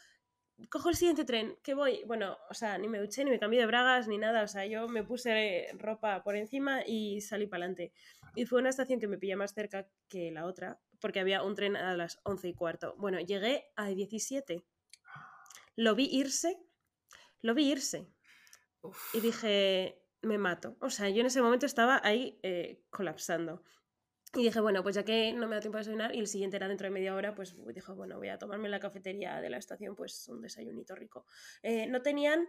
Cojo 0.71 0.89
el 0.89 0.97
siguiente 0.97 1.25
tren, 1.25 1.57
que 1.63 1.75
voy. 1.75 2.03
Bueno, 2.07 2.39
o 2.49 2.55
sea, 2.55 2.79
ni 2.79 2.89
me 2.89 2.99
duché, 2.99 3.25
ni 3.25 3.31
me 3.31 3.39
cambié 3.39 3.61
de 3.61 3.67
bragas, 3.67 4.09
ni 4.09 4.19
nada. 4.19 4.43
O 4.43 4.49
sea, 4.49 4.65
yo 4.67 4.89
me 4.89 5.03
puse 5.05 5.69
ropa 5.79 6.23
por 6.23 6.37
encima 6.37 6.83
y 6.87 7.21
salí 7.21 7.47
para 7.47 7.65
adelante. 7.65 7.93
Y 8.35 8.47
fue 8.47 8.61
una 8.61 8.71
estación 8.71 9.01
que 9.01 9.09
me 9.09 9.19
pilla 9.19 9.37
más 9.37 9.55
cerca 9.55 9.89
que 10.09 10.31
la 10.31 10.47
otra, 10.47 10.81
porque 11.01 11.21
había 11.21 11.43
un 11.43 11.55
tren 11.55 11.77
a 11.77 11.97
las 11.97 12.21
11 12.25 12.49
y 12.49 12.55
cuarto. 12.55 12.95
Bueno, 12.99 13.21
llegué 13.21 13.73
a 13.77 13.89
17. 13.89 14.65
Lo 15.77 15.95
vi 15.95 16.09
irse, 16.11 16.59
lo 17.41 17.55
vi 17.55 17.71
irse. 17.71 18.09
Uf. 18.83 19.15
Y 19.15 19.21
dije, 19.21 20.05
me 20.23 20.39
mato. 20.39 20.77
O 20.81 20.91
sea, 20.91 21.09
yo 21.09 21.21
en 21.21 21.27
ese 21.27 21.43
momento 21.43 21.67
estaba 21.67 22.01
ahí 22.03 22.39
eh, 22.43 22.83
colapsando. 22.91 23.63
Y 24.35 24.43
dije, 24.43 24.61
bueno, 24.61 24.83
pues 24.83 24.97
ya 24.97 25.05
que 25.05 25.33
no 25.33 25.47
me 25.47 25.55
da 25.55 25.61
tiempo 25.61 25.79
de 25.79 25.83
desayunar 25.85 26.15
y 26.15 26.19
el 26.19 26.27
siguiente 26.27 26.57
era 26.57 26.67
dentro 26.67 26.87
de 26.87 26.91
media 26.91 27.15
hora, 27.15 27.35
pues 27.37 27.55
dije, 27.73 27.93
bueno, 27.93 28.17
voy 28.19 28.29
a 28.29 28.39
tomarme 28.39 28.65
en 28.65 28.73
la 28.73 28.81
cafetería 28.81 29.41
de 29.41 29.49
la 29.49 29.59
estación 29.59 29.95
pues 29.95 30.27
un 30.29 30.41
desayunito 30.41 30.97
rico. 30.97 31.25
Eh, 31.63 31.87
no 31.87 32.03
tenían, 32.03 32.45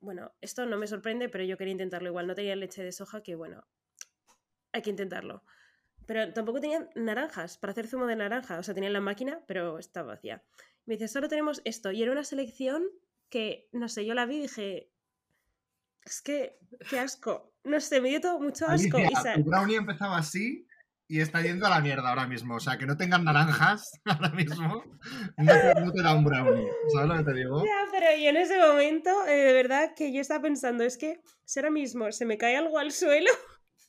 bueno, 0.00 0.34
esto 0.42 0.66
no 0.66 0.76
me 0.76 0.86
sorprende, 0.86 1.30
pero 1.30 1.44
yo 1.44 1.56
quería 1.56 1.72
intentarlo 1.72 2.08
igual. 2.10 2.26
No 2.26 2.34
tenían 2.34 2.60
leche 2.60 2.84
de 2.84 2.92
soja, 2.92 3.22
que 3.22 3.34
bueno, 3.34 3.66
hay 4.72 4.82
que 4.82 4.90
intentarlo. 4.90 5.44
Pero 6.06 6.32
tampoco 6.32 6.60
tenían 6.60 6.90
naranjas 6.94 7.58
para 7.58 7.72
hacer 7.72 7.86
zumo 7.86 8.06
de 8.06 8.16
naranja. 8.16 8.58
O 8.58 8.62
sea, 8.62 8.74
tenían 8.74 8.92
la 8.92 9.00
máquina, 9.00 9.40
pero 9.46 9.78
estaba 9.78 10.14
vacía. 10.14 10.42
Me 10.84 10.94
dice, 10.94 11.08
solo 11.08 11.28
tenemos 11.28 11.62
esto. 11.64 11.92
Y 11.92 12.02
era 12.02 12.12
una 12.12 12.24
selección 12.24 12.82
que, 13.28 13.68
no 13.72 13.88
sé, 13.88 14.04
yo 14.04 14.14
la 14.14 14.26
vi 14.26 14.36
y 14.36 14.42
dije, 14.42 14.90
es 16.04 16.22
que, 16.22 16.58
qué 16.90 16.98
asco. 16.98 17.54
No 17.64 17.80
sé, 17.80 18.00
me 18.00 18.08
dio 18.08 18.20
todo 18.20 18.40
mucho 18.40 18.66
asco. 18.66 18.96
Alicia, 18.96 19.34
tu 19.34 19.44
brownie 19.44 19.76
empezaba 19.76 20.18
así 20.18 20.66
y 21.08 21.20
está 21.20 21.42
yendo 21.42 21.66
a 21.66 21.70
la 21.70 21.80
mierda 21.80 22.08
ahora 22.08 22.26
mismo. 22.26 22.56
O 22.56 22.60
sea, 22.60 22.78
que 22.78 22.86
no 22.86 22.96
tengan 22.96 23.24
naranjas 23.24 23.92
ahora 24.04 24.30
mismo 24.30 24.82
no 25.36 25.52
te, 25.52 25.80
no 25.80 25.92
te 25.92 26.02
da 26.02 26.14
un 26.14 26.24
brownie. 26.24 26.68
¿Sabes 26.92 27.08
lo 27.08 27.16
que 27.18 27.24
te 27.24 27.34
digo? 27.38 27.64
Ya, 27.64 27.86
pero 27.92 28.06
yo 28.18 28.30
en 28.30 28.36
ese 28.36 28.58
momento, 28.58 29.10
eh, 29.26 29.36
de 29.36 29.52
verdad 29.52 29.94
que 29.94 30.12
yo 30.12 30.20
estaba 30.20 30.42
pensando, 30.42 30.84
es 30.84 30.96
que 30.96 31.20
si 31.44 31.60
ahora 31.60 31.70
mismo 31.70 32.10
se 32.12 32.24
me 32.24 32.38
cae 32.38 32.56
algo 32.56 32.78
al 32.78 32.92
suelo, 32.92 33.30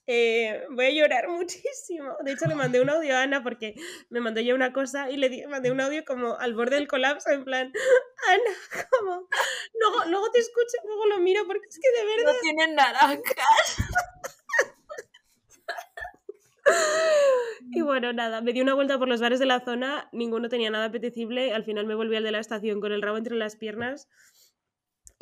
eh, 0.07 0.65
voy 0.71 0.85
a 0.85 0.89
llorar 0.91 1.27
muchísimo. 1.29 2.15
De 2.23 2.33
hecho, 2.33 2.45
le 2.47 2.55
mandé 2.55 2.81
un 2.81 2.89
audio 2.89 3.15
a 3.15 3.21
Ana 3.23 3.43
porque 3.43 3.75
me 4.09 4.19
mandó 4.19 4.41
ya 4.41 4.53
una 4.55 4.73
cosa 4.73 5.09
y 5.09 5.17
le 5.17 5.29
di- 5.29 5.45
mandé 5.47 5.71
un 5.71 5.81
audio 5.81 6.03
como 6.05 6.37
al 6.37 6.53
borde 6.53 6.75
del 6.75 6.87
colapso, 6.87 7.29
en 7.31 7.43
plan, 7.45 7.71
Ana, 8.27 8.57
como, 8.91 9.27
luego, 9.79 10.05
luego 10.09 10.31
te 10.31 10.39
escucho, 10.39 10.77
luego 10.85 11.05
lo 11.07 11.19
miro 11.19 11.45
porque 11.47 11.67
es 11.69 11.79
que 11.79 11.99
de 11.99 12.05
verdad... 12.15 12.33
No 12.33 12.39
tienen 12.41 12.75
naranjas. 12.75 13.77
Y 17.71 17.81
bueno, 17.81 18.13
nada, 18.13 18.41
me 18.41 18.53
di 18.53 18.61
una 18.61 18.73
vuelta 18.73 18.97
por 18.97 19.07
los 19.07 19.19
bares 19.19 19.39
de 19.39 19.45
la 19.45 19.59
zona, 19.59 20.07
ninguno 20.11 20.47
tenía 20.47 20.69
nada 20.69 20.85
apetecible, 20.85 21.53
al 21.53 21.63
final 21.65 21.85
me 21.85 21.95
volví 21.95 22.15
al 22.15 22.23
de 22.23 22.31
la 22.31 22.39
estación 22.39 22.79
con 22.79 22.91
el 22.91 23.01
rabo 23.01 23.17
entre 23.17 23.35
las 23.35 23.55
piernas 23.55 24.07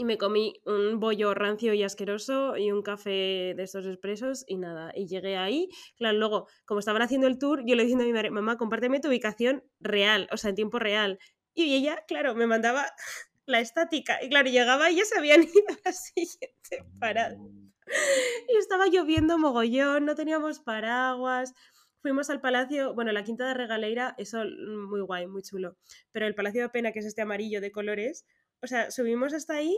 y 0.02 0.04
me 0.04 0.18
comí 0.18 0.60
un 0.66 1.00
bollo 1.00 1.36
rancio 1.36 1.76
y 1.76 1.84
asqueroso 1.84 2.58
y 2.58 2.72
un 2.72 2.82
café 2.82 3.54
de 3.56 3.62
estos 3.62 3.86
expresos 3.86 4.44
y 4.48 4.58
nada, 4.58 4.92
y 4.96 5.06
llegué 5.06 5.38
ahí, 5.38 5.70
claro, 5.96 6.18
luego, 6.18 6.48
como 6.66 6.80
estaban 6.80 7.04
haciendo 7.04 7.28
el 7.28 7.38
tour, 7.38 7.62
yo 7.68 7.76
le 7.76 7.84
dije 7.84 7.94
a 7.94 8.04
mi 8.04 8.12
madre, 8.12 8.32
mamá, 8.32 8.58
compárteme 8.58 9.00
tu 9.00 9.10
ubicación 9.10 9.64
real, 9.80 10.28
o 10.32 10.38
sea, 10.38 10.50
en 10.50 10.56
tiempo 10.56 10.80
real, 10.80 11.20
y 11.54 11.76
ella, 11.76 12.04
claro, 12.08 12.34
me 12.34 12.48
mandaba 12.48 12.88
la 13.46 13.60
estática, 13.60 14.18
y 14.24 14.30
claro, 14.30 14.50
llegaba 14.50 14.90
y 14.90 14.96
ya 14.96 15.06
se 15.06 15.20
habían 15.20 15.44
ido 15.44 15.70
a 15.70 15.78
la 15.86 15.94
siguiente 15.94 16.84
parada. 17.00 17.38
Y 18.48 18.58
estaba 18.58 18.88
lloviendo 18.88 19.38
mogollón, 19.38 20.06
no 20.06 20.16
teníamos 20.16 20.62
paraguas. 20.62 21.54
Fuimos 22.02 22.32
al 22.32 22.42
palacio, 22.42 22.96
bueno, 22.96 23.12
la 23.12 23.24
quinta 23.24 23.48
de 23.48 23.54
Regaleira, 23.54 24.16
eso 24.18 24.40
mm, 24.46 24.90
muy 24.90 25.02
guay, 25.02 25.28
muy 25.28 25.44
chulo. 25.44 25.78
Pero 26.12 26.26
el 26.26 26.34
palacio 26.34 26.64
de 26.64 26.70
Pena, 26.70 26.92
que 26.92 27.00
es 27.00 27.06
este 27.06 27.22
amarillo 27.22 27.62
de 27.62 27.72
colores, 27.72 28.26
o 28.64 28.68
sea, 28.68 28.92
subimos 28.92 29.34
hasta 29.34 29.56
ahí, 29.56 29.76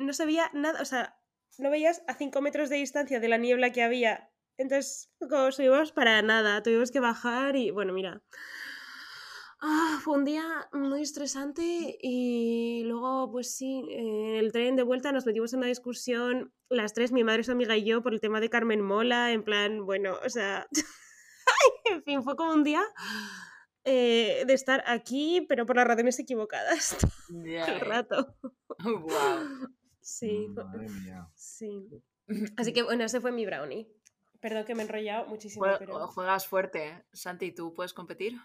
no 0.00 0.12
se 0.12 0.26
veía 0.26 0.50
nada, 0.52 0.80
o 0.80 0.84
sea, 0.84 1.16
no 1.58 1.70
veías 1.70 2.02
a 2.06 2.14
5 2.14 2.40
metros 2.40 2.68
de 2.70 2.76
distancia 2.76 3.20
de 3.20 3.28
la 3.28 3.38
niebla 3.38 3.70
que 3.70 3.82
había. 3.82 4.30
Entonces, 4.56 5.10
como 5.18 5.52
subimos 5.52 5.92
para 5.92 6.20
nada, 6.22 6.62
tuvimos 6.62 6.90
que 6.90 7.00
bajar 7.00 7.56
y, 7.56 7.70
bueno, 7.70 7.92
mira. 7.92 8.22
Ah, 9.62 10.00
fue 10.02 10.16
un 10.16 10.24
día 10.24 10.42
muy 10.72 11.02
estresante 11.02 11.98
y 12.00 12.82
luego, 12.84 13.30
pues 13.30 13.54
sí, 13.54 13.84
en 13.90 14.36
el 14.36 14.52
tren 14.52 14.74
de 14.74 14.82
vuelta 14.82 15.12
nos 15.12 15.26
metimos 15.26 15.52
en 15.52 15.58
una 15.58 15.66
discusión, 15.66 16.54
las 16.70 16.94
tres, 16.94 17.12
mi 17.12 17.24
madre, 17.24 17.44
su 17.44 17.52
amiga 17.52 17.76
y 17.76 17.84
yo, 17.84 18.02
por 18.02 18.14
el 18.14 18.20
tema 18.20 18.40
de 18.40 18.48
Carmen 18.48 18.80
Mola, 18.80 19.32
en 19.32 19.44
plan, 19.44 19.84
bueno, 19.84 20.16
o 20.24 20.30
sea, 20.30 20.66
en 21.84 22.02
fin, 22.04 22.22
fue 22.22 22.36
como 22.36 22.54
un 22.54 22.64
día 22.64 22.82
eh, 23.84 24.44
de 24.46 24.54
estar 24.54 24.82
aquí, 24.86 25.44
pero 25.46 25.66
por 25.66 25.76
las 25.76 25.86
razones 25.86 26.18
equivocadas 26.18 26.96
el 27.30 27.46
eh. 27.46 27.78
rato. 27.80 28.34
Guau. 28.78 29.79
Sí, 30.00 30.48
fue- 30.54 30.64
Madre 30.64 30.88
mía. 30.88 31.28
sí. 31.34 31.88
Así 32.56 32.72
que 32.72 32.82
bueno, 32.82 33.04
ese 33.04 33.20
fue 33.20 33.32
mi 33.32 33.44
brownie. 33.44 33.88
Perdón 34.40 34.64
que 34.64 34.74
me 34.74 34.82
he 34.82 34.86
enrollado 34.86 35.26
muchísimo, 35.26 35.66
pero 35.78 36.06
Juegas 36.06 36.46
fuerte. 36.46 36.88
¿eh? 36.88 37.04
Santi, 37.12 37.52
¿tú 37.52 37.74
puedes 37.74 37.92
competir? 37.92 38.38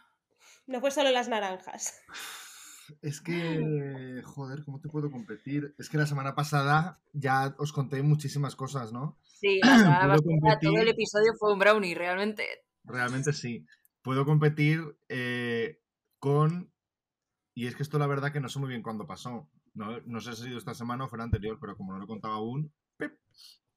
no 0.67 0.79
fue 0.79 0.91
solo 0.91 1.11
las 1.11 1.27
naranjas. 1.27 1.99
Es 3.01 3.19
que, 3.19 4.21
joder, 4.23 4.63
¿cómo 4.63 4.79
te 4.79 4.89
puedo 4.89 5.09
competir? 5.09 5.73
Es 5.79 5.89
que 5.89 5.97
la 5.97 6.05
semana 6.05 6.35
pasada 6.35 7.01
ya 7.13 7.55
os 7.57 7.73
conté 7.73 8.03
muchísimas 8.03 8.55
cosas, 8.55 8.93
¿no? 8.93 9.17
Sí, 9.23 9.59
la 9.63 9.80
semana 10.19 10.59
todo 10.61 10.77
el 10.77 10.89
episodio 10.89 11.34
fue 11.39 11.51
un 11.51 11.57
brownie, 11.57 11.95
realmente. 11.95 12.45
Realmente 12.84 13.34
sí. 13.34 13.65
Puedo 14.03 14.23
competir 14.23 14.82
eh, 15.09 15.82
con... 16.19 16.71
Y 17.55 17.65
es 17.65 17.75
que 17.75 17.82
esto 17.82 17.97
la 17.97 18.05
verdad 18.05 18.32
que 18.32 18.39
no 18.39 18.49
sé 18.49 18.59
muy 18.59 18.69
bien 18.69 18.84
cuándo 18.84 19.07
pasó. 19.07 19.49
No, 19.76 19.99
no 20.05 20.21
sé 20.21 20.34
si 20.34 20.41
ha 20.41 20.45
sido 20.45 20.57
esta 20.57 20.73
semana 20.73 21.03
o 21.03 21.07
fue 21.09 21.17
la 21.17 21.26
anterior, 21.26 21.57
pero 21.59 21.76
como 21.78 21.91
no 21.91 21.99
lo 21.99 22.05
he 22.05 22.07
contado 22.07 22.34
aún... 22.34 22.73
¡pip! 22.97 23.11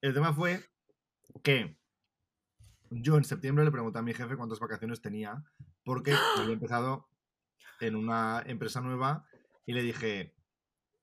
El 0.01 0.14
tema 0.14 0.32
fue 0.32 0.64
que 1.42 1.76
yo 2.90 3.16
en 3.16 3.24
septiembre 3.24 3.64
le 3.64 3.72
pregunté 3.72 3.99
a 3.99 4.03
mi 4.03 4.14
jefe 4.14 4.36
cuántas 4.36 4.61
vacaciones 4.61 5.03
tenía, 5.03 5.44
porque 5.84 6.12
había 6.38 6.55
empezado 6.55 7.09
en 7.80 7.96
una 7.96 8.42
empresa 8.46 8.80
nueva 8.80 9.26
y 9.66 9.72
le 9.72 9.82
dije, 9.82 10.34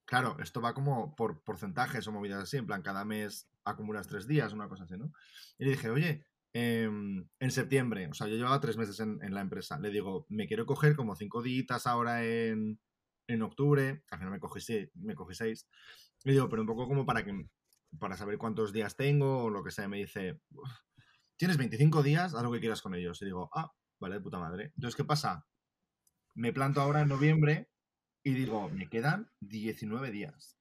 claro, 0.05 0.37
esto 0.39 0.61
va 0.61 0.73
como 0.73 1.15
por 1.15 1.43
porcentajes 1.43 2.07
o 2.07 2.11
movidas 2.11 2.43
así, 2.43 2.57
en 2.57 2.65
plan, 2.65 2.81
cada 2.81 3.05
mes 3.05 3.49
acumulas 3.65 4.07
tres 4.07 4.27
días, 4.27 4.53
una 4.53 4.69
cosa 4.69 4.83
así, 4.83 4.97
¿no? 4.97 5.11
Y 5.57 5.65
le 5.65 5.71
dije, 5.71 5.89
oye, 5.89 6.25
em, 6.53 7.27
en 7.39 7.51
septiembre, 7.51 8.07
o 8.07 8.13
sea, 8.13 8.27
yo 8.27 8.35
llevaba 8.35 8.61
tres 8.61 8.77
meses 8.77 8.99
en, 8.99 9.19
en 9.21 9.33
la 9.33 9.41
empresa, 9.41 9.77
le 9.79 9.89
digo, 9.89 10.25
me 10.29 10.47
quiero 10.47 10.65
coger 10.65 10.95
como 10.95 11.15
cinco 11.15 11.41
días 11.41 11.85
ahora 11.85 12.23
en, 12.23 12.79
en 13.27 13.41
octubre, 13.41 14.03
al 14.09 14.17
final 14.19 14.31
me 14.31 14.39
cogí, 14.39 14.89
me 14.95 15.15
cogí 15.15 15.35
seis, 15.35 15.67
le 16.23 16.33
digo, 16.33 16.49
pero 16.49 16.61
un 16.61 16.67
poco 16.67 16.87
como 16.87 17.05
para 17.05 17.23
que 17.23 17.47
para 17.99 18.17
saber 18.17 18.37
cuántos 18.37 18.73
días 18.73 18.95
tengo 18.95 19.43
o 19.45 19.49
lo 19.49 19.63
que 19.63 19.71
sea, 19.71 19.87
me 19.87 19.97
dice, 19.97 20.41
"Uf, 20.51 20.69
tienes 21.37 21.57
25 21.57 22.03
días, 22.03 22.33
haz 22.33 22.43
lo 22.43 22.51
que 22.51 22.59
quieras 22.59 22.81
con 22.81 22.95
ellos. 22.95 23.21
Y 23.21 23.25
digo, 23.25 23.49
ah, 23.53 23.71
vale, 23.99 24.15
de 24.15 24.21
puta 24.21 24.39
madre. 24.39 24.71
Entonces, 24.75 24.95
¿qué 24.95 25.03
pasa? 25.03 25.45
Me 26.33 26.51
planto 26.53 26.81
ahora 26.81 27.01
en 27.01 27.07
noviembre 27.09 27.69
y 28.23 28.33
digo, 28.33 28.69
me 28.69 28.89
quedan 28.89 29.31
19 29.39 30.11
días. 30.11 30.57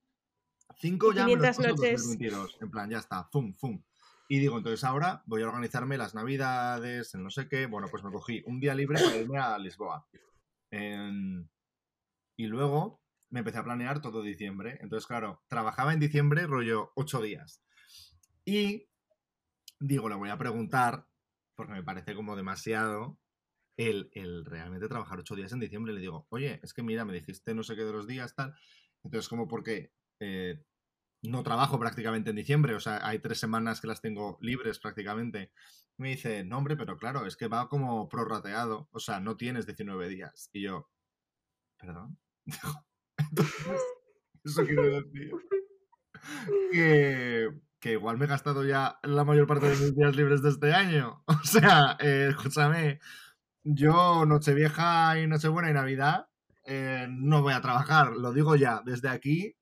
5 0.76 1.12
Y 1.12 1.16
ya 1.16 1.26
me 1.26 1.36
los 1.36 1.40
500 1.40 1.56
paso 1.56 1.62
en 1.62 1.76
noches. 1.76 2.02
2022. 2.02 2.58
En 2.60 2.70
plan, 2.70 2.90
ya 2.90 2.98
está, 2.98 3.24
fum, 3.32 3.54
fum. 3.54 3.82
Y 4.28 4.38
digo, 4.38 4.56
entonces 4.56 4.84
ahora 4.84 5.22
voy 5.26 5.42
a 5.42 5.48
organizarme 5.48 5.98
las 5.98 6.14
navidades, 6.14 7.14
el 7.14 7.22
no 7.22 7.30
sé 7.30 7.48
qué. 7.48 7.66
Bueno, 7.66 7.88
pues 7.90 8.02
me 8.04 8.10
cogí 8.10 8.42
un 8.46 8.58
día 8.60 8.74
libre 8.74 8.98
para 9.02 9.16
irme 9.16 9.38
a 9.38 9.58
Lisboa. 9.58 10.06
En- 10.70 11.48
Y 12.36 12.46
luego 12.46 13.02
me 13.30 13.40
empecé 13.40 13.58
a 13.58 13.64
planear 13.64 14.00
todo 14.00 14.22
diciembre. 14.22 14.78
Entonces, 14.80 15.06
claro, 15.06 15.42
trabajaba 15.48 15.92
en 15.92 16.00
diciembre 16.00 16.46
rollo 16.46 16.92
8 16.96 17.20
días. 17.22 17.62
Y 18.44 18.88
digo, 19.80 20.08
le 20.08 20.14
voy 20.14 20.30
a 20.30 20.38
preguntar, 20.38 21.06
porque 21.56 21.72
me 21.72 21.82
parece 21.82 22.14
como 22.14 22.36
demasiado, 22.36 23.18
el, 23.76 24.10
el 24.12 24.44
realmente 24.44 24.88
trabajar 24.88 25.18
8 25.18 25.34
días 25.34 25.52
en 25.52 25.60
diciembre. 25.60 25.92
Le 25.92 26.00
digo, 26.00 26.26
oye, 26.30 26.60
es 26.62 26.72
que 26.74 26.82
mira, 26.82 27.04
me 27.04 27.12
dijiste 27.12 27.54
no 27.54 27.62
sé 27.62 27.76
qué 27.76 27.84
de 27.84 27.92
los 27.92 28.06
días, 28.06 28.34
tal. 28.34 28.54
Entonces, 29.02 29.28
como 29.28 29.48
porque 29.48 29.92
eh, 30.20 30.62
no 31.22 31.42
trabajo 31.42 31.78
prácticamente 31.78 32.30
en 32.30 32.36
diciembre, 32.36 32.74
o 32.74 32.80
sea, 32.80 33.06
hay 33.06 33.18
tres 33.18 33.38
semanas 33.38 33.80
que 33.80 33.86
las 33.86 34.00
tengo 34.00 34.38
libres 34.40 34.78
prácticamente. 34.78 35.52
Me 35.96 36.10
dice, 36.10 36.44
no, 36.44 36.58
hombre, 36.58 36.76
pero 36.76 36.98
claro, 36.98 37.26
es 37.26 37.36
que 37.36 37.48
va 37.48 37.68
como 37.68 38.08
prorrateado, 38.08 38.88
o 38.92 38.98
sea, 38.98 39.20
no 39.20 39.36
tienes 39.36 39.66
19 39.66 40.08
días. 40.08 40.50
Y 40.52 40.62
yo, 40.62 40.90
perdón. 41.78 42.18
Entonces, 42.46 43.82
eso 44.44 44.64
quiere 44.64 45.00
decir 45.02 45.30
que, 46.72 47.48
que 47.80 47.92
igual 47.92 48.18
me 48.18 48.24
he 48.24 48.28
gastado 48.28 48.64
ya 48.64 48.98
la 49.02 49.24
mayor 49.24 49.46
parte 49.46 49.68
de 49.68 49.76
mis 49.76 49.94
días 49.94 50.16
libres 50.16 50.42
de 50.42 50.50
este 50.50 50.72
año. 50.72 51.22
O 51.28 51.46
sea, 51.46 51.96
eh, 52.00 52.28
escúchame, 52.30 53.00
yo 53.64 54.26
Nochevieja 54.26 55.18
y 55.20 55.26
Nochebuena 55.26 55.70
y 55.70 55.74
Navidad 55.74 56.26
eh, 56.66 57.06
no 57.10 57.42
voy 57.42 57.52
a 57.52 57.60
trabajar, 57.60 58.12
lo 58.12 58.32
digo 58.32 58.56
ya, 58.56 58.82
desde 58.84 59.08
aquí, 59.10 59.54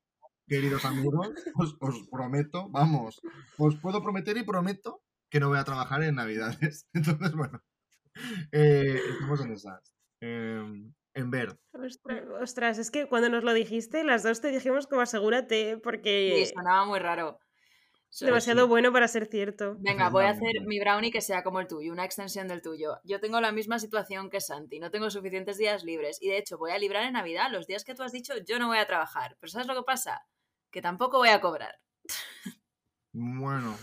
queridos 0.47 0.85
amigos, 0.85 1.31
os, 1.57 1.77
os 1.81 2.09
prometo, 2.09 2.71
vamos, 2.71 3.21
os 3.59 3.77
puedo 3.77 4.03
prometer 4.03 4.37
y 4.37 4.45
prometo 4.45 5.03
que 5.29 5.41
no 5.41 5.49
voy 5.49 5.59
a 5.59 5.65
trabajar 5.65 6.03
en 6.05 6.15
Navidades. 6.17 6.87
Entonces, 6.95 7.33
bueno, 7.35 7.61
eh, 8.53 9.01
estamos 9.13 9.41
en 9.41 9.53
esas. 9.53 9.95
En 11.15 11.31
ver, 11.31 11.59
Ostras, 11.75 12.25
ostras, 12.41 12.79
es 12.79 12.91
que 12.91 13.07
cuando 13.07 13.29
nos 13.29 13.45
lo 13.45 13.53
dijiste, 13.53 14.03
las 14.05 14.23
dos 14.23 14.41
te 14.41 14.49
dijimos 14.49 14.87
como 14.87 15.03
asegúrate, 15.03 15.75
Sí, 15.75 15.81
porque 15.83 16.51
sonaba 16.55 16.87
muy 16.87 16.99
raro. 16.99 17.39
Demasiado 18.21 18.63
sí. 18.63 18.69
bueno 18.69 18.93
para 18.93 19.09
ser 19.09 19.27
cierto. 19.27 19.77
Venga, 19.79 20.11
voy 20.11 20.25
a 20.25 20.31
hacer 20.31 20.61
mi 20.67 20.79
brownie 20.81 21.11
que 21.11 21.23
sea 21.23 21.43
como 21.43 21.61
el 21.61 21.67
tuyo, 21.67 21.93
una 21.93 22.05
extensión 22.05 22.47
del 22.47 22.61
tuyo. 22.61 22.99
Yo 23.05 23.21
tengo 23.21 23.41
la 23.41 23.53
misma 23.53 23.79
situación 23.79 24.29
que 24.29 24.41
Santi, 24.41 24.81
no 24.81 24.91
tengo 24.91 25.11
suficientes 25.11 25.57
días 25.57 25.83
libres 25.83 26.19
y 26.21 26.29
de 26.29 26.39
hecho 26.39 26.59
voy 26.59 26.73
a 26.73 26.79
librar 26.79 27.05
en 27.05 27.15
Navidad. 27.15 27.51
Los 27.51 27.67
días 27.67 27.85
que 27.85 27.95
tú 27.95 28.03
has 28.03 28.13
dicho 28.13 28.35
yo 28.47 28.59
no 28.59 28.69
voy 28.69 28.79
a 28.79 28.87
trabajar. 28.87 29.37
Pero 29.41 29.51
¿sabes 29.51 29.67
lo 29.67 29.75
que 29.75 29.83
pasa? 29.83 30.27
Que 30.71 30.83
tampoco 30.83 31.19
voy 31.19 31.31
a 31.31 31.41
cobrar. 31.41 31.79
bueno, 33.13 33.77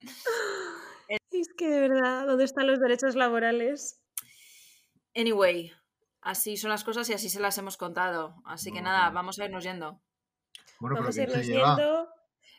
Es 1.30 1.48
que 1.56 1.68
de 1.68 1.80
verdad, 1.88 2.26
¿dónde 2.26 2.44
están 2.44 2.66
los 2.68 2.78
derechos 2.78 3.16
laborales? 3.16 4.00
Anyway, 5.16 5.72
así 6.24 6.56
son 6.56 6.70
las 6.70 6.82
cosas 6.84 7.08
y 7.10 7.12
así 7.12 7.28
se 7.28 7.38
las 7.40 7.56
hemos 7.58 7.76
contado. 7.76 8.34
Así 8.44 8.72
que 8.72 8.82
nada, 8.82 9.10
vamos 9.10 9.38
a 9.38 9.44
irnos 9.44 9.62
yendo. 9.64 10.00
bueno, 10.80 10.96
Vamos 10.96 11.16
a 11.18 11.24
¿quién 11.24 11.30
se 11.30 11.52
irnos 11.52 11.76
yendo. 11.78 12.08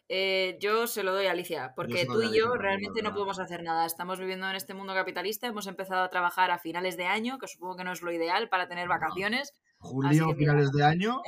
Eh, 0.07 0.57
yo 0.61 0.86
se 0.86 1.01
lo 1.01 1.13
doy 1.13 1.26
a 1.26 1.32
Alicia, 1.32 1.74
porque 1.76 2.05
tú 2.05 2.22
y 2.22 2.26
yo 2.38 2.45
Alicia 2.45 2.61
realmente 2.61 3.01
no 3.01 3.11
podemos 3.13 3.39
hacer 3.39 3.63
nada. 3.63 3.86
Estamos 3.88 4.20
viviendo 4.20 4.47
en 4.47 4.55
este 4.55 4.76
mundo 4.76 4.93
capitalista, 4.93 5.47
hemos 5.47 5.66
empezado 5.66 6.03
a 6.03 6.09
trabajar 6.09 6.51
a 6.51 6.59
finales 6.59 6.95
de 6.95 7.05
año, 7.07 7.39
que 7.39 7.47
supongo 7.47 7.76
que 7.78 7.84
no 7.84 7.91
es 7.91 8.03
lo 8.03 8.11
ideal 8.11 8.47
para 8.47 8.68
tener 8.68 8.88
No. 8.88 8.93
vacaciones. 8.93 9.51
Julio, 9.80 10.28
que 10.28 10.36
mira. 10.36 10.38
finales 10.38 10.72
de 10.72 10.84
año, 10.84 11.22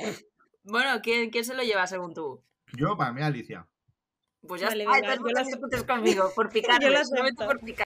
Bueno, 0.62 1.00
¿quién, 1.02 1.30
quién 1.30 1.44
se 1.44 1.54
lo 1.54 1.62
lleva 1.64 1.86
según 1.86 2.14
tú? 2.14 2.42
yo 2.74 2.96
para 2.96 3.12
mí 3.12 3.20
Alicia. 3.22 3.66
Pues 4.46 4.60
ya 4.60 4.68
Vale, 4.68 4.84
está, 4.84 4.94
venga, 4.94 5.14
entonces 5.14 5.38
yo 5.38 5.46
disputes 5.48 5.82
conmigo, 5.84 6.30
por 6.36 6.48
Yo 6.54 6.98
acepto. 7.00 7.46
por 7.46 7.60
picar. 7.60 7.76